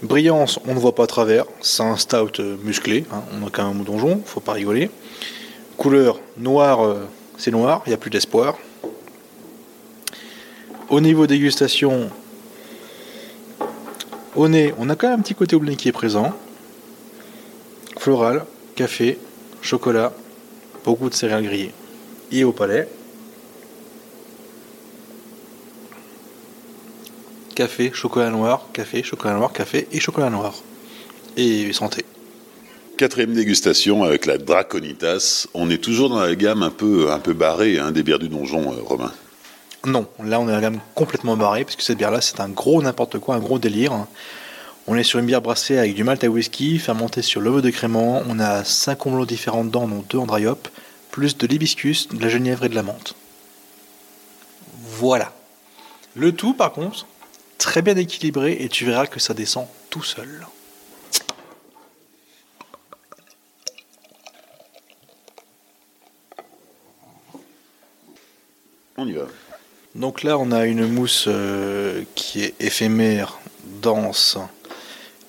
Brillance, 0.02 0.58
on 0.66 0.72
ne 0.72 0.78
voit 0.78 0.94
pas 0.94 1.04
à 1.04 1.06
travers. 1.06 1.44
C'est 1.60 1.82
un 1.82 1.98
stout 1.98 2.40
euh, 2.40 2.56
musclé. 2.64 3.04
Hein. 3.12 3.22
On 3.34 3.46
a 3.46 3.50
quand 3.50 3.68
même 3.68 3.82
un 3.82 3.84
donjon, 3.84 4.22
faut 4.24 4.40
pas 4.40 4.52
rigoler. 4.52 4.90
Couleur 5.76 6.20
noire, 6.38 6.82
euh, 6.82 7.06
c'est 7.36 7.50
noir, 7.50 7.82
il 7.84 7.90
n'y 7.90 7.94
a 7.94 7.98
plus 7.98 8.08
d'espoir. 8.08 8.56
Au 10.88 11.02
niveau 11.02 11.26
dégustation, 11.26 12.08
au 14.34 14.48
nez, 14.48 14.72
on 14.78 14.88
a 14.88 14.96
quand 14.96 15.10
même 15.10 15.20
un 15.20 15.22
petit 15.22 15.34
côté 15.34 15.54
oubli 15.54 15.76
qui 15.76 15.88
est 15.88 15.92
présent. 15.92 16.32
Floral, 17.98 18.46
café, 18.76 19.18
chocolat, 19.60 20.14
beaucoup 20.84 21.10
de 21.10 21.14
céréales 21.14 21.44
grillées. 21.44 21.74
Et 22.32 22.42
au 22.44 22.52
palais, 22.52 22.88
café, 27.54 27.90
chocolat 27.92 28.30
noir, 28.30 28.66
café, 28.72 29.02
chocolat 29.02 29.34
noir, 29.34 29.52
café 29.52 29.88
et 29.92 30.00
chocolat 30.00 30.30
noir. 30.30 30.54
Et 31.36 31.72
santé. 31.72 32.04
quatrième 32.96 33.34
dégustation 33.34 34.02
avec 34.04 34.26
la 34.26 34.38
Draconitas. 34.38 35.46
On 35.54 35.70
est 35.70 35.78
toujours 35.78 36.10
dans 36.10 36.20
la 36.20 36.34
gamme 36.34 36.62
un 36.62 36.70
peu, 36.70 37.10
un 37.10 37.18
peu 37.18 37.32
barrée 37.32 37.78
hein, 37.78 37.92
des 37.92 38.02
bières 38.02 38.18
du 38.18 38.28
donjon, 38.28 38.72
euh, 38.72 38.82
Romain. 38.82 39.12
Non, 39.86 40.06
là 40.22 40.38
on 40.40 40.44
est 40.44 40.48
dans 40.48 40.54
la 40.54 40.60
gamme 40.60 40.80
complètement 40.94 41.36
barrée, 41.36 41.64
parce 41.64 41.76
que 41.76 41.82
cette 41.82 41.98
bière-là 41.98 42.20
c'est 42.20 42.40
un 42.40 42.48
gros 42.48 42.82
n'importe 42.82 43.18
quoi, 43.18 43.36
un 43.36 43.40
gros 43.40 43.58
délire. 43.58 43.92
On 44.86 44.96
est 44.96 45.04
sur 45.04 45.18
une 45.18 45.26
bière 45.26 45.40
brassée 45.40 45.78
avec 45.78 45.94
du 45.94 46.04
malt 46.04 46.22
à 46.24 46.28
whisky, 46.28 46.78
fermenté 46.78 47.22
sur 47.22 47.40
l'œuf 47.40 47.62
de 47.62 47.70
crément. 47.70 48.22
On 48.28 48.40
a 48.40 48.64
5 48.64 49.06
houblons 49.06 49.24
différents 49.24 49.64
dedans, 49.64 49.86
dont 49.86 50.04
2 50.08 50.18
en 50.18 50.26
dry 50.26 50.46
hop, 50.46 50.68
plus 51.10 51.36
de 51.36 51.46
l'hibiscus, 51.46 52.08
de 52.08 52.20
la 52.20 52.28
genièvre 52.28 52.64
et 52.64 52.68
de 52.68 52.74
la 52.74 52.82
menthe. 52.82 53.14
Voilà. 54.82 55.32
Le 56.14 56.32
tout, 56.32 56.54
par 56.54 56.72
contre, 56.72 57.06
très 57.60 57.82
bien 57.82 57.94
équilibré 57.96 58.56
et 58.60 58.68
tu 58.68 58.86
verras 58.86 59.06
que 59.06 59.20
ça 59.20 59.34
descend 59.34 59.66
tout 59.90 60.02
seul. 60.02 60.46
On 68.96 69.06
y 69.06 69.12
va. 69.12 69.26
Donc 69.94 70.22
là, 70.22 70.38
on 70.38 70.52
a 70.52 70.64
une 70.66 70.86
mousse 70.86 71.26
euh, 71.28 72.02
qui 72.14 72.42
est 72.42 72.54
éphémère, 72.60 73.38
dense 73.82 74.38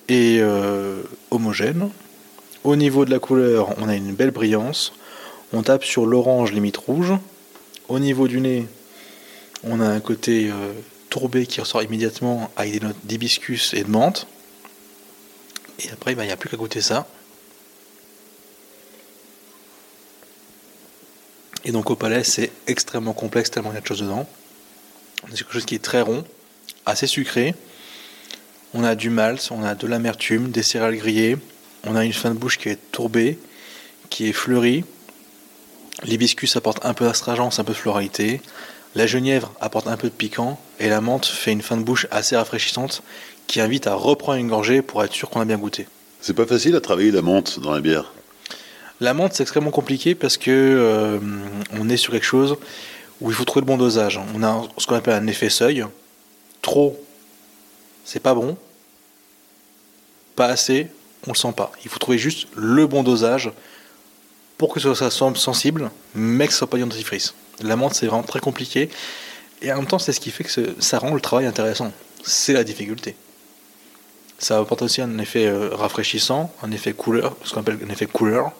et 0.08 0.38
euh, 0.40 1.02
homogène. 1.30 1.90
Au 2.64 2.76
niveau 2.76 3.04
de 3.04 3.10
la 3.10 3.18
couleur, 3.18 3.74
on 3.78 3.88
a 3.88 3.94
une 3.94 4.14
belle 4.14 4.30
brillance. 4.30 4.94
On 5.52 5.62
tape 5.62 5.84
sur 5.84 6.06
l'orange 6.06 6.52
limite 6.52 6.78
rouge. 6.78 7.12
Au 7.88 7.98
niveau 7.98 8.26
du 8.26 8.40
nez, 8.40 8.66
on 9.64 9.80
a 9.80 9.86
un 9.86 10.00
côté 10.00 10.48
euh, 10.50 10.72
tourbé 11.12 11.44
qui 11.44 11.60
ressort 11.60 11.82
immédiatement 11.82 12.50
avec 12.56 12.72
des 12.72 12.80
notes 12.80 12.96
d'hibiscus 13.04 13.74
et 13.74 13.84
de 13.84 13.90
menthe. 13.90 14.26
Et 15.78 15.90
après, 15.90 16.14
ben, 16.14 16.22
il 16.24 16.28
n'y 16.28 16.32
a 16.32 16.38
plus 16.38 16.48
qu'à 16.48 16.56
goûter 16.56 16.80
ça. 16.80 17.06
Et 21.66 21.70
donc 21.70 21.90
au 21.90 21.96
palais, 21.96 22.24
c'est 22.24 22.50
extrêmement 22.66 23.12
complexe 23.12 23.50
tellement 23.50 23.72
il 23.72 23.74
y 23.74 23.78
a 23.78 23.82
de 23.82 23.86
choses 23.86 24.00
dedans. 24.00 24.26
C'est 25.28 25.36
quelque 25.36 25.52
chose 25.52 25.66
qui 25.66 25.74
est 25.74 25.84
très 25.84 26.00
rond, 26.00 26.24
assez 26.86 27.06
sucré. 27.06 27.54
On 28.72 28.82
a 28.82 28.94
du 28.94 29.10
malt, 29.10 29.50
on 29.50 29.62
a 29.62 29.74
de 29.74 29.86
l'amertume, 29.86 30.50
des 30.50 30.62
céréales 30.62 30.96
grillées. 30.96 31.36
On 31.84 31.94
a 31.94 32.06
une 32.06 32.14
fin 32.14 32.30
de 32.30 32.38
bouche 32.38 32.56
qui 32.56 32.70
est 32.70 32.90
tourbée, 32.90 33.38
qui 34.08 34.30
est 34.30 34.32
fleurie. 34.32 34.82
L'hibiscus 36.04 36.56
apporte 36.56 36.82
un 36.86 36.94
peu 36.94 37.04
d'astringence, 37.04 37.58
un 37.58 37.64
peu 37.64 37.74
de 37.74 37.78
floralité. 37.78 38.40
La 38.94 39.06
genièvre 39.06 39.52
apporte 39.60 39.86
un 39.86 39.96
peu 39.96 40.08
de 40.08 40.14
piquant. 40.14 40.60
Et 40.78 40.88
la 40.88 41.00
menthe 41.00 41.26
fait 41.26 41.52
une 41.52 41.62
fin 41.62 41.76
de 41.76 41.82
bouche 41.82 42.06
assez 42.10 42.36
rafraîchissante 42.36 43.02
qui 43.46 43.60
invite 43.60 43.86
à 43.86 43.94
reprendre 43.94 44.38
une 44.38 44.48
gorgée 44.48 44.82
pour 44.82 45.02
être 45.02 45.12
sûr 45.12 45.30
qu'on 45.30 45.40
a 45.40 45.44
bien 45.44 45.58
goûté. 45.58 45.86
C'est 46.20 46.34
pas 46.34 46.46
facile 46.46 46.76
à 46.76 46.80
travailler 46.80 47.10
la 47.10 47.22
menthe 47.22 47.60
dans 47.60 47.72
la 47.72 47.80
bière. 47.80 48.12
La 49.00 49.14
menthe, 49.14 49.34
c'est 49.34 49.42
extrêmement 49.42 49.70
compliqué 49.70 50.14
parce 50.14 50.36
que 50.36 50.50
euh, 50.50 51.18
on 51.72 51.88
est 51.88 51.96
sur 51.96 52.12
quelque 52.12 52.26
chose 52.26 52.56
où 53.20 53.30
il 53.30 53.34
faut 53.34 53.44
trouver 53.44 53.62
le 53.62 53.66
bon 53.66 53.76
dosage. 53.76 54.20
On 54.34 54.42
a 54.42 54.62
ce 54.78 54.86
qu'on 54.86 54.94
appelle 54.94 55.14
un 55.14 55.26
effet 55.26 55.48
seuil. 55.48 55.84
Trop, 56.60 57.02
c'est 58.04 58.20
pas 58.20 58.34
bon. 58.34 58.56
Pas 60.36 60.46
assez, 60.46 60.88
on 61.26 61.32
le 61.32 61.36
sent 61.36 61.52
pas. 61.56 61.72
Il 61.84 61.90
faut 61.90 61.98
trouver 61.98 62.18
juste 62.18 62.46
le 62.54 62.86
bon 62.86 63.02
dosage 63.02 63.50
pour 64.58 64.72
que 64.72 64.78
ça 64.78 65.10
soit 65.10 65.36
sensible, 65.36 65.90
mais 66.14 66.46
que 66.46 66.52
ce 66.52 66.58
soit 66.60 66.70
pas 66.70 66.76
du 66.76 66.84
dentifrice. 66.84 67.34
La 67.62 67.76
menthe, 67.76 67.94
c'est 67.94 68.06
vraiment 68.06 68.22
très 68.22 68.40
compliqué. 68.40 68.88
Et 69.60 69.72
en 69.72 69.76
même 69.76 69.86
temps, 69.86 69.98
c'est 69.98 70.12
ce 70.12 70.20
qui 70.20 70.30
fait 70.30 70.44
que 70.44 70.50
ça 70.80 70.98
rend 70.98 71.14
le 71.14 71.20
travail 71.20 71.46
intéressant. 71.46 71.92
C'est 72.24 72.52
la 72.52 72.64
difficulté. 72.64 73.14
Ça 74.38 74.58
apporte 74.58 74.82
aussi 74.82 75.00
un 75.00 75.18
effet 75.18 75.46
euh, 75.46 75.70
rafraîchissant, 75.72 76.52
un 76.62 76.72
effet 76.72 76.92
couleur, 76.92 77.36
ce 77.44 77.54
qu'on 77.54 77.60
appelle 77.60 77.78
un 77.86 77.90
effet 77.90 78.06
couleur, 78.06 78.50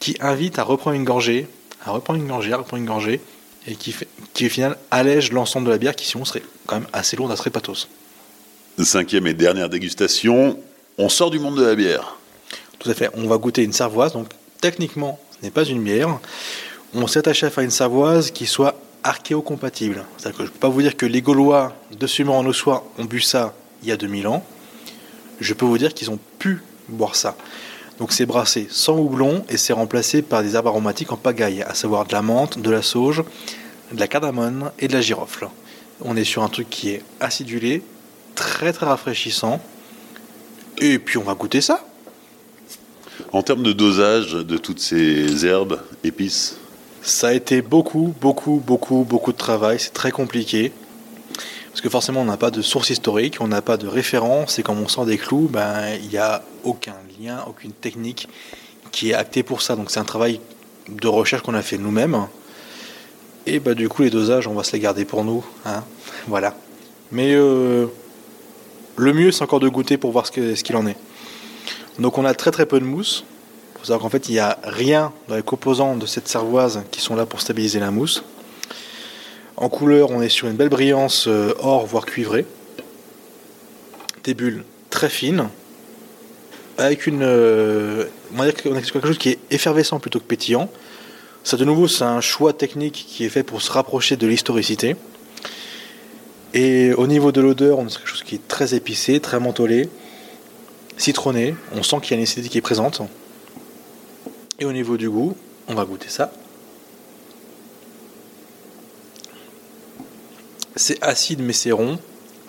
qui 0.00 0.16
invite 0.20 0.58
à 0.58 0.64
reprendre 0.64 0.96
une 0.96 1.04
gorgée, 1.04 1.46
à 1.86 1.92
reprendre 1.92 2.18
une 2.18 2.26
gorgée, 2.26 2.52
à 2.52 2.56
reprendre 2.56 2.80
une 2.80 2.88
gorgée, 2.88 3.20
et 3.66 3.76
qui, 3.76 3.92
fait, 3.92 4.08
qui 4.34 4.46
au 4.46 4.48
final 4.48 4.76
allège 4.90 5.32
l'ensemble 5.32 5.66
de 5.66 5.72
la 5.72 5.78
bière 5.78 5.94
qui 5.94 6.06
sinon 6.06 6.24
serait 6.24 6.42
quand 6.66 6.80
même 6.80 6.88
assez 6.92 7.16
lourde, 7.16 7.30
assez 7.32 7.50
pathos. 7.50 7.88
Cinquième 8.82 9.26
et 9.28 9.34
dernière 9.34 9.68
dégustation, 9.68 10.58
on 10.98 11.08
sort 11.08 11.30
du 11.30 11.38
monde 11.38 11.56
de 11.56 11.64
la 11.64 11.74
bière. 11.74 12.16
Tout 12.78 12.90
à 12.90 12.94
fait, 12.94 13.08
on 13.14 13.26
va 13.26 13.38
goûter 13.38 13.62
une 13.62 13.72
cervoise, 13.72 14.12
donc 14.12 14.28
techniquement 14.60 15.20
ce 15.38 15.44
n'est 15.44 15.50
pas 15.50 15.64
une 15.64 15.82
bière. 15.82 16.18
On 16.96 17.08
s'est 17.08 17.18
attaché 17.18 17.46
à 17.46 17.50
faire 17.50 17.64
une 17.64 17.72
cervoise 17.72 18.30
qui 18.30 18.46
soit 18.46 18.76
archéocompatible. 19.02 20.04
C'est-à-dire 20.16 20.38
que 20.38 20.44
je 20.44 20.48
ne 20.48 20.52
peux 20.52 20.60
pas 20.60 20.68
vous 20.68 20.80
dire 20.80 20.96
que 20.96 21.06
les 21.06 21.22
Gaulois 21.22 21.74
de 21.98 22.06
Sumer 22.06 22.30
en 22.30 22.46
Ossois 22.46 22.88
ont 22.98 23.04
bu 23.04 23.20
ça 23.20 23.52
il 23.82 23.88
y 23.88 23.92
a 23.92 23.96
2000 23.96 24.28
ans. 24.28 24.44
Je 25.40 25.54
peux 25.54 25.64
vous 25.64 25.76
dire 25.76 25.92
qu'ils 25.92 26.12
ont 26.12 26.20
pu 26.38 26.62
boire 26.88 27.16
ça. 27.16 27.36
Donc 27.98 28.12
c'est 28.12 28.26
brassé 28.26 28.68
sans 28.70 28.96
houblon 28.96 29.44
et 29.48 29.56
c'est 29.56 29.72
remplacé 29.72 30.22
par 30.22 30.44
des 30.44 30.54
herbes 30.54 30.68
aromatiques 30.68 31.10
en 31.10 31.16
pagaille, 31.16 31.62
à 31.62 31.74
savoir 31.74 32.06
de 32.06 32.12
la 32.12 32.22
menthe, 32.22 32.60
de 32.60 32.70
la 32.70 32.82
sauge, 32.82 33.24
de 33.92 33.98
la 33.98 34.06
cardamone 34.06 34.70
et 34.78 34.86
de 34.86 34.92
la 34.92 35.00
girofle. 35.00 35.48
On 36.00 36.16
est 36.16 36.24
sur 36.24 36.44
un 36.44 36.48
truc 36.48 36.70
qui 36.70 36.90
est 36.90 37.02
acidulé, 37.18 37.82
très 38.36 38.72
très 38.72 38.86
rafraîchissant. 38.86 39.60
Et 40.78 41.00
puis 41.00 41.18
on 41.18 41.22
va 41.24 41.34
goûter 41.34 41.60
ça. 41.60 41.84
En 43.32 43.42
termes 43.42 43.64
de 43.64 43.72
dosage 43.72 44.32
de 44.32 44.56
toutes 44.56 44.80
ces 44.80 45.44
herbes, 45.44 45.80
épices 46.04 46.56
Ça 47.06 47.28
a 47.28 47.32
été 47.34 47.60
beaucoup, 47.60 48.14
beaucoup, 48.18 48.62
beaucoup, 48.66 49.04
beaucoup 49.04 49.32
de 49.32 49.36
travail. 49.36 49.78
C'est 49.78 49.92
très 49.92 50.10
compliqué. 50.10 50.72
Parce 51.68 51.82
que 51.82 51.90
forcément, 51.90 52.22
on 52.22 52.24
n'a 52.24 52.38
pas 52.38 52.50
de 52.50 52.62
source 52.62 52.88
historique, 52.88 53.36
on 53.40 53.48
n'a 53.48 53.60
pas 53.60 53.76
de 53.76 53.86
référence, 53.86 54.58
et 54.58 54.62
quand 54.62 54.72
on 54.74 54.88
sort 54.88 55.04
des 55.04 55.18
clous, 55.18 55.48
ben, 55.52 55.98
il 56.02 56.08
n'y 56.08 56.16
a 56.16 56.42
aucun 56.62 56.94
lien, 57.20 57.44
aucune 57.46 57.72
technique 57.72 58.26
qui 58.90 59.10
est 59.10 59.14
actée 59.14 59.42
pour 59.42 59.60
ça. 59.60 59.76
Donc 59.76 59.90
c'est 59.90 60.00
un 60.00 60.04
travail 60.04 60.40
de 60.88 61.06
recherche 61.06 61.42
qu'on 61.42 61.52
a 61.52 61.60
fait 61.60 61.76
nous-mêmes. 61.76 62.26
Et 63.44 63.60
bah, 63.60 63.74
du 63.74 63.90
coup, 63.90 64.00
les 64.00 64.10
dosages, 64.10 64.46
on 64.46 64.54
va 64.54 64.64
se 64.64 64.72
les 64.72 64.80
garder 64.80 65.04
pour 65.04 65.24
nous. 65.24 65.44
Hein 65.66 65.84
voilà. 66.26 66.56
Mais 67.12 67.34
euh, 67.34 67.86
le 68.96 69.12
mieux, 69.12 69.30
c'est 69.30 69.42
encore 69.42 69.60
de 69.60 69.68
goûter 69.68 69.98
pour 69.98 70.10
voir 70.10 70.26
ce 70.26 70.32
qu'il 70.32 70.56
ce 70.56 70.72
en 70.74 70.86
est. 70.86 70.96
Donc 71.98 72.16
on 72.16 72.24
a 72.24 72.32
très 72.32 72.50
très 72.50 72.64
peu 72.64 72.80
de 72.80 72.86
mousse. 72.86 73.24
Savoir 73.84 74.00
qu'en 74.00 74.08
fait, 74.08 74.30
il 74.30 74.32
n'y 74.32 74.38
a 74.38 74.58
rien 74.64 75.12
dans 75.28 75.36
les 75.36 75.42
composants 75.42 75.94
de 75.94 76.06
cette 76.06 76.26
cervoise 76.26 76.84
qui 76.90 77.02
sont 77.02 77.16
là 77.16 77.26
pour 77.26 77.42
stabiliser 77.42 77.80
la 77.80 77.90
mousse. 77.90 78.24
En 79.58 79.68
couleur, 79.68 80.10
on 80.10 80.22
est 80.22 80.30
sur 80.30 80.48
une 80.48 80.56
belle 80.56 80.70
brillance 80.70 81.26
euh, 81.28 81.52
or, 81.58 81.84
voire 81.84 82.06
cuivrée. 82.06 82.46
Des 84.24 84.32
bulles 84.32 84.64
très 84.88 85.10
fines. 85.10 85.50
Avec 86.78 87.06
une. 87.06 87.22
Euh, 87.22 88.06
on 88.32 88.38
va 88.38 88.50
dire 88.50 88.54
qu'on 88.54 88.74
a 88.74 88.80
quelque 88.80 89.06
chose 89.06 89.18
qui 89.18 89.28
est 89.28 89.38
effervescent 89.50 90.00
plutôt 90.00 90.18
que 90.18 90.24
pétillant. 90.24 90.70
Ça, 91.44 91.58
de 91.58 91.64
nouveau, 91.66 91.86
c'est 91.86 92.04
un 92.04 92.22
choix 92.22 92.54
technique 92.54 93.04
qui 93.06 93.26
est 93.26 93.28
fait 93.28 93.42
pour 93.42 93.60
se 93.60 93.70
rapprocher 93.70 94.16
de 94.16 94.26
l'historicité. 94.26 94.96
Et 96.54 96.94
au 96.94 97.06
niveau 97.06 97.32
de 97.32 97.42
l'odeur, 97.42 97.80
on 97.80 97.86
a 97.86 97.90
quelque 97.90 98.08
chose 98.08 98.22
qui 98.22 98.36
est 98.36 98.48
très 98.48 98.74
épicé, 98.74 99.20
très 99.20 99.40
mentholé, 99.40 99.90
citronné. 100.96 101.54
On 101.74 101.82
sent 101.82 101.96
qu'il 102.00 102.12
y 102.12 102.14
a 102.14 102.16
une 102.16 102.22
acidité 102.22 102.48
qui 102.48 102.56
est 102.56 102.62
présente. 102.62 103.02
Et 104.58 104.64
au 104.64 104.72
niveau 104.72 104.96
du 104.96 105.10
goût, 105.10 105.36
on 105.68 105.74
va 105.74 105.84
goûter 105.84 106.08
ça. 106.08 106.32
C'est 110.76 111.02
acide 111.02 111.40
mais 111.40 111.52
c'est 111.52 111.72
rond, 111.72 111.98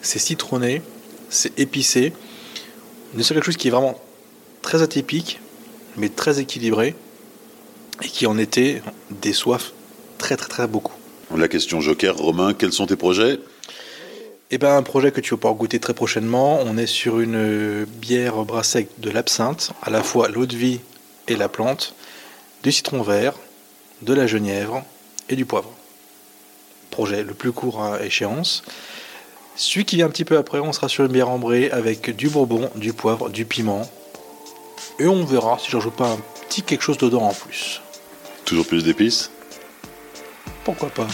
c'est 0.01 0.19
citronné, 0.19 0.81
c'est 1.29 1.57
épicé. 1.59 2.13
On 3.15 3.19
est 3.19 3.23
sur 3.23 3.35
quelque 3.35 3.45
chose 3.45 3.57
qui 3.57 3.67
est 3.67 3.71
vraiment 3.71 3.99
très 4.61 4.81
atypique, 4.81 5.39
mais 5.97 6.09
très 6.09 6.39
équilibré, 6.39 6.95
et 8.01 8.07
qui 8.07 8.25
en 8.27 8.37
été 8.37 8.81
déçoivent 9.09 9.71
très 10.17 10.37
très 10.37 10.49
très 10.49 10.67
beaucoup. 10.67 10.93
La 11.35 11.47
question 11.47 11.81
Joker, 11.81 12.15
Romain, 12.15 12.53
quels 12.53 12.73
sont 12.73 12.85
tes 12.85 12.95
projets? 12.95 13.39
Eh 14.51 14.57
ben, 14.59 14.75
un 14.75 14.83
projet 14.83 15.11
que 15.11 15.21
tu 15.21 15.31
vas 15.31 15.37
pouvoir 15.37 15.55
goûter 15.55 15.79
très 15.79 15.93
prochainement. 15.93 16.59
On 16.63 16.77
est 16.77 16.85
sur 16.85 17.19
une 17.19 17.85
bière 17.85 18.43
brassée 18.43 18.87
de 18.99 19.09
l'absinthe, 19.09 19.71
à 19.81 19.89
la 19.89 20.03
fois 20.03 20.29
l'eau 20.29 20.45
de 20.45 20.55
vie 20.55 20.79
et 21.27 21.35
la 21.35 21.49
plante, 21.49 21.95
du 22.63 22.71
citron 22.71 23.01
vert, 23.01 23.33
de 24.01 24.13
la 24.13 24.27
genièvre 24.27 24.83
et 25.29 25.35
du 25.35 25.45
poivre 25.45 25.71
projet 26.95 27.23
le 27.23 27.33
plus 27.33 27.51
court 27.51 27.83
à 27.83 28.05
échéance. 28.05 28.63
Celui 29.57 29.83
qui 29.83 29.97
vient 29.97 30.05
un 30.05 30.09
petit 30.09 30.23
peu 30.23 30.37
après, 30.37 30.59
on 30.59 30.71
sera 30.71 30.87
sur 30.87 31.03
une 31.03 31.11
bière 31.11 31.29
ambrée 31.29 31.69
avec 31.71 32.15
du 32.15 32.29
bourbon, 32.29 32.69
du 32.75 32.93
poivre, 32.93 33.29
du 33.29 33.43
piment. 33.45 33.89
Et 34.99 35.07
on 35.07 35.25
verra 35.25 35.59
si 35.59 35.69
j'en 35.69 35.81
joue 35.81 35.91
pas 35.91 36.07
un 36.07 36.19
petit 36.47 36.63
quelque 36.63 36.83
chose 36.83 36.97
dedans 36.97 37.23
en 37.23 37.33
plus. 37.33 37.81
Toujours 38.45 38.65
plus 38.65 38.83
d'épices? 38.83 39.29
Pourquoi 40.63 40.89
pas? 40.89 41.07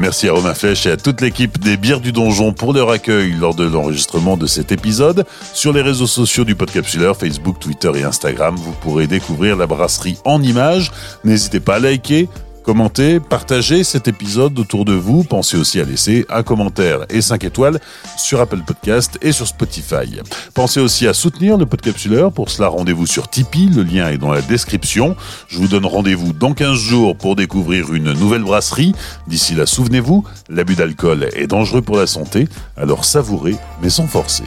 Merci 0.00 0.28
à 0.28 0.32
Romain 0.32 0.54
Flèche 0.54 0.86
et 0.86 0.92
à 0.92 0.96
toute 0.96 1.20
l'équipe 1.20 1.58
des 1.58 1.76
Bières 1.76 2.00
du 2.00 2.10
Donjon 2.10 2.54
pour 2.54 2.72
leur 2.72 2.88
accueil 2.88 3.32
lors 3.38 3.54
de 3.54 3.64
l'enregistrement 3.64 4.38
de 4.38 4.46
cet 4.46 4.72
épisode. 4.72 5.26
Sur 5.52 5.74
les 5.74 5.82
réseaux 5.82 6.06
sociaux 6.06 6.44
du 6.44 6.54
Podcapsuleur, 6.54 7.18
Facebook, 7.18 7.58
Twitter 7.60 7.90
et 7.96 8.02
Instagram, 8.02 8.56
vous 8.56 8.72
pourrez 8.72 9.06
découvrir 9.06 9.58
la 9.58 9.66
brasserie 9.66 10.16
en 10.24 10.42
images. 10.42 10.90
N'hésitez 11.22 11.60
pas 11.60 11.74
à 11.74 11.78
liker, 11.80 12.30
Commentez, 12.70 13.18
partagez 13.18 13.82
cet 13.82 14.06
épisode 14.06 14.56
autour 14.56 14.84
de 14.84 14.92
vous. 14.92 15.24
Pensez 15.24 15.56
aussi 15.56 15.80
à 15.80 15.84
laisser 15.84 16.24
un 16.30 16.44
commentaire 16.44 17.04
et 17.10 17.20
5 17.20 17.42
étoiles 17.42 17.80
sur 18.16 18.40
Apple 18.40 18.60
Podcast 18.64 19.18
et 19.22 19.32
sur 19.32 19.48
Spotify. 19.48 20.20
Pensez 20.54 20.78
aussi 20.78 21.08
à 21.08 21.12
soutenir 21.12 21.56
le 21.56 21.66
Podcapsuleur. 21.66 22.30
Pour 22.30 22.48
cela, 22.48 22.68
rendez-vous 22.68 23.06
sur 23.06 23.28
Tipeee. 23.28 23.70
Le 23.70 23.82
lien 23.82 24.08
est 24.10 24.18
dans 24.18 24.30
la 24.30 24.40
description. 24.40 25.16
Je 25.48 25.58
vous 25.58 25.66
donne 25.66 25.84
rendez-vous 25.84 26.32
dans 26.32 26.54
15 26.54 26.78
jours 26.78 27.16
pour 27.16 27.34
découvrir 27.34 27.92
une 27.92 28.12
nouvelle 28.12 28.44
brasserie. 28.44 28.94
D'ici 29.26 29.56
là, 29.56 29.66
souvenez-vous, 29.66 30.24
l'abus 30.48 30.76
d'alcool 30.76 31.28
est 31.34 31.48
dangereux 31.48 31.82
pour 31.82 31.96
la 31.96 32.06
santé. 32.06 32.46
Alors 32.76 33.04
savourez, 33.04 33.56
mais 33.82 33.90
sans 33.90 34.06
forcer. 34.06 34.44